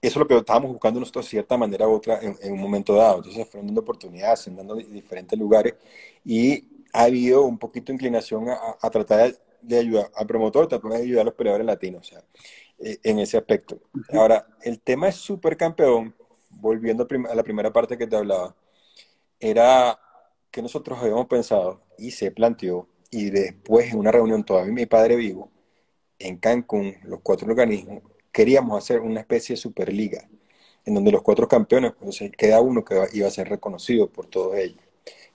eso 0.00 0.12
es 0.12 0.16
lo 0.16 0.28
que 0.28 0.36
estábamos 0.36 0.70
buscando 0.70 1.00
nosotros 1.00 1.24
de 1.24 1.30
cierta 1.30 1.56
manera 1.56 1.88
u 1.88 1.94
otra 1.94 2.20
en, 2.22 2.52
un 2.52 2.60
momento 2.60 2.94
dado. 2.94 3.16
Entonces, 3.16 3.48
fueron 3.48 3.66
dando 3.66 3.80
oportunidades, 3.80 4.48
dando 4.54 4.76
diferentes 4.76 5.36
lugares 5.36 5.74
y 6.24 6.64
ha 6.92 7.04
habido 7.04 7.42
un 7.42 7.58
poquito 7.58 7.86
de 7.86 7.94
inclinación 7.94 8.46
a, 8.48 8.90
tratar 8.90 9.34
de 9.60 9.78
ayudar 9.78 10.12
al 10.14 10.26
promotor, 10.28 10.68
tratar 10.68 10.92
de 10.92 10.98
ayudar 10.98 11.22
a 11.22 11.24
los 11.24 11.34
peleadores 11.34 11.66
latinos, 11.66 12.02
o 12.02 12.04
sea, 12.04 12.22
en 12.78 13.18
ese 13.18 13.36
aspecto. 13.36 13.80
Ahora, 14.12 14.46
el 14.62 14.80
tema 14.80 15.08
es 15.08 15.16
súper 15.16 15.56
campeón, 15.56 16.14
volviendo 16.50 17.06
a 17.28 17.34
la 17.34 17.42
primera 17.42 17.72
parte 17.72 17.98
que 17.98 18.06
te 18.06 18.16
hablaba, 18.16 18.54
era 19.40 19.98
que 20.50 20.62
nosotros 20.62 20.98
habíamos 21.00 21.26
pensado 21.26 21.82
y 21.98 22.10
se 22.10 22.30
planteó, 22.30 22.88
y 23.10 23.30
después 23.30 23.92
en 23.92 23.98
una 23.98 24.12
reunión 24.12 24.44
todavía 24.44 24.72
mi 24.72 24.86
padre 24.86 25.16
vivo, 25.16 25.50
en 26.18 26.36
Cancún, 26.38 26.96
los 27.04 27.20
cuatro 27.22 27.48
organismos, 27.48 28.02
queríamos 28.32 28.76
hacer 28.82 29.00
una 29.00 29.20
especie 29.20 29.54
de 29.54 29.60
superliga, 29.60 30.28
en 30.84 30.94
donde 30.94 31.12
los 31.12 31.22
cuatro 31.22 31.46
campeones, 31.48 31.92
entonces 31.98 32.32
queda 32.36 32.60
uno 32.60 32.84
que 32.84 32.96
iba 33.12 33.28
a 33.28 33.30
ser 33.30 33.48
reconocido 33.48 34.08
por 34.10 34.26
todos 34.26 34.56
ellos 34.56 34.88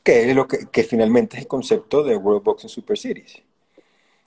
que 0.04 0.30
es 0.30 0.36
lo 0.36 0.48
que, 0.48 0.84
finalmente 0.84 1.38
es 1.38 1.44
el 1.44 1.48
concepto 1.48 2.04
de 2.04 2.18
World 2.18 2.44
Boxing 2.44 2.70
Super 2.70 2.98
Series. 2.98 3.42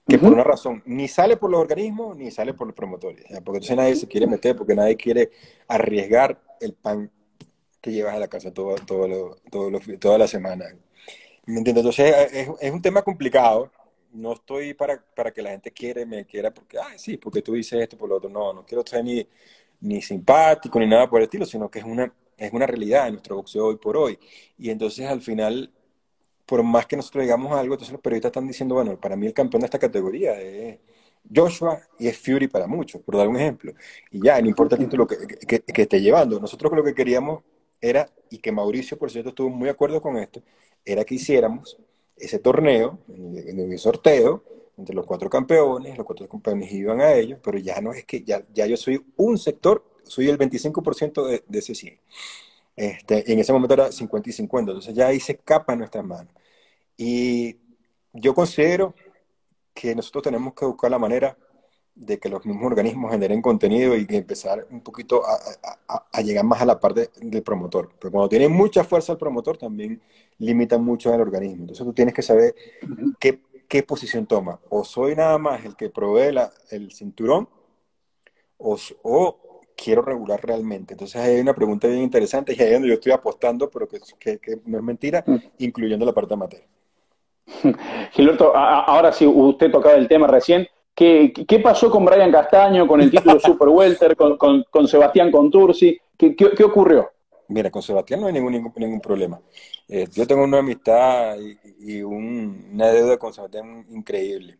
Que 0.08 0.18
por 0.18 0.32
una 0.32 0.44
razón, 0.44 0.82
ni 0.86 1.08
sale 1.08 1.36
por 1.36 1.50
los 1.50 1.60
organismos, 1.60 2.16
ni 2.16 2.30
sale 2.30 2.54
por 2.54 2.68
los 2.68 2.76
promotores. 2.76 3.24
Porque 3.44 3.58
entonces 3.58 3.76
nadie 3.76 3.96
se 3.96 4.06
quiere 4.06 4.26
meter, 4.28 4.54
porque 4.54 4.74
nadie 4.74 4.96
quiere 4.96 5.32
arriesgar 5.66 6.40
el 6.60 6.74
pan 6.74 7.10
que 7.80 7.92
llevas 7.92 8.14
a 8.14 8.18
la 8.20 8.28
casa 8.28 8.52
todo, 8.52 8.76
todo, 8.76 9.36
toda 9.98 10.18
la 10.18 10.28
semana. 10.28 10.66
¿Me 11.46 11.58
entiendes? 11.58 11.84
Entonces 11.84 12.14
es, 12.32 12.48
es, 12.60 12.70
un 12.70 12.82
tema 12.82 13.02
complicado. 13.02 13.72
No 14.12 14.32
estoy 14.32 14.74
para, 14.74 15.04
para 15.14 15.32
que 15.32 15.42
la 15.42 15.50
gente 15.50 15.70
quiere, 15.72 16.06
me 16.06 16.24
quiera, 16.24 16.52
porque, 16.52 16.78
ay, 16.78 16.98
sí, 16.98 17.16
porque 17.16 17.42
tú 17.42 17.54
dices 17.54 17.80
esto, 17.80 17.96
por 17.96 18.08
lo 18.08 18.16
otro. 18.16 18.30
No, 18.30 18.52
no 18.52 18.64
quiero 18.64 18.84
ser 18.86 19.04
ni, 19.04 19.26
ni 19.80 20.02
simpático, 20.02 20.78
ni 20.78 20.86
nada 20.86 21.08
por 21.08 21.20
el 21.20 21.24
estilo, 21.24 21.44
sino 21.44 21.70
que 21.70 21.80
es 21.80 21.84
una, 21.84 22.12
es 22.36 22.52
una 22.52 22.66
realidad 22.66 23.06
en 23.08 23.14
nuestro 23.14 23.36
boxeo 23.36 23.66
hoy 23.66 23.76
por 23.76 23.96
hoy. 23.96 24.18
Y 24.58 24.70
entonces 24.70 25.06
al 25.06 25.20
final, 25.20 25.70
por 26.46 26.62
más 26.62 26.86
que 26.86 26.96
nosotros 26.96 27.22
digamos 27.22 27.52
algo, 27.52 27.74
entonces 27.74 27.92
los 27.92 28.00
periodistas 28.00 28.30
están 28.30 28.46
diciendo, 28.46 28.76
bueno, 28.76 28.98
para 28.98 29.16
mí 29.16 29.26
el 29.26 29.34
campeón 29.34 29.60
de 29.60 29.66
esta 29.66 29.78
categoría 29.78 30.40
es 30.40 30.78
Joshua 31.34 31.80
y 31.98 32.08
es 32.08 32.16
Fury 32.18 32.48
para 32.48 32.66
muchos, 32.66 33.02
por 33.02 33.16
dar 33.16 33.28
un 33.28 33.36
ejemplo. 33.36 33.72
Y 34.10 34.24
ya, 34.24 34.40
no 34.40 34.48
importa 34.48 34.76
el 34.76 34.82
título 34.82 35.06
que, 35.06 35.16
que, 35.26 35.82
esté 35.82 36.00
llevando. 36.00 36.38
Nosotros 36.40 36.72
lo 36.72 36.84
que 36.84 36.94
queríamos 36.94 37.42
era, 37.80 38.08
y 38.30 38.38
que 38.38 38.52
Mauricio, 38.52 38.96
por 38.96 39.10
cierto, 39.10 39.30
estuvo 39.30 39.50
muy 39.50 39.66
de 39.66 39.72
acuerdo 39.72 40.00
con 40.00 40.16
esto, 40.16 40.42
era 40.84 41.04
que 41.04 41.16
hiciéramos 41.16 41.78
ese 42.16 42.38
torneo, 42.38 43.00
en 43.08 43.58
el 43.60 43.78
sorteo, 43.78 44.44
entre 44.78 44.94
los 44.94 45.04
cuatro 45.06 45.28
campeones, 45.28 45.96
los 45.96 46.06
cuatro 46.06 46.28
campeones 46.28 46.70
iban 46.72 47.00
a 47.00 47.12
ellos, 47.14 47.40
pero 47.42 47.58
ya 47.58 47.80
no 47.80 47.92
es 47.92 48.04
que, 48.04 48.22
ya, 48.22 48.44
ya 48.54 48.66
yo 48.66 48.76
soy 48.76 49.04
un 49.16 49.36
sector 49.38 49.82
soy 50.06 50.28
el 50.28 50.38
25% 50.38 51.26
de, 51.26 51.44
de, 51.46 51.58
ese 51.58 51.74
100. 51.74 51.98
Este, 52.76 53.32
en 53.32 53.38
ese 53.38 53.52
momento 53.52 53.74
era 53.74 53.90
50 53.90 54.28
y 54.28 54.32
50, 54.32 54.70
entonces 54.72 54.94
ya 54.94 55.08
ahí 55.08 55.18
se 55.18 55.32
escapa 55.32 55.72
en 55.72 55.80
nuestras 55.80 56.04
manos. 56.04 56.32
Y 56.96 57.56
yo 58.12 58.34
considero 58.34 58.94
que 59.74 59.94
nosotros 59.94 60.24
tenemos 60.24 60.54
que 60.54 60.66
buscar 60.66 60.90
la 60.90 60.98
manera 60.98 61.36
de 61.94 62.18
que 62.18 62.28
los 62.28 62.44
mismos 62.44 62.66
organismos 62.66 63.10
generen 63.10 63.40
contenido 63.40 63.96
y 63.96 64.06
empezar 64.10 64.66
un 64.70 64.82
poquito 64.82 65.22
a, 65.24 66.22
llegar 66.22 66.44
más 66.44 66.60
a 66.60 66.66
la 66.66 66.78
parte 66.78 67.10
del 67.16 67.42
promotor. 67.42 67.90
Pero 67.98 68.12
cuando 68.12 68.28
tiene 68.28 68.48
mucha 68.48 68.84
fuerza 68.84 69.12
el 69.12 69.18
promotor, 69.18 69.56
también 69.56 70.02
limita 70.38 70.76
mucho 70.76 71.12
al 71.12 71.22
organismo. 71.22 71.62
Entonces 71.62 71.86
tú 71.86 71.94
tienes 71.94 72.12
que 72.12 72.22
saber 72.22 72.54
qué, 73.18 73.40
qué 73.66 73.82
posición 73.82 74.26
toma. 74.26 74.60
O 74.68 74.84
soy 74.84 75.16
nada 75.16 75.38
más 75.38 75.64
el 75.64 75.74
que 75.74 75.88
provee 75.88 76.32
la, 76.32 76.52
el 76.70 76.92
cinturón, 76.92 77.48
o, 78.58 78.76
o 79.02 79.45
quiero 79.76 80.02
regular 80.02 80.40
realmente? 80.42 80.94
Entonces 80.94 81.20
hay 81.20 81.38
una 81.38 81.54
pregunta 81.54 81.86
bien 81.86 82.02
interesante 82.02 82.54
y 82.56 82.62
ahí 82.62 82.68
es 82.68 82.72
donde 82.74 82.88
yo 82.88 82.94
estoy 82.94 83.12
apostando, 83.12 83.70
pero 83.70 83.86
que, 83.88 84.00
no 84.64 84.78
es 84.78 84.84
mentira, 84.84 85.22
mm. 85.26 85.36
incluyendo 85.58 86.04
la 86.04 86.12
parte 86.12 86.34
amateur. 86.34 86.62
Gilberto, 88.12 88.56
ahora 88.56 89.12
sí, 89.12 89.26
usted 89.26 89.70
tocaba 89.70 89.94
el 89.94 90.08
tema 90.08 90.26
recién. 90.26 90.66
¿Qué, 90.94 91.32
¿Qué, 91.46 91.58
pasó 91.58 91.90
con 91.90 92.06
Brian 92.06 92.32
Castaño, 92.32 92.86
con 92.86 93.02
el 93.02 93.10
título 93.10 93.38
Super 93.40 93.68
Welter, 93.68 94.16
con, 94.16 94.38
con, 94.38 94.88
Sebastián 94.88 95.30
Contursi? 95.30 96.00
¿Qué, 96.16 96.34
¿Qué, 96.34 96.64
ocurrió? 96.64 97.10
Mira, 97.48 97.70
con 97.70 97.82
Sebastián 97.82 98.22
no 98.22 98.28
hay 98.28 98.32
ningún, 98.32 98.72
ningún, 98.74 99.00
problema. 99.00 99.38
Eh, 99.88 100.08
yo 100.10 100.26
tengo 100.26 100.42
una 100.42 100.58
amistad 100.58 101.36
y, 101.78 102.00
una 102.00 102.88
deuda 102.88 103.18
con 103.18 103.34
Sebastián 103.34 103.84
increíble. 103.90 104.56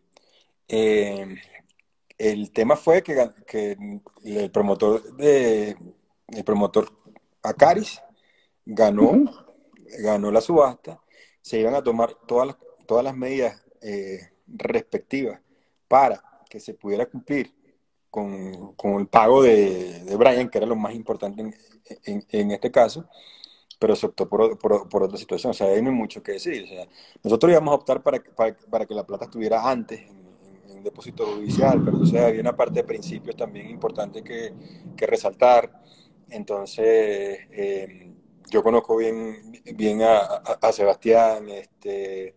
Eh, 0.68 1.36
el 2.18 2.50
tema 2.52 2.76
fue 2.76 3.02
que, 3.02 3.30
que 3.46 3.76
el 4.24 4.50
promotor 4.50 5.16
de 5.16 5.76
el 6.28 6.44
promotor 6.44 6.90
Acaris 7.42 8.02
ganó, 8.64 9.24
ganó 10.00 10.30
la 10.30 10.40
subasta, 10.40 11.00
se 11.40 11.60
iban 11.60 11.74
a 11.74 11.82
tomar 11.82 12.14
todas 12.26 12.48
las, 12.48 12.56
todas 12.86 13.04
las 13.04 13.16
medidas 13.16 13.64
eh, 13.82 14.30
respectivas 14.46 15.40
para 15.86 16.22
que 16.48 16.58
se 16.58 16.74
pudiera 16.74 17.06
cumplir 17.06 17.54
con, 18.10 18.74
el 18.98 19.08
pago 19.08 19.42
de, 19.42 20.04
de, 20.04 20.16
Brian, 20.16 20.48
que 20.48 20.58
era 20.58 20.66
lo 20.66 20.74
más 20.74 20.94
importante 20.94 21.54
en, 22.04 22.50
este 22.50 22.70
caso, 22.70 23.06
pero 23.78 23.94
se 23.94 24.06
optó 24.06 24.26
por, 24.26 24.58
por, 24.58 25.02
otra 25.02 25.18
situación. 25.18 25.50
O 25.50 25.54
sea, 25.54 25.66
ahí 25.66 25.82
no 25.82 25.90
hay 25.90 25.96
mucho 25.96 26.22
que 26.22 26.32
decir. 26.32 26.64
O 26.64 26.66
sea, 26.66 26.88
nosotros 27.22 27.52
íbamos 27.52 27.72
a 27.72 27.74
optar 27.74 28.02
para, 28.02 28.22
para, 28.34 28.56
para 28.70 28.86
que 28.86 28.94
la 28.94 29.04
plata 29.04 29.26
estuviera 29.26 29.68
antes 29.68 30.00
depósito 30.86 31.26
judicial, 31.26 31.80
pero 31.84 31.96
entonces 31.96 32.20
había 32.20 32.40
una 32.40 32.56
parte 32.56 32.80
de 32.80 32.84
principios 32.84 33.36
también 33.36 33.68
importante 33.68 34.22
que, 34.22 34.52
que 34.96 35.06
resaltar. 35.06 35.82
Entonces, 36.30 37.38
eh, 37.50 38.12
yo 38.50 38.62
conozco 38.62 38.96
bien, 38.96 39.60
bien 39.74 40.00
a, 40.02 40.72
Sebastián, 40.72 41.48
este, 41.48 42.34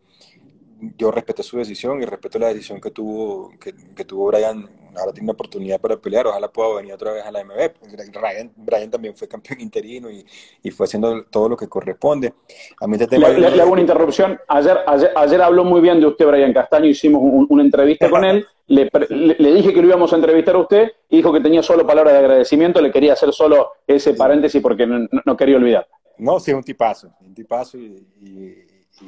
yo 0.98 1.12
respeto 1.12 1.44
su 1.44 1.58
decisión 1.58 2.02
y 2.02 2.06
respeto 2.06 2.40
la 2.40 2.48
decisión 2.50 2.80
que 2.82 2.92
tuvo, 2.92 3.52
que, 3.60 3.74
que 3.74 4.06
tuvo 4.06 4.28
Brian 4.28 4.70
ahora 4.98 5.12
tiene 5.12 5.26
una 5.26 5.34
oportunidad 5.34 5.80
para 5.80 5.98
pelear, 5.98 6.28
ojalá 6.28 6.52
pueda 6.52 6.76
venir 6.76 6.94
otra 6.94 7.14
vez 7.14 7.26
a 7.26 7.32
la 7.32 7.44
MB. 7.44 7.72
Brian, 8.12 8.52
Brian 8.56 8.90
también 8.90 9.16
fue 9.16 9.28
campeón 9.28 9.60
interino 9.62 10.10
y, 10.10 10.26
y, 10.64 10.72
fue 10.72 10.86
haciendo 10.86 11.24
todo 11.26 11.50
lo 11.50 11.58
que 11.58 11.68
corresponde. 11.68 12.34
A 12.80 12.88
mí 12.88 12.98
este 13.00 13.18
le, 13.18 13.40
le, 13.40 13.62
hago 13.62 13.72
una 13.72 13.82
interrupción. 13.82 14.40
Ayer, 14.48 14.78
ayer, 15.16 15.42
habló 15.42 15.64
muy 15.64 15.82
bien 15.82 16.00
de 16.00 16.08
usted, 16.08 16.26
Brian 16.26 16.54
Castaño, 16.54 16.88
hicimos 16.88 17.22
una 17.50 17.64
entrevista 17.64 18.10
con 18.10 18.24
él. 18.24 18.46
Le, 18.68 18.88
le, 19.10 19.54
dije 19.54 19.74
que 19.74 19.82
lo 19.82 19.88
íbamos 19.88 20.14
a 20.14 20.16
entrevistar 20.16 20.56
a 20.56 20.60
usted 20.60 20.92
y 21.10 21.18
dijo 21.18 21.34
que 21.34 21.42
tenía 21.42 21.64
solo 21.64 21.88
palabras 21.88 22.14
de 22.14 22.20
agradecimiento. 22.20 22.82
Le 22.82 22.92
quería 22.92 23.14
hacer 23.14 23.34
solo 23.34 23.72
ese 23.88 24.14
paréntesis 24.14 24.62
porque 24.62 24.86
no, 24.86 25.08
no 25.26 25.38
quería 25.38 25.58
olvidar. 25.58 25.88
No, 26.20 26.40
sí, 26.40 26.52
un 26.52 26.64
tipazo, 26.64 27.12
un 27.22 27.34
tipazo 27.34 27.78
y, 27.78 28.06
y, 28.22 28.66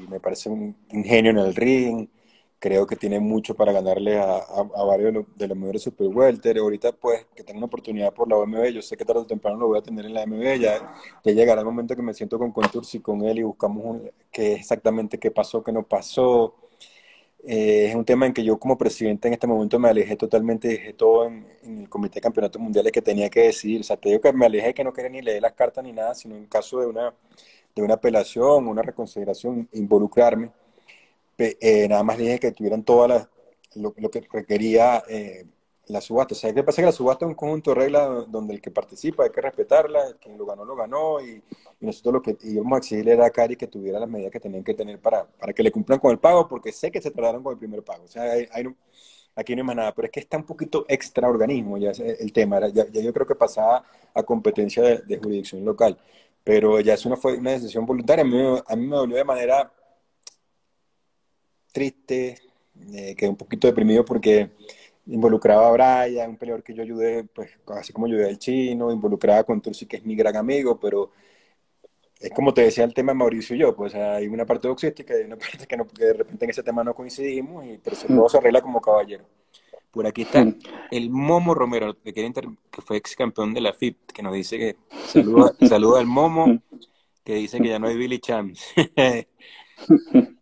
me 0.09 0.21
parece 0.21 0.49
un 0.49 0.73
ingenio 0.91 1.31
en 1.31 1.37
el 1.37 1.53
ring 1.53 2.07
creo 2.61 2.85
que 2.85 2.95
tiene 2.95 3.19
mucho 3.19 3.55
para 3.55 3.71
ganarle 3.73 4.19
a, 4.19 4.37
a, 4.37 4.83
varios 4.85 5.25
de 5.35 5.47
los, 5.47 5.57
mejores 5.57 5.81
super 5.81 6.07
welter. 6.07 6.59
Ahorita, 6.59 6.91
pues, 6.91 7.25
que 7.35 7.43
tengo 7.43 7.57
una 7.57 7.65
oportunidad 7.65 8.13
por 8.13 8.29
la 8.29 8.37
OMB, 8.37 8.67
yo 8.67 8.83
sé 8.83 8.95
que 8.95 9.03
tarde 9.03 9.21
o 9.21 9.25
temprano 9.25 9.57
lo 9.57 9.67
voy 9.69 9.79
a 9.79 9.81
tener 9.81 10.05
en 10.05 10.13
la 10.13 10.27
MB. 10.27 10.59
Ya, 10.59 10.95
ya 11.23 11.31
llegará 11.33 11.61
el 11.61 11.65
momento 11.65 11.95
que 11.95 12.03
me 12.03 12.13
siento 12.13 12.37
con 12.37 12.51
Contursi 12.51 12.99
con 12.99 13.23
él 13.23 13.39
y 13.39 13.43
buscamos 13.43 13.83
un, 13.83 14.11
qué 14.31 14.53
exactamente 14.53 15.17
qué 15.17 15.31
pasó, 15.31 15.63
qué 15.63 15.71
no 15.71 15.81
pasó. 15.83 16.55
Eh, 17.43 17.87
es 17.89 17.95
un 17.95 18.05
tema 18.05 18.27
en 18.27 18.33
que 18.33 18.43
yo 18.43 18.59
como 18.59 18.77
presidente 18.77 19.27
en 19.27 19.33
este 19.33 19.47
momento 19.47 19.79
me 19.79 19.89
alejé 19.89 20.15
totalmente, 20.15 20.67
dejé 20.67 20.93
todo 20.93 21.25
en, 21.25 21.47
el 21.63 21.89
Comité 21.89 22.15
de 22.15 22.21
Campeonatos 22.21 22.61
Mundiales 22.61 22.91
que 22.91 23.01
tenía 23.01 23.29
que 23.29 23.41
decidir. 23.41 23.81
O 23.81 23.83
sea, 23.83 23.97
te 23.97 24.09
digo 24.09 24.21
que 24.21 24.33
me 24.33 24.45
alejé, 24.45 24.73
que 24.75 24.83
no 24.83 24.93
quería 24.93 25.09
ni 25.09 25.21
leer 25.23 25.41
las 25.41 25.53
cartas 25.53 25.83
ni 25.83 25.93
nada, 25.93 26.13
sino 26.13 26.35
en 26.35 26.45
caso 26.45 26.79
de 26.79 26.85
una, 26.87 27.13
de 27.75 27.81
una 27.81 27.95
apelación, 27.95 28.67
una 28.67 28.83
reconsideración, 28.83 29.67
involucrarme 29.73 30.51
eh, 31.59 31.87
nada 31.87 32.03
más 32.03 32.17
dije 32.17 32.39
que 32.39 32.51
tuvieran 32.51 32.83
todas 32.83 33.27
lo, 33.75 33.93
que 33.93 34.21
requería 34.31 35.03
eh, 35.07 35.45
la 35.87 36.01
subasta. 36.01 36.33
O 36.33 36.37
sea, 36.37 36.53
¿qué 36.53 36.63
pasa? 36.63 36.81
Que 36.81 36.87
la 36.87 36.91
subasta 36.91 37.25
es 37.25 37.29
un 37.29 37.35
conjunto 37.35 37.71
de 37.71 37.75
reglas 37.75 38.31
donde 38.31 38.53
el 38.53 38.61
que 38.61 38.71
participa 38.71 39.23
hay 39.23 39.29
que 39.29 39.41
respetarla, 39.41 40.15
quien 40.21 40.37
lo 40.37 40.45
ganó, 40.45 40.65
lo 40.65 40.75
ganó, 40.75 41.21
y, 41.21 41.41
nosotros 41.79 42.13
lo 42.13 42.21
que 42.21 42.37
íbamos 42.43 42.73
a 42.73 42.77
exigirle 42.77 43.13
era 43.13 43.25
a 43.25 43.31
Cari 43.31 43.55
que 43.55 43.65
tuviera 43.65 43.99
las 43.99 44.07
medidas 44.07 44.31
que 44.31 44.39
tenían 44.39 44.63
que 44.63 44.75
tener 44.75 44.99
para, 44.99 45.25
para 45.25 45.51
que 45.51 45.63
le 45.63 45.71
cumplan 45.71 45.97
con 45.97 46.11
el 46.11 46.19
pago, 46.19 46.47
porque 46.47 46.71
sé 46.71 46.91
que 46.91 47.01
se 47.01 47.09
tardaron 47.09 47.41
con 47.41 47.53
el 47.53 47.59
primer 47.59 47.83
pago. 47.83 48.03
O 48.03 48.07
sea, 48.07 48.35
aquí 49.35 49.55
no 49.55 49.61
hay 49.61 49.65
más 49.65 49.75
nada, 49.75 49.95
pero 49.95 50.05
es 50.05 50.11
que 50.11 50.19
está 50.19 50.37
un 50.37 50.45
poquito 50.45 50.85
extra 50.87 51.27
organismo 51.27 51.77
ya 51.77 51.91
el 51.91 52.31
tema, 52.31 52.67
ya, 52.67 52.85
yo 52.91 53.13
creo 53.13 53.25
que 53.25 53.35
pasaba 53.35 53.83
a 54.13 54.23
competencia 54.23 54.83
de, 54.83 55.17
jurisdicción 55.17 55.65
local, 55.65 55.97
pero 56.43 56.79
ya 56.81 56.93
eso 56.93 57.09
no 57.09 57.17
fue 57.17 57.37
una 57.37 57.51
decisión 57.51 57.85
voluntaria, 57.85 58.23
a 58.23 58.27
mí, 58.27 58.37
a 58.67 58.75
mí 58.75 58.87
me 58.87 58.95
dolió 58.95 59.17
de 59.17 59.23
manera 59.23 59.71
triste, 61.71 62.37
eh, 62.93 63.15
quedé 63.15 63.29
un 63.29 63.35
poquito 63.35 63.67
deprimido 63.67 64.03
porque 64.05 64.51
involucraba 65.07 65.67
a 65.67 66.05
Brian, 66.05 66.31
un 66.31 66.37
peleador 66.37 66.63
que 66.63 66.73
yo 66.73 66.83
ayudé, 66.83 67.23
pues 67.23 67.51
así 67.67 67.91
como 67.93 68.05
ayudé 68.05 68.29
al 68.29 68.37
chino, 68.37 68.91
involucraba 68.91 69.43
con 69.43 69.61
Tursi, 69.61 69.85
que 69.85 69.97
es 69.97 70.05
mi 70.05 70.15
gran 70.15 70.35
amigo, 70.35 70.79
pero 70.79 71.11
es 72.19 72.31
como 72.31 72.53
te 72.53 72.61
decía 72.61 72.83
el 72.83 72.93
tema 72.93 73.11
de 73.11 73.17
Mauricio 73.17 73.55
y 73.55 73.59
yo, 73.59 73.75
pues 73.75 73.95
hay 73.95 74.27
una 74.27 74.45
parte 74.45 74.67
boxística 74.67 75.19
y 75.19 75.23
una 75.23 75.35
parte 75.37 75.65
que, 75.67 75.77
de 76.05 76.13
repente 76.13 76.45
en 76.45 76.51
ese 76.51 76.63
tema 76.63 76.83
no 76.83 76.93
coincidimos, 76.93 77.65
y, 77.65 77.79
pero 77.83 77.95
eso 77.95 78.29
se 78.29 78.37
arregla 78.37 78.61
como 78.61 78.81
caballero. 78.81 79.25
Por 79.89 80.07
aquí 80.07 80.21
está 80.21 80.45
el 80.91 81.09
Momo 81.09 81.53
Romero, 81.53 81.97
que 82.01 82.81
fue 82.81 82.95
ex 82.95 83.13
campeón 83.15 83.53
de 83.53 83.59
la 83.59 83.73
FIP, 83.73 84.11
que 84.13 84.23
nos 84.23 84.33
dice 84.33 84.57
que 84.57 84.77
saluda, 85.07 85.53
saluda 85.67 85.99
al 85.99 86.05
Momo, 86.05 86.61
que 87.25 87.35
dice 87.35 87.59
que 87.59 87.67
ya 87.67 87.79
no 87.79 87.87
hay 87.87 87.97
Billy 87.97 88.19
Champs. 88.19 88.73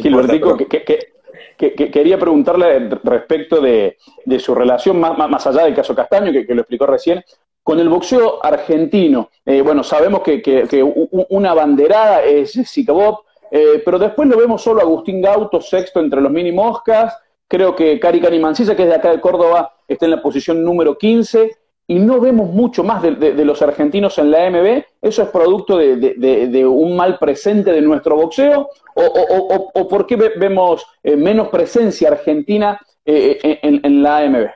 Gilbertico, 0.00 0.56
que, 0.56 1.74
quería 1.74 2.18
preguntarle 2.18 2.88
respecto 3.04 3.60
de, 3.60 3.96
su 4.38 4.54
relación, 4.54 4.98
más, 4.98 5.16
más, 5.16 5.46
allá 5.46 5.64
del 5.64 5.74
caso 5.74 5.94
Castaño, 5.94 6.32
que, 6.32 6.54
lo 6.54 6.62
explicó 6.62 6.86
recién, 6.86 7.22
con 7.62 7.78
el 7.78 7.88
boxeo 7.88 8.44
argentino. 8.44 9.30
Eh, 9.44 9.62
bueno, 9.62 9.82
sabemos 9.82 10.22
que, 10.22 10.82
una 11.28 11.54
banderada 11.54 12.22
es 12.22 12.52
Jessica 12.52 12.92
Bob, 12.92 13.20
eh, 13.50 13.82
pero 13.84 13.98
después 13.98 14.28
lo 14.28 14.36
vemos 14.36 14.62
solo 14.62 14.80
Agustín 14.80 15.20
Gauto, 15.20 15.60
sexto 15.60 16.00
entre 16.00 16.20
los 16.20 16.32
mini 16.32 16.52
moscas, 16.52 17.16
Creo 17.52 17.76
que 17.76 18.00
Cari 18.00 18.18
Cani 18.18 18.38
Mancilla, 18.38 18.74
que 18.74 18.84
es 18.84 18.88
de 18.88 18.94
acá 18.94 19.10
de 19.10 19.20
Córdoba, 19.20 19.74
está 19.86 20.06
en 20.06 20.12
la 20.12 20.22
posición 20.22 20.64
número 20.64 20.96
15 20.96 21.50
y 21.92 21.98
no 21.98 22.20
vemos 22.20 22.48
mucho 22.48 22.82
más 22.82 23.02
de, 23.02 23.44
los 23.44 23.60
argentinos 23.60 24.16
en 24.16 24.30
la 24.30 24.46
AMB. 24.46 24.82
¿Eso 25.02 25.22
es 25.22 25.28
producto 25.28 25.76
de, 25.76 26.66
un 26.66 26.96
mal 26.96 27.18
presente 27.18 27.70
de 27.70 27.82
nuestro 27.82 28.16
boxeo? 28.16 28.70
¿O, 28.94 29.88
por 29.88 30.06
qué 30.06 30.16
vemos 30.16 30.86
eh, 31.02 31.16
menos 31.16 31.48
presencia 31.48 32.08
argentina 32.08 32.80
eh, 33.04 33.38
eh, 33.42 33.58
en, 33.60 34.02
la 34.02 34.18
AMB? 34.20 34.46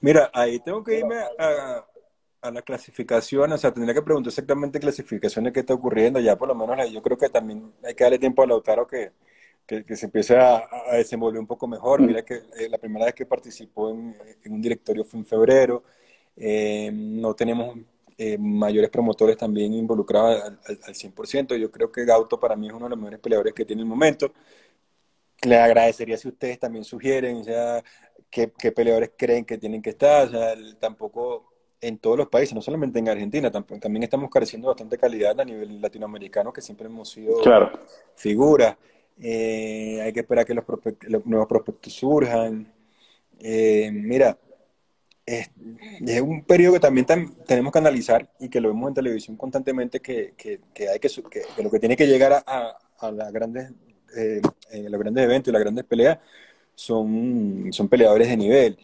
Mira, 0.00 0.30
ahí 0.32 0.58
tengo 0.60 0.82
que 0.82 1.00
irme 1.00 1.16
a, 1.38 1.84
a, 2.40 2.50
la 2.50 2.62
clasificación, 2.62 3.52
o 3.52 3.58
sea, 3.58 3.70
tendría 3.70 3.94
que 3.94 4.02
preguntar 4.02 4.30
exactamente 4.30 4.80
clasificaciones 4.80 5.52
que 5.52 5.60
está 5.60 5.74
ocurriendo, 5.74 6.18
ya 6.18 6.36
por 6.36 6.48
lo 6.48 6.54
menos 6.54 6.90
yo 6.90 7.02
creo 7.02 7.18
que 7.18 7.28
también 7.28 7.72
hay 7.84 7.94
que 7.94 8.04
darle 8.04 8.18
tiempo 8.18 8.42
a 8.42 8.46
Lautaro 8.46 8.86
que, 8.86 9.12
que, 9.66 9.96
se 9.96 10.06
empiece 10.06 10.36
a, 10.36 10.68
desenvolver 10.92 11.40
un 11.40 11.46
poco 11.46 11.66
mejor. 11.66 12.00
Mm. 12.00 12.06
Mira 12.06 12.22
que 12.22 12.34
eh, 12.34 12.68
la 12.68 12.78
primera 12.78 13.06
vez 13.06 13.14
que 13.14 13.26
participó 13.26 13.90
en, 13.90 14.16
un 14.46 14.62
directorio 14.62 15.04
fue 15.04 15.20
en 15.20 15.26
febrero. 15.26 15.84
Eh, 16.36 16.90
no 16.92 17.34
tenemos 17.34 17.76
eh, 18.16 18.38
mayores 18.38 18.90
promotores 18.90 19.36
también 19.36 19.72
involucrados 19.74 20.42
al, 20.42 20.58
al, 20.66 20.94
100%. 20.94 21.56
Yo 21.56 21.70
creo 21.70 21.90
que 21.90 22.04
Gauto 22.04 22.38
para 22.38 22.56
mí 22.56 22.68
es 22.68 22.72
uno 22.72 22.86
de 22.86 22.90
los 22.90 22.98
mejores 22.98 23.20
peleadores 23.20 23.54
que 23.54 23.64
tiene 23.64 23.82
el 23.82 23.88
momento. 23.88 24.32
Le 25.42 25.58
agradecería 25.58 26.16
si 26.16 26.28
ustedes 26.28 26.58
también 26.58 26.84
sugieren, 26.84 27.38
o 27.38 27.44
sea, 27.44 27.82
qué, 28.30 28.48
peleadores 28.72 29.10
creen 29.16 29.44
que 29.44 29.58
tienen 29.58 29.82
que 29.82 29.90
estar. 29.90 30.28
O 30.28 30.30
sea, 30.30 30.54
tampoco 30.78 31.52
en 31.80 31.98
todos 31.98 32.16
los 32.16 32.28
países, 32.28 32.54
no 32.54 32.62
solamente 32.62 32.98
en 32.98 33.08
Argentina, 33.08 33.50
también 33.50 34.04
estamos 34.04 34.30
careciendo 34.30 34.68
bastante 34.68 34.96
calidad 34.96 35.38
a 35.40 35.44
nivel 35.44 35.80
latinoamericano, 35.80 36.52
que 36.52 36.60
siempre 36.60 36.86
hemos 36.86 37.10
sido 37.10 37.40
claro. 37.40 37.72
figuras. 38.14 38.76
Eh, 39.20 40.00
hay 40.00 40.12
que 40.12 40.20
esperar 40.20 40.46
que 40.46 40.54
los, 40.54 41.26
nuevos 41.26 41.48
prospectos 41.48 41.92
surjan. 41.92 42.72
Eh, 43.40 43.90
mira, 43.92 44.38
es, 45.26 45.50
un 46.20 46.42
periodo 46.44 46.74
que 46.74 46.80
también 46.80 47.06
tenemos 47.46 47.72
que 47.72 47.78
analizar 47.78 48.28
y 48.38 48.48
que 48.48 48.60
lo 48.60 48.68
vemos 48.68 48.88
en 48.88 48.94
televisión 48.94 49.36
constantemente, 49.36 50.00
que, 50.00 50.34
hay 50.92 50.98
que, 50.98 51.62
lo 51.62 51.70
que 51.70 51.80
tiene 51.80 51.96
que 51.96 52.06
llegar 52.06 52.42
a, 52.46 52.78
a, 52.98 53.10
las 53.10 53.32
grandes, 53.32 53.72
eh, 54.16 54.40
los 54.72 55.00
grandes 55.00 55.24
eventos 55.24 55.50
y 55.50 55.52
las 55.52 55.62
grandes 55.62 55.84
peleas 55.84 56.18
son, 56.74 57.68
son 57.72 57.88
peleadores 57.88 58.28
de 58.28 58.36
nivel. 58.36 58.78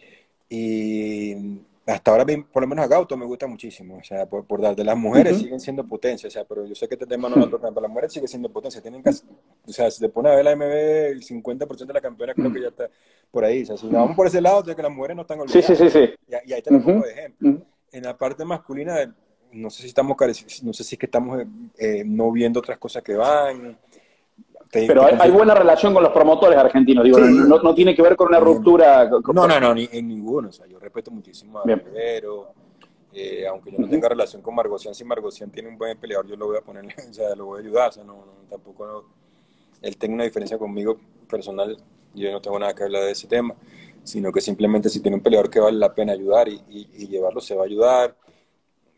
Y 0.49 1.59
hasta 1.89 2.11
ahora, 2.11 2.25
por 2.51 2.61
lo 2.61 2.67
menos 2.67 2.85
a 2.85 2.87
Gauto 2.87 3.17
me 3.17 3.25
gusta 3.25 3.47
muchísimo, 3.47 3.97
o 3.97 4.03
sea, 4.03 4.25
por, 4.25 4.45
por 4.45 4.61
dar, 4.61 4.75
de 4.75 4.83
las 4.83 4.97
mujeres 4.97 5.37
siguen 5.37 5.59
siendo 5.59 5.85
potencia, 5.85 6.27
o 6.27 6.31
sea, 6.31 6.45
pero 6.45 6.65
yo 6.65 6.75
sé 6.75 6.87
que 6.87 6.95
este 6.95 7.05
tema 7.05 7.29
no 7.29 7.35
lo 7.37 7.49
tocan, 7.49 7.73
pero 7.73 7.81
las 7.81 7.89
mujeres 7.89 8.13
siguen 8.13 8.27
siendo 8.27 8.49
potencia, 8.49 8.81
tienen 8.81 9.01
que, 9.01 9.09
o 9.09 9.71
sea, 9.71 9.89
si 9.89 9.99
te 9.99 10.09
pone 10.09 10.29
a 10.29 10.35
ver 10.35 10.45
la 10.45 10.55
MB, 10.55 10.61
el 11.11 11.23
50% 11.23 11.85
de 11.85 11.93
la 11.93 12.01
campeona 12.01 12.33
creo 12.33 12.53
que 12.53 12.61
ya 12.61 12.67
está 12.67 12.89
por 13.31 13.43
ahí, 13.43 13.63
o 13.63 13.65
sea, 13.65 13.77
si 13.77 13.87
vamos 13.87 14.15
por 14.15 14.27
ese 14.27 14.41
lado, 14.41 14.61
de 14.61 14.75
que 14.75 14.81
las 14.81 14.91
mujeres 14.91 15.15
no 15.15 15.23
están 15.23 15.39
olvidadas. 15.39 15.65
Sí, 15.65 15.75
sí, 15.75 15.89
sí, 15.89 16.09
Y, 16.45 16.53
ahí 16.53 16.61
tenemos 16.61 16.87
un 16.87 17.03
ejemplo. 17.05 17.61
En 17.91 18.03
la 18.03 18.15
parte 18.15 18.45
masculina, 18.45 19.15
no 19.51 19.69
sé 19.69 19.81
si 19.81 19.87
estamos, 19.87 20.15
no 20.63 20.73
sé 20.73 20.83
si 20.83 20.95
es 20.95 20.99
que 20.99 21.07
estamos 21.07 21.43
eh, 21.77 22.03
no 22.05 22.31
viendo 22.31 22.59
otras 22.59 22.77
cosas 22.77 23.01
que 23.01 23.15
van, 23.15 23.77
pero 24.71 25.03
hay, 25.05 25.31
buena 25.31 25.55
relación 25.55 25.93
con 25.93 26.03
los 26.03 26.11
promotores 26.11 26.57
argentinos, 26.57 27.03
digo, 27.03 27.19
no, 27.19 27.73
tiene 27.73 27.95
que 27.95 28.01
ver 28.01 28.15
con 28.15 28.27
una 28.27 28.39
ruptura. 28.39 29.09
no, 29.09 29.47
no, 29.47 29.59
no, 29.59 29.73
ni, 29.73 29.89
en 29.91 30.07
ninguno. 30.07 30.49
O 30.49 30.51
sea, 30.51 30.67
yo 30.67 30.79
respeto 30.79 31.09
muchísimo 31.09 31.59
a 31.59 31.63
Rivero, 31.63 32.49
eh, 33.11 33.47
aunque 33.47 33.71
yo 33.71 33.79
no 33.79 33.89
tenga 33.89 34.07
relación 34.09 34.41
con 34.41 34.53
Margocian, 34.53 34.93
si 34.93 35.03
Margocian 35.03 35.49
tiene 35.49 35.69
un 35.69 35.77
buen 35.77 35.97
peleador, 35.97 36.27
yo 36.27 36.35
lo 36.35 36.47
voy 36.47 36.57
a 36.57 36.61
poner, 36.61 36.85
o 37.09 37.13
sea, 37.13 37.35
lo 37.35 37.45
voy 37.45 37.59
a 37.59 37.61
ayudar, 37.63 37.89
o 37.89 37.91
sea, 37.91 38.03
no, 38.03 38.23
tampoco 38.49 39.05
él 39.81 39.97
tiene 39.97 40.15
una 40.15 40.25
diferencia 40.25 40.57
conmigo 40.57 40.97
personal, 41.27 41.75
yo 42.13 42.31
no 42.31 42.41
tengo 42.41 42.59
nada 42.59 42.75
que 42.75 42.83
hablar 42.83 43.03
de 43.03 43.11
ese 43.11 43.27
tema, 43.27 43.55
sino 44.03 44.31
que 44.31 44.41
simplemente 44.41 44.89
si 44.89 44.99
tiene 44.99 45.17
un 45.17 45.23
peleador 45.23 45.49
que 45.49 45.59
vale 45.59 45.77
la 45.77 45.93
pena 45.93 46.13
ayudar 46.13 46.47
y, 46.47 46.61
y 46.69 47.07
llevarlo, 47.07 47.41
se 47.41 47.55
va 47.55 47.63
a 47.63 47.65
ayudar. 47.65 48.15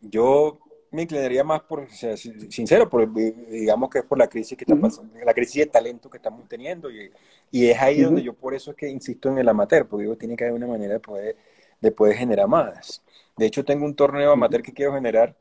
Yo 0.01 0.59
me 0.91 1.03
inclinaría 1.03 1.43
más 1.43 1.61
por, 1.61 1.79
o 1.79 1.89
sea, 1.89 2.17
sincero, 2.17 2.89
por, 2.89 3.11
digamos 3.13 3.89
que 3.89 3.99
es 3.99 4.05
por 4.05 4.17
la 4.17 4.27
crisis 4.27 4.57
que 4.57 4.65
está 4.65 4.75
pasando, 4.75 5.17
la 5.23 5.33
crisis 5.33 5.63
de 5.63 5.65
talento 5.67 6.09
que 6.09 6.17
estamos 6.17 6.47
teniendo 6.49 6.91
y, 6.91 7.09
y 7.49 7.67
es 7.69 7.79
ahí 7.79 8.01
donde 8.01 8.21
yo 8.21 8.33
por 8.33 8.53
eso 8.53 8.71
es 8.71 8.77
que 8.77 8.89
insisto 8.89 9.29
en 9.29 9.37
el 9.37 9.47
amateur, 9.47 9.87
porque 9.87 10.03
digo, 10.03 10.17
tiene 10.17 10.35
que 10.35 10.43
haber 10.43 10.55
una 10.55 10.67
manera 10.67 10.95
de 10.95 10.99
poder, 10.99 11.37
de 11.79 11.91
poder 11.91 12.17
generar 12.17 12.47
más. 12.47 13.01
De 13.37 13.45
hecho, 13.45 13.63
tengo 13.63 13.85
un 13.85 13.95
torneo 13.95 14.33
amateur 14.33 14.61
que 14.61 14.73
quiero 14.73 14.93
generar 14.93 15.35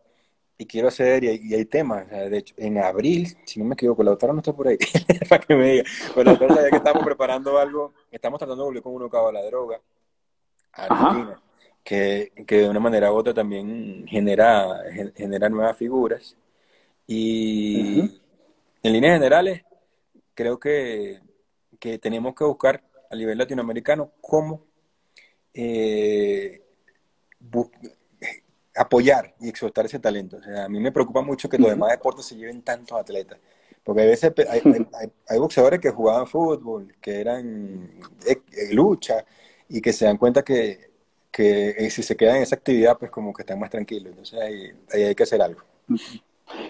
y 0.57 0.67
quiero 0.67 0.89
hacer, 0.89 1.25
y 1.25 1.55
hay, 1.55 1.65
temas, 1.65 2.09
de 2.11 2.37
hecho, 2.39 2.55
en 2.59 2.79
abril, 2.79 3.37
si 3.45 3.59
no 3.59 3.65
me 3.65 3.75
equivoco, 3.75 4.05
la 4.05 4.11
doctora 4.11 4.33
no 4.33 4.41
está 4.41 4.53
por 4.53 4.69
ahí, 4.69 4.77
para 5.29 5.45
que 5.45 5.57
me 5.57 5.73
diga, 5.73 5.85
pero 6.15 6.25
la 6.25 6.31
doctora 6.33 6.55
sabía 6.55 6.71
que 6.71 6.77
estamos 6.77 7.05
preparando 7.05 7.59
algo, 7.59 7.95
estamos 8.11 8.39
tratando 8.39 8.65
de 8.65 8.69
volver 8.69 8.83
con 8.83 8.95
uno 8.95 9.09
cabo 9.09 9.29
a 9.29 9.33
la 9.33 9.43
droga, 9.43 9.81
Argentina 10.73 11.41
que, 11.91 12.31
de 12.47 12.69
una 12.69 12.79
manera 12.79 13.13
u 13.13 13.17
otra 13.17 13.35
también 13.35 14.07
genera, 14.07 14.81
genera 15.17 15.49
nuevas 15.49 15.77
figuras. 15.77 16.37
Y 17.05 17.99
en 18.83 18.93
líneas 18.93 19.15
generales, 19.15 19.63
creo 20.35 20.61
que, 20.61 21.21
tenemos 22.01 22.35
que 22.35 22.45
buscar 22.45 22.85
a 23.11 23.17
nivel 23.17 23.39
latinoamericano 23.39 24.13
cómo 24.21 24.63
eh, 25.53 26.63
apoyar 28.77 29.35
y 29.41 29.49
exhortar 29.49 29.87
ese 29.87 29.99
talento. 29.99 30.37
O 30.37 30.43
sea, 30.43 30.67
a 30.67 30.69
mí 30.69 30.79
me 30.79 30.93
preocupa 30.93 31.23
mucho 31.23 31.49
que 31.49 31.59
los 31.59 31.71
demás 31.71 31.91
deportes 31.91 32.27
se 32.27 32.37
lleven 32.37 32.63
tantos 32.63 32.97
atletas. 32.97 33.41
Porque 33.83 34.03
a 34.03 34.05
veces 34.05 34.33
hay, 34.49 34.63
hay, 35.29 35.39
boxeadores 35.39 35.81
que 35.81 35.91
jugaban 35.91 36.27
fútbol, 36.29 36.95
que 37.01 37.21
eran 37.21 37.91
lucha, 38.71 39.25
y 39.69 39.81
que 39.81 39.93
se 39.93 40.05
dan 40.05 40.19
cuenta 40.19 40.45
que 40.45 40.90
que 41.31 41.71
eh, 41.71 41.91
si 41.91 42.03
se 42.03 42.17
quedan 42.17 42.37
en 42.37 42.43
esa 42.43 42.57
actividad, 42.57 42.97
pues 42.99 43.11
como 43.11 43.33
que 43.33 43.43
están 43.43 43.59
más 43.59 43.71
tranquilos. 43.71 44.11
Entonces 44.11 44.41
ahí, 44.41 44.71
hay 44.93 45.15
que 45.15 45.23
hacer 45.23 45.41
algo. 45.41 45.61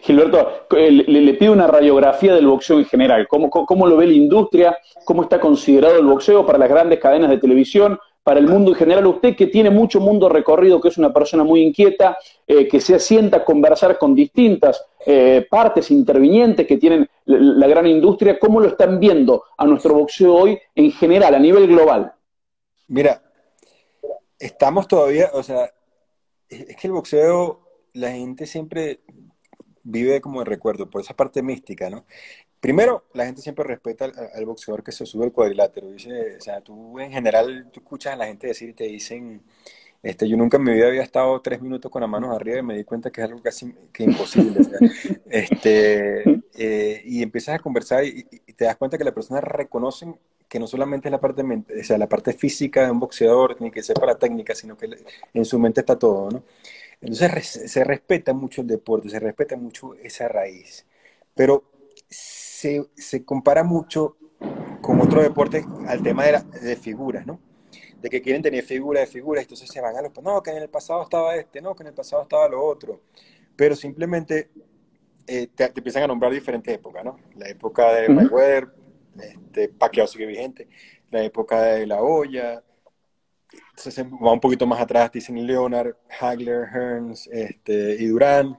Gilberto, 0.02 0.66
le, 0.70 1.34
pido 1.34 1.52
una 1.52 1.66
radiografía 1.66 2.34
del 2.34 2.46
boxeo 2.46 2.78
en 2.78 2.84
general. 2.84 3.26
¿Cómo, 3.28 3.50
¿Cómo, 3.50 3.86
lo 3.86 3.96
ve 3.96 4.06
la 4.06 4.12
industria? 4.12 4.76
¿Cómo 5.04 5.22
está 5.22 5.40
considerado 5.40 5.98
el 5.98 6.06
boxeo 6.06 6.44
para 6.44 6.58
las 6.58 6.68
grandes 6.68 6.98
cadenas 6.98 7.30
de 7.30 7.38
televisión? 7.38 7.98
Para 8.22 8.38
el 8.38 8.46
mundo 8.46 8.72
en 8.72 8.76
general, 8.76 9.06
usted 9.06 9.34
que 9.34 9.46
tiene 9.46 9.70
mucho 9.70 9.98
mundo 9.98 10.28
recorrido, 10.28 10.80
que 10.80 10.88
es 10.88 10.98
una 10.98 11.12
persona 11.12 11.42
muy 11.42 11.62
inquieta, 11.62 12.18
eh, 12.46 12.68
que 12.68 12.78
se 12.78 12.94
asienta 12.94 13.38
a 13.38 13.44
conversar 13.44 13.96
con 13.96 14.14
distintas 14.14 14.84
eh, 15.06 15.46
partes 15.48 15.90
intervinientes 15.90 16.66
que 16.66 16.76
tienen 16.76 17.08
la 17.24 17.66
gran 17.66 17.86
industria, 17.86 18.38
¿cómo 18.38 18.60
lo 18.60 18.68
están 18.68 19.00
viendo 19.00 19.44
a 19.56 19.64
nuestro 19.64 19.94
boxeo 19.94 20.34
hoy 20.34 20.58
en 20.74 20.92
general, 20.92 21.34
a 21.34 21.38
nivel 21.38 21.66
global? 21.66 22.12
Mira, 22.88 23.22
estamos 24.40 24.88
todavía, 24.88 25.30
o 25.34 25.42
sea, 25.42 25.72
es 26.48 26.76
que 26.76 26.86
el 26.88 26.92
boxeo, 26.92 27.60
la 27.92 28.10
gente 28.10 28.46
siempre 28.46 29.00
vive 29.82 30.20
como 30.20 30.40
de 30.40 30.46
recuerdo, 30.46 30.90
por 30.90 31.02
esa 31.02 31.14
parte 31.14 31.42
mística, 31.42 31.90
¿no? 31.90 32.06
Primero, 32.60 33.06
la 33.14 33.24
gente 33.24 33.40
siempre 33.40 33.64
respeta 33.64 34.06
al, 34.34 34.44
boxeador 34.44 34.82
que 34.82 34.92
se 34.92 35.06
sube 35.06 35.24
al 35.24 35.32
cuadrilátero. 35.32 35.90
Dice, 35.90 36.36
o 36.36 36.40
sea, 36.40 36.60
tú 36.60 36.98
en 37.00 37.10
general, 37.12 37.70
tú 37.72 37.80
escuchas 37.80 38.12
a 38.12 38.16
la 38.16 38.26
gente 38.26 38.48
decir 38.48 38.68
y 38.70 38.74
te 38.74 38.84
dicen, 38.84 39.42
este, 40.02 40.28
yo 40.28 40.36
nunca 40.36 40.56
en 40.56 40.64
mi 40.64 40.72
vida 40.72 40.86
había 40.86 41.02
estado 41.02 41.40
tres 41.42 41.60
minutos 41.60 41.90
con 41.90 42.00
las 42.00 42.10
manos 42.10 42.34
arriba 42.34 42.58
y 42.58 42.62
me 42.62 42.76
di 42.76 42.84
cuenta 42.84 43.10
que 43.10 43.20
es 43.20 43.26
algo 43.26 43.42
casi 43.42 43.72
que 43.92 44.04
imposible. 44.04 44.60
este, 45.26 46.42
eh, 46.54 47.02
y 47.04 47.22
empiezas 47.22 47.56
a 47.56 47.58
conversar 47.58 48.04
y, 48.04 48.26
y, 48.46 48.52
te 48.54 48.64
das 48.64 48.76
cuenta 48.76 48.96
que 48.96 49.04
las 49.04 49.14
personas 49.14 49.44
reconocen 49.44 50.16
que 50.48 50.58
no 50.58 50.66
solamente 50.66 51.08
es 51.08 51.12
la 51.12 51.20
parte, 51.20 51.42
o 51.42 51.84
sea, 51.84 51.96
la 51.96 52.08
parte 52.08 52.32
física 52.32 52.84
de 52.84 52.90
un 52.90 52.98
boxeador, 52.98 53.60
ni 53.60 53.70
que 53.70 53.82
sepa 53.82 54.04
la 54.04 54.18
técnica, 54.18 54.54
sino 54.54 54.76
que 54.76 54.88
en 55.32 55.44
su 55.44 55.58
mente 55.60 55.80
está 55.80 55.96
todo, 55.96 56.28
¿no? 56.30 56.42
Entonces 57.00 57.70
se 57.70 57.84
respeta 57.84 58.32
mucho 58.32 58.62
el 58.62 58.66
deporte, 58.66 59.08
se 59.08 59.20
respeta 59.20 59.56
mucho 59.56 59.94
esa 59.94 60.28
raíz, 60.28 60.86
pero 61.34 61.64
se, 62.08 62.84
se 62.96 63.24
compara 63.24 63.62
mucho 63.62 64.16
con 64.80 65.00
otros 65.00 65.22
deportes 65.22 65.64
al 65.86 66.02
tema 66.02 66.24
de, 66.24 66.42
de 66.60 66.76
figuras, 66.76 67.26
¿no? 67.26 67.38
De 68.00 68.08
que 68.08 68.22
quieren 68.22 68.42
tener 68.42 68.64
figuras 68.64 69.02
de 69.02 69.06
figuras, 69.06 69.42
entonces 69.42 69.68
se 69.68 69.80
van 69.80 69.96
a 69.96 70.02
los, 70.02 70.12
no, 70.22 70.42
que 70.42 70.50
en 70.50 70.58
el 70.58 70.68
pasado 70.68 71.02
estaba 71.02 71.36
este, 71.36 71.60
no, 71.60 71.74
que 71.74 71.82
en 71.82 71.88
el 71.88 71.94
pasado 71.94 72.22
estaba 72.22 72.48
lo 72.48 72.64
otro, 72.64 73.02
pero 73.54 73.76
simplemente 73.76 74.50
eh, 75.26 75.48
te, 75.54 75.64
empiezan 75.64 76.04
a 76.04 76.06
nombrar 76.06 76.32
diferentes 76.32 76.74
épocas, 76.74 77.04
¿no? 77.04 77.18
La 77.36 77.48
época 77.48 77.92
de 77.92 78.08
Mayweather, 78.08 78.68
este, 79.22 79.68
Pacquiao 79.68 80.06
sigue 80.06 80.26
vigente, 80.26 80.66
la 81.10 81.22
época 81.22 81.62
de 81.62 81.86
La 81.86 82.00
Hoya, 82.00 82.62
entonces 83.70 84.04
va 84.04 84.32
un 84.32 84.40
poquito 84.40 84.66
más 84.66 84.80
atrás, 84.80 85.10
dicen 85.12 85.46
Leonard, 85.46 85.94
Hagler, 86.20 86.68
Hearns 86.72 87.28
este, 87.28 87.96
y 87.98 88.06
Durán, 88.06 88.58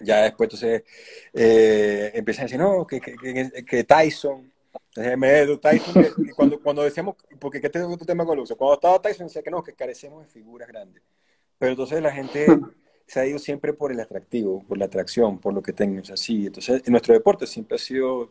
ya 0.00 0.22
después 0.22 0.46
entonces 0.46 0.84
eh, 1.32 2.12
empiezan 2.14 2.42
a 2.42 2.46
decir, 2.46 2.58
no, 2.60 2.86
que, 2.86 3.00
que, 3.00 3.64
que 3.64 3.84
Tyson, 3.84 4.52
entonces 4.94 5.18
me 5.18 5.56
Tyson, 5.58 6.04
cuando, 6.36 6.60
cuando 6.60 6.82
decíamos, 6.82 7.14
porque 7.38 7.60
¿qué 7.60 7.70
tengo 7.70 7.92
otro 7.92 8.04
tema 8.06 8.26
con 8.26 8.36
Lucio? 8.36 8.56
Cuando 8.56 8.74
estaba 8.74 9.00
Tyson 9.00 9.26
decía 9.26 9.42
que 9.42 9.50
no, 9.50 9.62
que 9.62 9.72
carecemos 9.72 10.22
de 10.22 10.26
figuras 10.26 10.66
grandes, 10.66 11.02
pero 11.58 11.72
entonces 11.72 12.02
la 12.02 12.10
gente 12.10 12.46
se 13.06 13.20
ha 13.20 13.26
ido 13.26 13.38
siempre 13.38 13.72
por 13.72 13.92
el 13.92 14.00
atractivo, 14.00 14.64
por 14.66 14.78
la 14.78 14.86
atracción, 14.86 15.38
por 15.38 15.54
lo 15.54 15.62
que 15.62 15.72
tenemos 15.72 16.10
así, 16.10 16.46
entonces 16.46 16.82
en 16.84 16.90
nuestro 16.90 17.14
deporte 17.14 17.46
siempre 17.46 17.76
ha 17.76 17.78
sido 17.78 18.30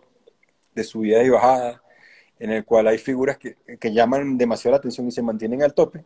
de 0.76 0.84
subida 0.84 1.24
y 1.24 1.30
bajada, 1.30 1.82
en 2.40 2.52
el 2.52 2.66
cual 2.66 2.88
hay 2.88 2.98
figuras 2.98 3.38
que, 3.38 3.56
que 3.80 3.94
llaman 3.94 4.38
demasiado 4.38 4.74
la 4.74 4.80
atención 4.80 5.08
y 5.08 5.12
se 5.12 5.22
mantienen 5.22 5.64
al 5.64 5.74
tope, 5.74 6.04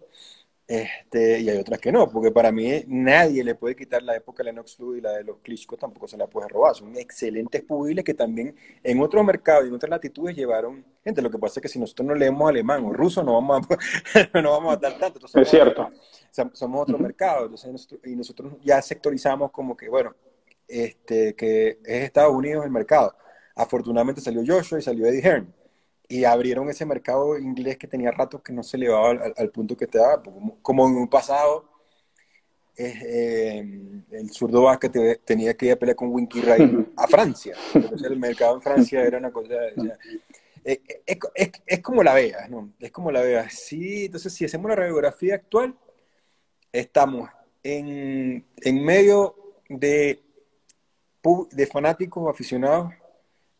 este, 0.65 1.41
y 1.41 1.49
hay 1.49 1.57
otras 1.57 1.79
que 1.79 1.91
no, 1.91 2.09
porque 2.09 2.31
para 2.31 2.51
mí 2.51 2.83
nadie 2.87 3.43
le 3.43 3.53
puede 3.53 3.75
quitar 3.75 4.01
la 4.01 4.15
época 4.15 4.43
de 4.43 4.51
Lennox 4.51 4.79
Lewis 4.79 4.99
y 4.99 5.01
la 5.01 5.11
de 5.11 5.23
los 5.23 5.39
Klitschko 5.39 5.75
tampoco 5.75 6.07
se 6.07 6.17
la 6.17 6.27
puede 6.27 6.47
robar. 6.47 6.73
Son 6.73 6.95
excelentes 6.95 7.61
pugiles 7.63 8.05
que 8.05 8.13
también 8.13 8.55
en 8.81 9.01
otros 9.01 9.25
mercados 9.25 9.65
y 9.65 9.67
en 9.67 9.73
otras 9.73 9.89
latitudes 9.89 10.35
llevaron 10.35 10.85
gente. 11.03 11.21
Lo 11.21 11.29
que 11.29 11.37
pasa 11.37 11.59
es 11.59 11.61
que 11.63 11.67
si 11.67 11.79
nosotros 11.79 12.07
no 12.07 12.15
leemos 12.15 12.49
alemán 12.49 12.85
o 12.85 12.93
ruso 12.93 13.23
no 13.23 13.33
vamos 13.33 13.67
a, 13.69 14.41
no 14.41 14.51
vamos 14.51 14.73
a 14.73 14.77
dar 14.77 14.97
tanto. 14.97 15.19
es 15.25 15.49
cierto. 15.49 15.91
Somos 16.31 16.81
otro 16.81 16.97
mercado. 16.97 17.49
y 18.05 18.15
nosotros 18.15 18.53
ya 18.63 18.81
sectorizamos 18.81 19.51
como 19.51 19.75
que, 19.75 19.89
bueno, 19.89 20.15
este, 20.67 21.35
que 21.35 21.79
es 21.83 22.03
Estados 22.05 22.33
Unidos 22.33 22.63
el 22.63 22.71
mercado. 22.71 23.15
Afortunadamente 23.55 24.21
salió 24.21 24.41
Joshua 24.47 24.79
y 24.79 24.81
salió 24.81 25.05
Eddie 25.07 25.21
Hearn 25.21 25.53
y 26.07 26.25
abrieron 26.25 26.69
ese 26.69 26.85
mercado 26.85 27.37
inglés 27.37 27.77
que 27.77 27.87
tenía 27.87 28.11
rato 28.11 28.41
que 28.41 28.53
no 28.53 28.63
se 28.63 28.77
elevaba 28.77 29.11
al, 29.11 29.33
al 29.35 29.49
punto 29.49 29.75
que 29.75 29.87
te 29.87 29.97
daba, 29.97 30.21
como, 30.61 30.87
en 30.87 30.95
un 30.95 31.07
pasado 31.07 31.69
eh, 32.75 33.63
el 34.11 34.29
zurdo 34.31 34.63
Vázquez 34.63 34.91
tenía 35.23 35.55
que 35.55 35.67
ir 35.67 35.71
a 35.73 35.75
pelear 35.75 35.95
con 35.95 36.09
Winky 36.09 36.41
Ray 36.41 36.87
a 36.97 37.07
Francia, 37.07 37.55
entonces 37.73 38.09
el 38.09 38.19
mercado 38.19 38.55
en 38.55 38.61
Francia 38.61 39.03
era 39.03 39.17
una 39.17 39.31
cosa, 39.31 39.53
eh, 40.65 40.81
es, 41.05 41.17
es, 41.35 41.51
es, 41.65 41.79
como 41.81 42.03
la 42.03 42.13
veas, 42.13 42.49
¿no? 42.49 42.73
Es 42.79 42.91
como 42.91 43.11
la 43.11 43.21
veas, 43.21 43.53
sí, 43.53 44.05
entonces 44.05 44.33
si 44.33 44.45
hacemos 44.45 44.69
la 44.69 44.75
radiografía 44.75 45.35
actual, 45.35 45.75
estamos 46.71 47.29
en, 47.61 48.45
en 48.57 48.83
medio 48.83 49.35
de, 49.69 50.21
de 51.51 51.67
fanáticos 51.67 52.29
aficionados 52.29 52.93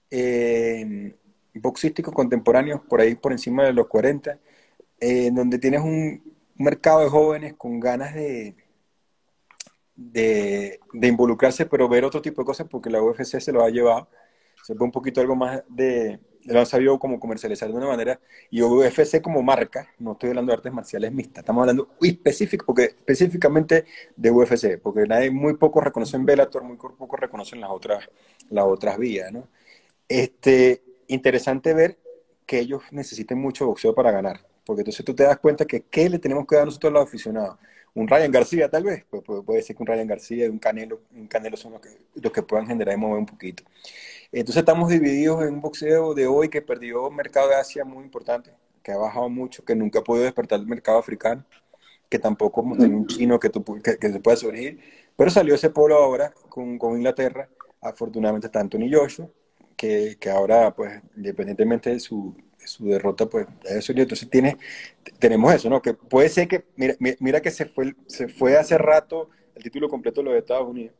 eh, 0.10 1.16
boxísticos 1.56 2.14
contemporáneos 2.14 2.82
por 2.82 3.01
ahí 3.01 3.16
por 3.16 3.32
encima 3.32 3.64
de 3.64 3.74
los 3.74 3.88
40, 3.88 4.39
eh, 4.99 5.32
donde 5.32 5.60
tienes 5.60 5.82
un 5.82 6.24
mercado 6.56 7.01
de 7.01 7.10
jóvenes 7.10 7.54
con 7.56 7.80
ganas 7.80 8.14
de, 8.14 8.56
de, 9.95 10.80
involucrarse, 11.08 11.66
pero 11.66 11.89
ver 11.89 12.06
otro 12.06 12.22
tipo 12.22 12.41
de 12.41 12.45
cosas 12.45 12.68
porque 12.70 12.89
la 12.89 13.01
UFC 13.01 13.39
se 13.39 13.51
lo 13.51 13.64
ha 13.64 13.70
llevado. 13.70 14.10
Se 14.64 14.74
ve 14.74 14.84
un 14.84 14.91
poquito 14.91 15.20
algo 15.22 15.36
más 15.36 15.64
de, 15.68 16.20
lo 16.45 16.60
han 16.60 16.66
sabido 16.66 16.97
como 16.99 17.20
comercializar 17.20 17.70
de 17.70 17.76
una 17.76 17.88
manera. 17.88 18.20
Y 18.49 18.62
UFC 18.62 19.22
como 19.22 19.41
marca, 19.43 19.89
no 19.99 20.14
estoy 20.14 20.30
hablando 20.30 20.51
de 20.51 20.58
artes 20.58 20.74
marciales 20.74 21.12
mixtas, 21.12 21.43
estamos 21.43 21.62
hablando 21.62 21.95
específico, 22.01 22.66
porque, 22.66 22.84
específicamente 22.84 23.86
de 24.16 24.32
UFC, 24.32 24.80
porque 24.82 25.06
nadie, 25.08 25.32
muy 25.32 25.56
poco 25.56 25.82
reconocen 25.82 26.26
Bellator, 26.26 26.64
muy 26.64 26.78
poco 26.78 27.16
reconocen 27.18 27.62
las 27.62 27.72
otras, 27.72 28.10
las 28.49 28.66
otras 28.66 28.97
vías, 28.97 29.32
¿no? 29.32 29.47
Este, 30.08 30.84
interesante 31.14 31.74
ver 31.74 31.97
que 32.45 32.59
ellos 32.59 32.84
necesiten 32.91 33.39
mucho 33.39 33.66
boxeo 33.66 33.93
para 33.95 34.11
ganar, 34.11 34.45
porque 34.66 34.82
entonces 34.82 35.05
tú 35.05 35.14
te 35.16 35.24
das 35.24 35.38
cuenta 35.39 35.66
que 35.66 35.82
qué 35.82 36.09
le 36.09 36.20
tenemos 36.20 36.45
que 36.47 36.55
dar 36.55 36.66
nosotros 36.66 36.91
a 36.91 36.93
los 36.93 37.07
aficionados. 37.07 37.57
Un 37.95 38.07
Ryan 38.07 38.32
García 38.32 38.70
tal 38.70 38.84
vez, 38.84 39.05
pues, 39.09 39.24
puede, 39.45 39.61
ser 39.61 39.76
que 39.76 39.84
un 39.84 39.88
Ryan 39.88 40.07
García 40.07 40.45
y 40.45 40.49
un 40.49 40.57
Canelo, 40.57 41.01
un 41.16 41.28
Canelo 41.28 41.55
son 41.57 41.74
los 41.74 41.82
que, 41.82 41.89
los 42.16 42.32
que 42.32 42.41
puedan 42.41 42.66
generar 42.66 42.95
y 42.95 42.97
mover 42.97 43.20
un 43.20 43.26
poquito. 43.26 43.64
Entonces 44.32 44.61
estamos 44.61 44.89
divididos 44.89 45.43
en 45.43 45.53
un 45.53 45.61
boxeo 45.61 46.16
de 46.16 46.26
hoy 46.26 46.49
que 46.49 46.61
perdió 46.61 47.07
un 47.07 47.16
mercado 47.16 47.49
de 47.49 47.55
Asia 47.55 47.86
muy 47.86 48.03
importante, 48.03 48.51
que 48.82 48.91
ha 48.91 48.97
bajado 48.97 49.30
mucho, 49.30 49.64
que 49.64 49.76
nunca 49.76 49.99
ha 49.99 50.03
podido 50.03 50.26
despertar 50.26 50.59
el 50.59 50.66
mercado 50.66 50.97
africano, 50.97 51.45
que 52.09 52.18
tampoco 52.18 52.64
tiene 52.78 52.95
un 52.95 53.07
chino 53.07 53.39
que, 53.39 53.51
que, 53.99 54.11
se 54.11 54.20
pueda 54.20 54.38
surgir, 54.38 54.80
pero 55.16 55.30
salió 55.30 55.53
ese 55.53 55.70
polo 55.70 55.95
ahora 55.95 56.34
con, 56.49 56.80
con 56.80 56.95
Inglaterra, 56.95 57.47
afortunadamente 57.80 58.47
está 58.47 58.59
Anthony 58.59 58.89
Joshua, 58.91 59.30
que, 60.19 60.29
ahora, 60.29 60.73
pues, 60.73 61.01
independientemente 61.15 61.89
de 61.89 61.99
su, 61.99 62.36
su 62.57 62.86
derrota, 62.86 63.25
pues, 63.25 63.47
eso, 63.65 63.91
entonces 63.91 64.29
tiene, 64.29 64.57
tenemos 65.19 65.53
eso, 65.53 65.69
¿no? 65.69 65.81
Que 65.81 65.93
puede 65.93 66.29
ser 66.29 66.47
que, 66.47 66.65
mira, 66.75 66.95
mira 67.19 67.41
que 67.41 67.51
se 67.51 67.65
fue, 67.65 67.95
se 68.07 68.27
fue 68.27 68.55
hace 68.57 68.77
rato 68.77 69.29
el 69.55 69.63
título 69.63 69.89
completo 69.89 70.21
de 70.21 70.29
los 70.29 70.38
Estados 70.38 70.67
Unidos, 70.67 70.95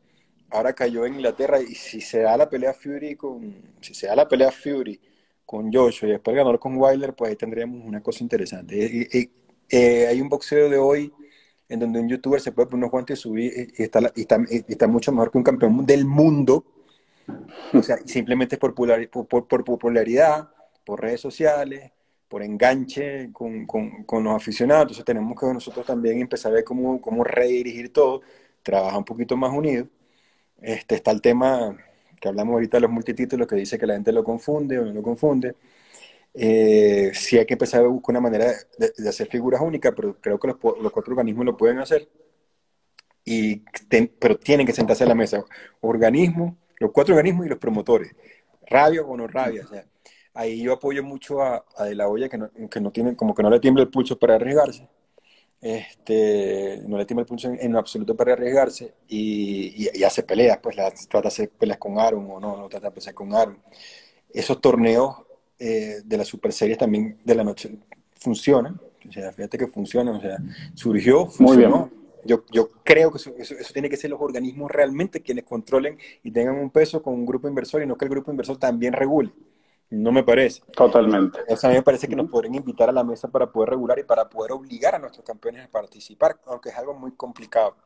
ahora 0.50 0.72
cayó 0.74 1.06
en 1.06 1.14
Inglaterra 1.14 1.60
y 1.60 1.74
si 1.74 2.00
se 2.00 2.20
da 2.20 2.36
la 2.36 2.48
pelea 2.48 2.74
Fury 2.74 3.16
con, 3.16 3.54
si 3.80 3.94
se 3.94 4.06
da 4.06 4.14
la 4.14 4.28
pelea 4.28 4.52
Fury 4.52 5.00
con 5.44 5.72
Joshua 5.72 6.08
y 6.08 6.12
después 6.12 6.36
ganó 6.36 6.58
con 6.60 6.76
Wilder, 6.76 7.14
pues 7.14 7.30
ahí 7.30 7.36
tendríamos 7.36 7.84
una 7.84 8.02
cosa 8.02 8.22
interesante. 8.22 9.08
Eh, 9.70 10.06
hay 10.06 10.20
un 10.20 10.28
boxeo 10.28 10.68
de 10.68 10.78
hoy 10.78 11.12
en 11.68 11.80
donde 11.80 12.00
un 12.00 12.08
youtuber 12.08 12.40
se 12.40 12.52
puede 12.52 12.66
poner 12.66 12.84
unos 12.84 12.90
guantes 12.90 13.18
y 13.18 13.22
subir 13.22 13.72
y 13.76 13.82
está, 13.82 14.00
y 14.14 14.20
está, 14.20 14.38
y 14.48 14.64
está 14.68 14.86
mucho 14.86 15.10
mejor 15.10 15.32
que 15.32 15.38
un 15.38 15.44
campeón 15.44 15.86
del 15.86 16.04
mundo 16.04 16.64
o 17.72 17.82
sea, 17.82 17.98
simplemente 18.04 18.58
por, 18.58 18.74
por, 18.74 19.46
por, 19.46 19.64
popularidad, 19.64 20.50
por 20.84 21.00
redes 21.00 21.20
sociales, 21.20 21.92
por 22.28 22.42
enganche 22.42 23.30
con, 23.32 23.66
con, 23.66 24.24
los 24.24 24.34
aficionados. 24.34 24.82
Entonces 24.82 25.04
tenemos 25.04 25.38
que 25.38 25.46
nosotros 25.46 25.86
también 25.86 26.20
empezar 26.20 26.52
a 26.52 26.56
ver 26.56 26.64
cómo, 26.64 27.00
cómo 27.00 27.24
redirigir 27.24 27.92
todo, 27.92 28.22
trabajar 28.62 28.98
un 28.98 29.04
poquito 29.04 29.36
más 29.36 29.52
unido. 29.52 29.86
Este, 30.60 30.96
está 30.96 31.10
el 31.10 31.20
tema 31.20 31.76
que 32.20 32.28
hablamos 32.28 32.54
ahorita 32.54 32.78
de 32.78 32.82
los 32.82 32.90
multitítulos, 32.90 33.46
que 33.46 33.56
dice 33.56 33.78
que 33.78 33.86
la 33.86 33.94
gente 33.94 34.12
lo 34.12 34.24
confunde 34.24 34.78
o 34.78 34.84
no 34.84 34.92
lo 34.92 35.02
confunde. 35.02 35.54
Eh, 36.34 37.12
sí 37.14 37.38
hay 37.38 37.46
que 37.46 37.54
empezar 37.54 37.84
a 37.84 37.88
buscar 37.88 38.12
una 38.14 38.20
manera 38.20 38.52
de, 38.78 39.08
hacer 39.08 39.28
figuras 39.28 39.60
únicas, 39.60 39.92
pero 39.94 40.20
creo 40.20 40.38
que 40.40 40.48
los, 40.48 40.56
los, 40.82 40.92
cuatro 40.92 41.12
organismos 41.12 41.46
lo 41.46 41.56
pueden 41.56 41.78
hacer. 41.78 42.08
Y 43.24 43.62
pero 44.18 44.38
tienen 44.38 44.66
que 44.66 44.72
sentarse 44.72 45.04
a 45.04 45.06
la 45.06 45.14
mesa. 45.14 45.44
Organismo, 45.80 46.56
los 46.84 46.92
cuatro 46.92 47.14
organismos 47.14 47.46
y 47.46 47.48
los 47.48 47.58
promotores, 47.58 48.14
rabia 48.66 49.02
o 49.02 49.16
no 49.16 49.26
rabia. 49.26 49.64
O 49.64 49.68
sea, 49.68 49.84
ahí 50.34 50.62
yo 50.62 50.72
apoyo 50.72 51.02
mucho 51.02 51.42
a, 51.42 51.64
De 51.84 51.94
La 51.94 52.08
Hoya, 52.08 52.28
que 52.28 52.38
no, 52.38 52.50
que 52.70 52.80
no 52.80 52.90
tiene, 52.90 53.16
como 53.16 53.34
que 53.34 53.42
no 53.42 53.50
le 53.50 53.60
tiembla 53.60 53.82
el 53.82 53.90
pulso 53.90 54.18
para 54.18 54.36
arriesgarse. 54.36 54.88
Este, 55.60 56.82
no 56.86 56.98
le 56.98 57.06
tiembla 57.06 57.22
el 57.22 57.26
pulso 57.26 57.50
en, 57.50 57.74
absoluto 57.74 58.14
para 58.14 58.34
arriesgarse 58.34 58.92
y, 59.08 59.88
y, 59.94 60.04
hace 60.04 60.22
peleas, 60.22 60.58
pues 60.58 60.76
la, 60.76 60.90
trata 60.90 61.22
de 61.22 61.28
hacer 61.28 61.50
peleas 61.50 61.78
con 61.78 61.98
Aaron 61.98 62.30
o 62.30 62.38
no, 62.38 62.56
no 62.56 62.68
trata 62.68 62.88
de 62.88 62.94
pelear 62.94 63.14
con 63.14 63.34
Aaron. 63.34 63.58
Esos 64.30 64.60
torneos 64.60 65.16
eh, 65.58 66.02
de 66.04 66.18
las 66.18 66.28
super 66.28 66.52
series 66.52 66.76
también 66.76 67.18
de 67.24 67.34
la 67.34 67.44
noche 67.44 67.78
funcionan, 68.16 68.78
o 69.08 69.12
sea, 69.12 69.32
fíjate 69.32 69.56
que 69.56 69.66
funcionan, 69.68 70.16
o 70.16 70.20
sea, 70.20 70.38
surgió, 70.74 71.26
funcionó. 71.26 71.76
Muy 71.78 71.88
bien 71.88 72.03
yo, 72.24 72.44
yo 72.50 72.70
creo 72.82 73.10
que 73.10 73.18
eso, 73.18 73.32
eso, 73.36 73.54
tiene 73.72 73.88
que 73.88 73.96
ser 73.96 74.10
los 74.10 74.20
organismos 74.20 74.70
realmente 74.70 75.22
quienes 75.22 75.44
controlen 75.44 75.98
y 76.22 76.30
tengan 76.30 76.56
un 76.56 76.70
peso 76.70 77.02
con 77.02 77.14
un 77.14 77.26
grupo 77.26 77.48
inversor 77.48 77.82
y 77.82 77.86
no 77.86 77.96
que 77.96 78.04
el 78.04 78.10
grupo 78.10 78.30
inversor 78.30 78.58
también 78.58 78.92
regule. 78.92 79.32
No 79.90 80.10
me 80.10 80.24
parece. 80.24 80.62
Totalmente. 80.74 81.38
a 81.40 81.68
mí 81.68 81.74
me 81.74 81.82
parece 81.82 82.08
que 82.08 82.16
nos 82.16 82.28
podrían 82.28 82.54
invitar 82.54 82.88
a 82.88 82.92
la 82.92 83.04
mesa 83.04 83.28
para 83.28 83.50
poder 83.50 83.70
regular 83.70 83.98
y 83.98 84.02
para 84.02 84.28
poder 84.28 84.52
obligar 84.52 84.94
a 84.94 84.98
nuestros 84.98 85.24
campeones 85.24 85.64
a 85.64 85.70
participar, 85.70 86.40
aunque 86.46 86.70
es 86.70 86.76
algo 86.76 86.94
muy 86.94 87.12
complicado. 87.12 87.76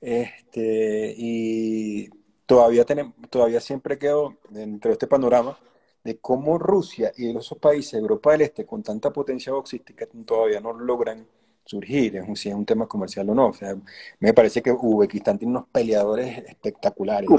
Este, 0.00 1.14
y 1.16 2.08
todavía, 2.46 2.84
tenemos, 2.84 3.14
todavía 3.28 3.60
siempre 3.60 3.98
quedo 3.98 4.38
dentro 4.48 4.88
de 4.88 4.94
este 4.94 5.06
panorama 5.06 5.56
de 6.02 6.18
cómo 6.18 6.58
Rusia 6.58 7.12
y 7.16 7.36
esos 7.36 7.58
países 7.58 7.92
de 7.92 7.98
Europa 7.98 8.32
del 8.32 8.40
Este 8.42 8.66
con 8.66 8.82
tanta 8.82 9.12
potencia 9.12 9.52
boxística 9.52 10.06
todavía 10.24 10.60
no 10.60 10.72
logran 10.72 11.26
surgir, 11.70 12.16
es 12.16 12.28
un, 12.28 12.34
si 12.34 12.48
es 12.48 12.54
un 12.54 12.66
tema 12.66 12.86
comercial 12.86 13.30
o 13.30 13.34
no. 13.34 13.46
O 13.48 13.52
sea, 13.52 13.76
me 14.18 14.34
parece 14.34 14.60
que 14.60 14.72
Uzbekistán 14.72 15.38
tiene 15.38 15.52
unos 15.52 15.68
peleadores 15.70 16.38
espectaculares. 16.38 17.30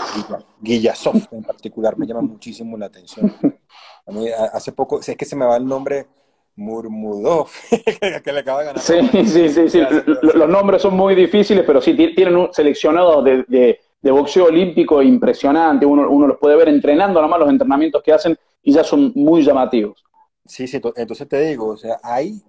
Guillasov 0.61 1.15
en 1.31 1.43
particular 1.43 1.97
me 1.97 2.07
llama 2.07 2.21
muchísimo 2.21 2.77
la 2.77 2.85
atención. 2.85 3.33
A 4.07 4.11
mí, 4.11 4.27
hace 4.29 4.71
poco, 4.71 4.99
es 4.99 5.15
que 5.15 5.25
se 5.25 5.35
me 5.35 5.45
va 5.45 5.57
el 5.57 5.65
nombre 5.65 6.07
Murmudov, 6.55 7.49
que 8.23 8.31
le 8.31 8.39
acaba 8.39 8.59
de 8.59 8.65
ganar. 8.67 8.81
Sí, 8.81 8.95
sí, 9.25 9.49
sí, 9.49 9.69
sí. 9.69 9.81
Los 10.33 10.49
nombres 10.49 10.81
son 10.81 10.95
muy 10.95 11.13
difíciles, 11.13 11.63
pero 11.65 11.81
sí, 11.81 11.93
tienen 11.93 12.35
un 12.35 12.53
seleccionado 12.53 13.21
de, 13.21 13.43
de, 13.47 13.79
de 14.01 14.11
boxeo 14.11 14.45
olímpico 14.45 15.01
impresionante. 15.01 15.85
Uno, 15.85 16.09
uno 16.09 16.27
los 16.27 16.37
puede 16.37 16.55
ver 16.55 16.69
entrenando, 16.69 17.21
nomás 17.21 17.39
los 17.39 17.49
entrenamientos 17.49 18.01
que 18.01 18.13
hacen 18.13 18.37
y 18.63 18.73
ya 18.73 18.83
son 18.83 19.11
muy 19.15 19.43
llamativos. 19.43 20.03
Sí, 20.45 20.67
sí, 20.67 20.81
entonces 20.95 21.27
te 21.27 21.39
digo, 21.41 21.67
o 21.67 21.77
sea, 21.77 21.99
hay, 22.03 22.41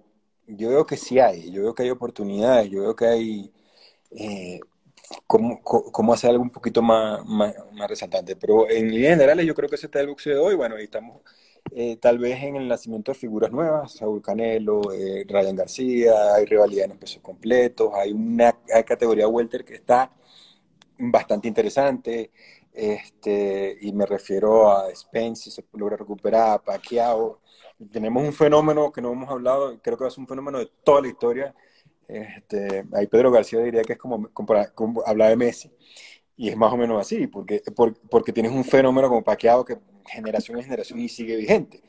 yo 0.47 0.69
veo 0.69 0.85
que 0.85 0.97
sí 0.97 1.19
hay, 1.19 1.51
yo 1.51 1.63
veo 1.63 1.75
que 1.75 1.83
hay 1.83 1.89
oportunidades, 1.89 2.69
yo 2.69 2.81
veo 2.81 2.95
que 2.95 3.05
hay 3.05 3.51
eh, 4.11 4.59
cómo, 5.27 5.61
cómo, 5.63 6.13
hacer 6.13 6.31
algo 6.31 6.43
un 6.43 6.49
poquito 6.49 6.81
más, 6.81 7.25
más, 7.25 7.53
resaltante, 7.87 8.35
pero 8.35 8.69
en 8.69 8.91
líneas 8.91 9.13
generales 9.13 9.45
yo 9.45 9.55
creo 9.55 9.69
que 9.69 9.75
ese 9.75 9.87
está 9.87 10.01
el 10.01 10.07
boxeo 10.07 10.35
de 10.35 10.39
hoy, 10.39 10.55
bueno, 10.55 10.79
y 10.79 10.83
estamos 10.83 11.21
eh, 11.71 11.97
tal 11.97 12.19
vez 12.19 12.43
en 12.43 12.55
el 12.57 12.67
nacimiento 12.67 13.11
de 13.11 13.17
figuras 13.17 13.51
nuevas, 13.51 13.93
Saúl 13.93 14.21
Canelo, 14.21 14.91
eh, 14.93 15.25
Ryan 15.27 15.55
García, 15.55 16.35
hay 16.35 16.45
rivalidad 16.45 16.91
en 16.91 16.97
pesos 16.97 17.21
completos, 17.21 17.91
hay 17.93 18.11
una 18.11 18.53
categoría 18.85 19.27
welter 19.27 19.63
que 19.65 19.75
está 19.75 20.11
bastante 20.97 21.47
interesante, 21.47 22.31
este, 22.73 23.77
y 23.81 23.91
me 23.93 24.05
refiero 24.05 24.71
a 24.71 24.93
Spence, 24.95 25.51
se 25.51 25.63
logra 25.73 25.95
recuperar, 25.97 26.51
a 26.51 26.63
Pacquiao. 26.63 27.39
Tenemos 27.91 28.23
un 28.23 28.33
fenómeno 28.33 28.91
que 28.91 29.01
no 29.01 29.11
hemos 29.11 29.29
hablado, 29.29 29.79
creo 29.81 29.97
que 29.97 30.07
es 30.07 30.17
un 30.17 30.27
fenómeno 30.27 30.59
de 30.59 30.69
toda 30.83 31.01
la 31.01 31.07
historia. 31.07 31.55
Este, 32.07 32.85
ahí 32.93 33.07
Pedro 33.07 33.31
García 33.31 33.59
diría 33.59 33.83
que 33.83 33.93
es 33.93 33.99
como, 33.99 34.29
hablar 35.05 35.29
de 35.29 35.35
Messi. 35.35 35.71
Y 36.35 36.49
es 36.49 36.57
más 36.57 36.73
o 36.73 36.77
menos 36.77 36.99
así, 36.99 37.27
porque, 37.27 37.61
porque 38.09 38.33
tienes 38.33 38.51
un 38.51 38.63
fenómeno 38.63 39.07
como 39.07 39.23
Pacquiao 39.23 39.63
que 39.63 39.77
generación 40.05 40.57
en 40.57 40.63
generación 40.63 40.99
y 40.99 41.07
sigue 41.07 41.35
vigente 41.35 41.81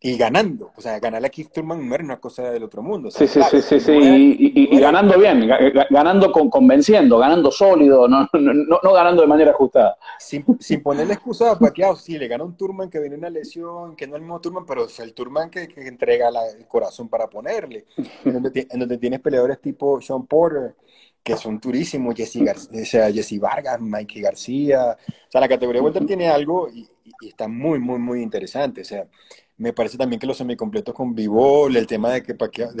y 0.00 0.16
ganando. 0.16 0.72
O 0.76 0.80
sea, 0.80 0.98
ganarle 1.00 1.28
a 1.28 1.30
Keith 1.30 1.50
Turman 1.52 1.88
no 1.88 1.94
era 1.94 2.04
una 2.04 2.18
cosa 2.18 2.50
del 2.50 2.62
otro 2.62 2.82
mundo. 2.82 3.10
sí, 3.10 3.26
sí, 3.26 3.40
sí, 3.50 3.62
sí, 3.62 3.80
sí, 3.80 4.36
y, 4.38 4.78
ganando 4.78 5.18
bien, 5.18 5.48
ganando 5.90 6.30
con, 6.30 6.50
convenciendo, 6.50 7.18
ganando 7.18 7.50
sólido, 7.50 8.06
no, 8.06 8.28
no, 8.32 8.78
no, 8.82 8.92
ganando 8.92 9.22
de 9.22 9.28
manera 9.28 9.52
ajustada. 9.52 9.96
Sin, 10.18 10.44
sin 10.60 10.82
ponerle 10.82 11.14
excusa 11.14 11.52
a 11.52 11.58
Pacquiao, 11.58 11.96
sí, 11.96 12.18
le 12.18 12.28
gana 12.28 12.44
un 12.44 12.56
Turman 12.56 12.90
que 12.90 13.00
viene 13.00 13.16
una 13.16 13.30
lesión, 13.30 13.96
que 13.96 14.06
no 14.06 14.14
es 14.14 14.16
el 14.16 14.22
mismo 14.22 14.40
Turman, 14.40 14.66
pero 14.66 14.84
es 14.84 15.00
el 15.00 15.14
Turman 15.14 15.50
que, 15.50 15.66
que 15.68 15.86
entrega 15.88 16.28
el 16.28 16.66
corazón 16.66 17.08
para 17.08 17.28
ponerle. 17.28 17.86
En 18.24 18.34
donde, 18.34 18.66
en 18.70 18.80
donde 18.80 18.98
tienes 18.98 19.20
peleadores 19.20 19.60
tipo 19.60 20.00
Sean 20.00 20.26
Porter, 20.26 20.74
que 21.22 21.36
son 21.36 21.58
durísimos, 21.58 22.14
Jesse, 22.14 22.36
o 22.36 22.84
sea, 22.84 23.10
Jesse 23.10 23.40
Vargas, 23.40 23.80
Mikey 23.80 24.22
García. 24.22 24.96
O 25.08 25.30
sea, 25.30 25.40
la 25.40 25.48
categoría 25.48 25.82
Welter 25.82 26.06
tiene 26.06 26.28
algo 26.28 26.68
y, 26.68 26.86
y 27.20 27.28
está 27.28 27.48
muy, 27.48 27.80
muy, 27.80 27.98
muy 27.98 28.22
interesante. 28.22 28.82
O 28.82 28.84
sea, 28.84 29.06
me 29.58 29.72
parece 29.72 29.96
también 29.96 30.20
que 30.20 30.26
los 30.26 30.36
semicompletos 30.36 30.94
con 30.94 31.14
Vivol, 31.14 31.76
el 31.76 31.86
tema 31.86 32.12
de 32.12 32.22
que 32.22 32.34
Pacquiao, 32.34 32.72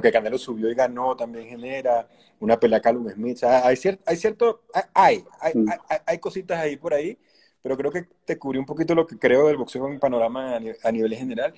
que 0.00 0.12
Canelo 0.12 0.38
subió 0.38 0.70
y 0.70 0.74
ganó 0.74 1.14
también 1.16 1.46
genera 1.48 2.08
una 2.40 2.58
pelea 2.58 2.80
Calum 2.80 3.10
Smith. 3.10 3.44
hay, 3.44 3.76
cierto, 3.76 4.02
hay 4.06 4.16
cierto, 4.16 4.62
hay, 4.94 5.18
mm. 5.54 5.68
hay, 5.88 5.98
hay, 6.06 6.18
cositas 6.18 6.58
ahí 6.58 6.76
por 6.76 6.94
ahí, 6.94 7.18
pero 7.62 7.76
creo 7.76 7.90
que 7.90 8.06
te 8.24 8.38
cubrí 8.38 8.58
un 8.58 8.64
poquito 8.64 8.94
lo 8.94 9.06
que 9.06 9.18
creo 9.18 9.48
del 9.48 9.58
boxeo 9.58 9.86
en 9.86 9.98
panorama 9.98 10.56
a 10.56 10.92
nivel, 10.92 11.14
general. 11.14 11.52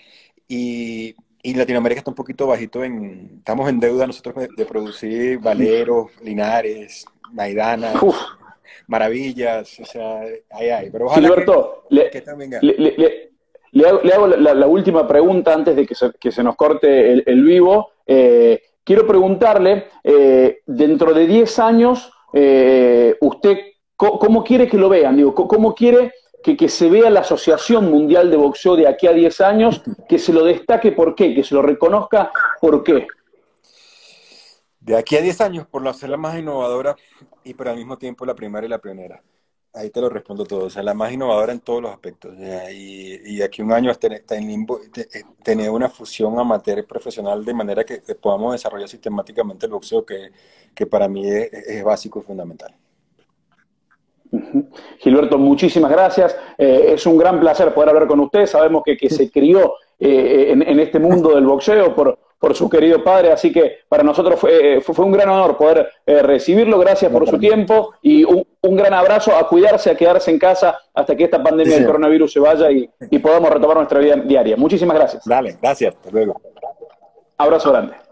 Y, 0.48 1.14
y, 1.42 1.54
Latinoamérica 1.54 2.00
está 2.00 2.10
un 2.10 2.16
poquito 2.16 2.48
bajito 2.48 2.82
en, 2.82 3.36
estamos 3.38 3.68
en 3.68 3.78
deuda 3.78 4.06
nosotros 4.06 4.48
de, 4.56 4.66
producir 4.66 5.38
Valeros, 5.38 6.10
Linares, 6.22 7.06
Maidana. 7.32 7.92
Maravillas, 8.88 9.80
o 9.80 9.84
sea, 9.84 10.20
ahí 10.50 10.70
hay, 10.70 10.90
pero 10.90 11.06
ojalá 11.06 11.34
que, 12.12 12.20
también 12.20 12.52
le, 12.60 12.74
le 12.78 13.35
hago, 13.84 14.26
la, 14.28 14.66
última 14.66 15.06
pregunta 15.06 15.52
antes 15.52 15.76
de 15.76 15.86
que 15.86 16.32
se, 16.32 16.42
nos 16.42 16.56
corte 16.56 17.12
el, 17.12 17.42
vivo. 17.44 17.90
Eh, 18.06 18.62
quiero 18.84 19.06
preguntarle, 19.06 19.88
eh, 20.02 20.60
dentro 20.66 21.12
de 21.12 21.26
10 21.26 21.58
años, 21.58 22.12
eh, 22.32 23.16
¿usted 23.20 23.58
cómo, 23.96 24.44
quiere 24.44 24.68
que 24.68 24.78
lo 24.78 24.88
vean? 24.88 25.16
Digo, 25.16 25.34
¿Cómo 25.34 25.74
quiere 25.74 26.12
que, 26.42 26.68
se 26.68 26.88
vea 26.88 27.10
la 27.10 27.20
Asociación 27.20 27.90
Mundial 27.90 28.30
de 28.30 28.36
Boxeo 28.36 28.76
de 28.76 28.86
aquí 28.86 29.06
a 29.06 29.12
10 29.12 29.40
años? 29.40 29.82
Que 30.08 30.18
se 30.18 30.32
lo 30.32 30.44
destaque, 30.44 30.92
¿por 30.92 31.14
qué? 31.14 31.34
Que 31.34 31.42
se 31.42 31.54
lo 31.54 31.62
reconozca, 31.62 32.30
¿por 32.60 32.82
qué? 32.84 33.06
De 34.80 34.96
aquí 34.96 35.16
a 35.16 35.20
10 35.20 35.40
años, 35.40 35.66
por 35.66 35.92
ser 35.94 36.10
la 36.10 36.16
más 36.16 36.38
innovadora 36.38 36.94
y 37.42 37.54
pero 37.54 37.70
al 37.70 37.76
mismo 37.76 37.98
tiempo 37.98 38.24
la 38.24 38.34
primera 38.34 38.64
y 38.64 38.68
la 38.68 38.78
pionera. 38.78 39.20
Ahí 39.72 39.90
te 39.90 40.00
lo 40.00 40.08
respondo 40.08 40.44
todo. 40.44 40.64
O 40.66 40.70
sea, 40.70 40.82
la 40.82 40.94
más 40.94 41.12
innovadora 41.12 41.52
en 41.52 41.60
todos 41.60 41.82
los 41.82 41.92
aspectos. 41.92 42.34
Y, 42.72 43.42
aquí 43.42 43.62
un 43.62 43.72
año 43.72 43.92
limbo, 44.40 44.80
eh, 44.96 45.22
tener 45.42 45.70
una 45.70 45.88
fusión 45.88 46.38
amateur 46.38 46.86
profesional 46.86 47.44
de 47.44 47.54
manera 47.54 47.84
que 47.84 48.00
podamos 48.14 48.52
desarrollar 48.52 48.88
sistemáticamente 48.88 49.66
el 49.66 49.72
boxeo, 49.72 50.04
que, 50.04 50.30
que 50.76 50.86
para 50.86 51.08
mí 51.08 51.26
es, 51.26 51.82
básico 51.82 52.20
y 52.20 52.22
fundamental. 52.22 52.74
Gilberto, 54.98 55.38
muchísimas 55.38 55.90
gracias. 55.90 56.36
Eh, 56.58 56.92
es 56.94 57.06
un 57.06 57.16
gran 57.16 57.40
placer 57.40 57.72
poder 57.72 57.90
hablar 57.90 58.06
con 58.06 58.20
usted. 58.20 58.46
Sabemos 58.46 58.82
que, 58.84 58.96
que 58.96 59.08
se 59.08 59.30
crió 59.30 59.74
eh, 59.98 60.48
en, 60.50 60.62
en, 60.62 60.80
este 60.80 60.98
mundo 60.98 61.34
del 61.34 61.46
boxeo 61.46 61.94
por, 61.94 62.18
por 62.38 62.54
su 62.54 62.68
querido 62.68 63.02
padre, 63.02 63.32
así 63.32 63.52
que 63.52 63.78
para 63.88 64.02
nosotros 64.02 64.38
fue, 64.38 64.80
fue, 64.80 65.04
un 65.04 65.12
gran 65.12 65.28
honor 65.28 65.56
poder 65.56 65.88
eh, 66.04 66.22
recibirlo, 66.22 66.78
gracias 66.78 67.10
por 67.10 67.28
su 67.28 67.38
tiempo 67.38 67.94
y 68.02 68.24
un, 68.24 68.76
gran 68.76 68.94
abrazo, 68.94 69.34
a 69.34 69.48
cuidarse, 69.48 69.90
a 69.90 69.96
quedarse 69.96 70.30
en 70.30 70.38
casa 70.38 70.78
hasta 70.92 71.16
que 71.16 71.24
esta 71.24 71.42
pandemia 71.42 71.76
del 71.76 71.86
coronavirus 71.86 72.32
se 72.32 72.40
vaya 72.40 72.70
y, 72.70 72.88
y, 73.10 73.18
podamos 73.18 73.50
retomar 73.50 73.76
nuestra 73.76 74.00
vida 74.00 74.16
diaria. 74.16 74.56
Muchísimas 74.56 74.96
gracias. 74.96 75.24
Dale, 75.24 75.56
gracias, 75.60 75.94
hasta 75.94 76.10
luego. 76.10 76.40
Abrazo 77.38 77.70
grande. 77.70 78.05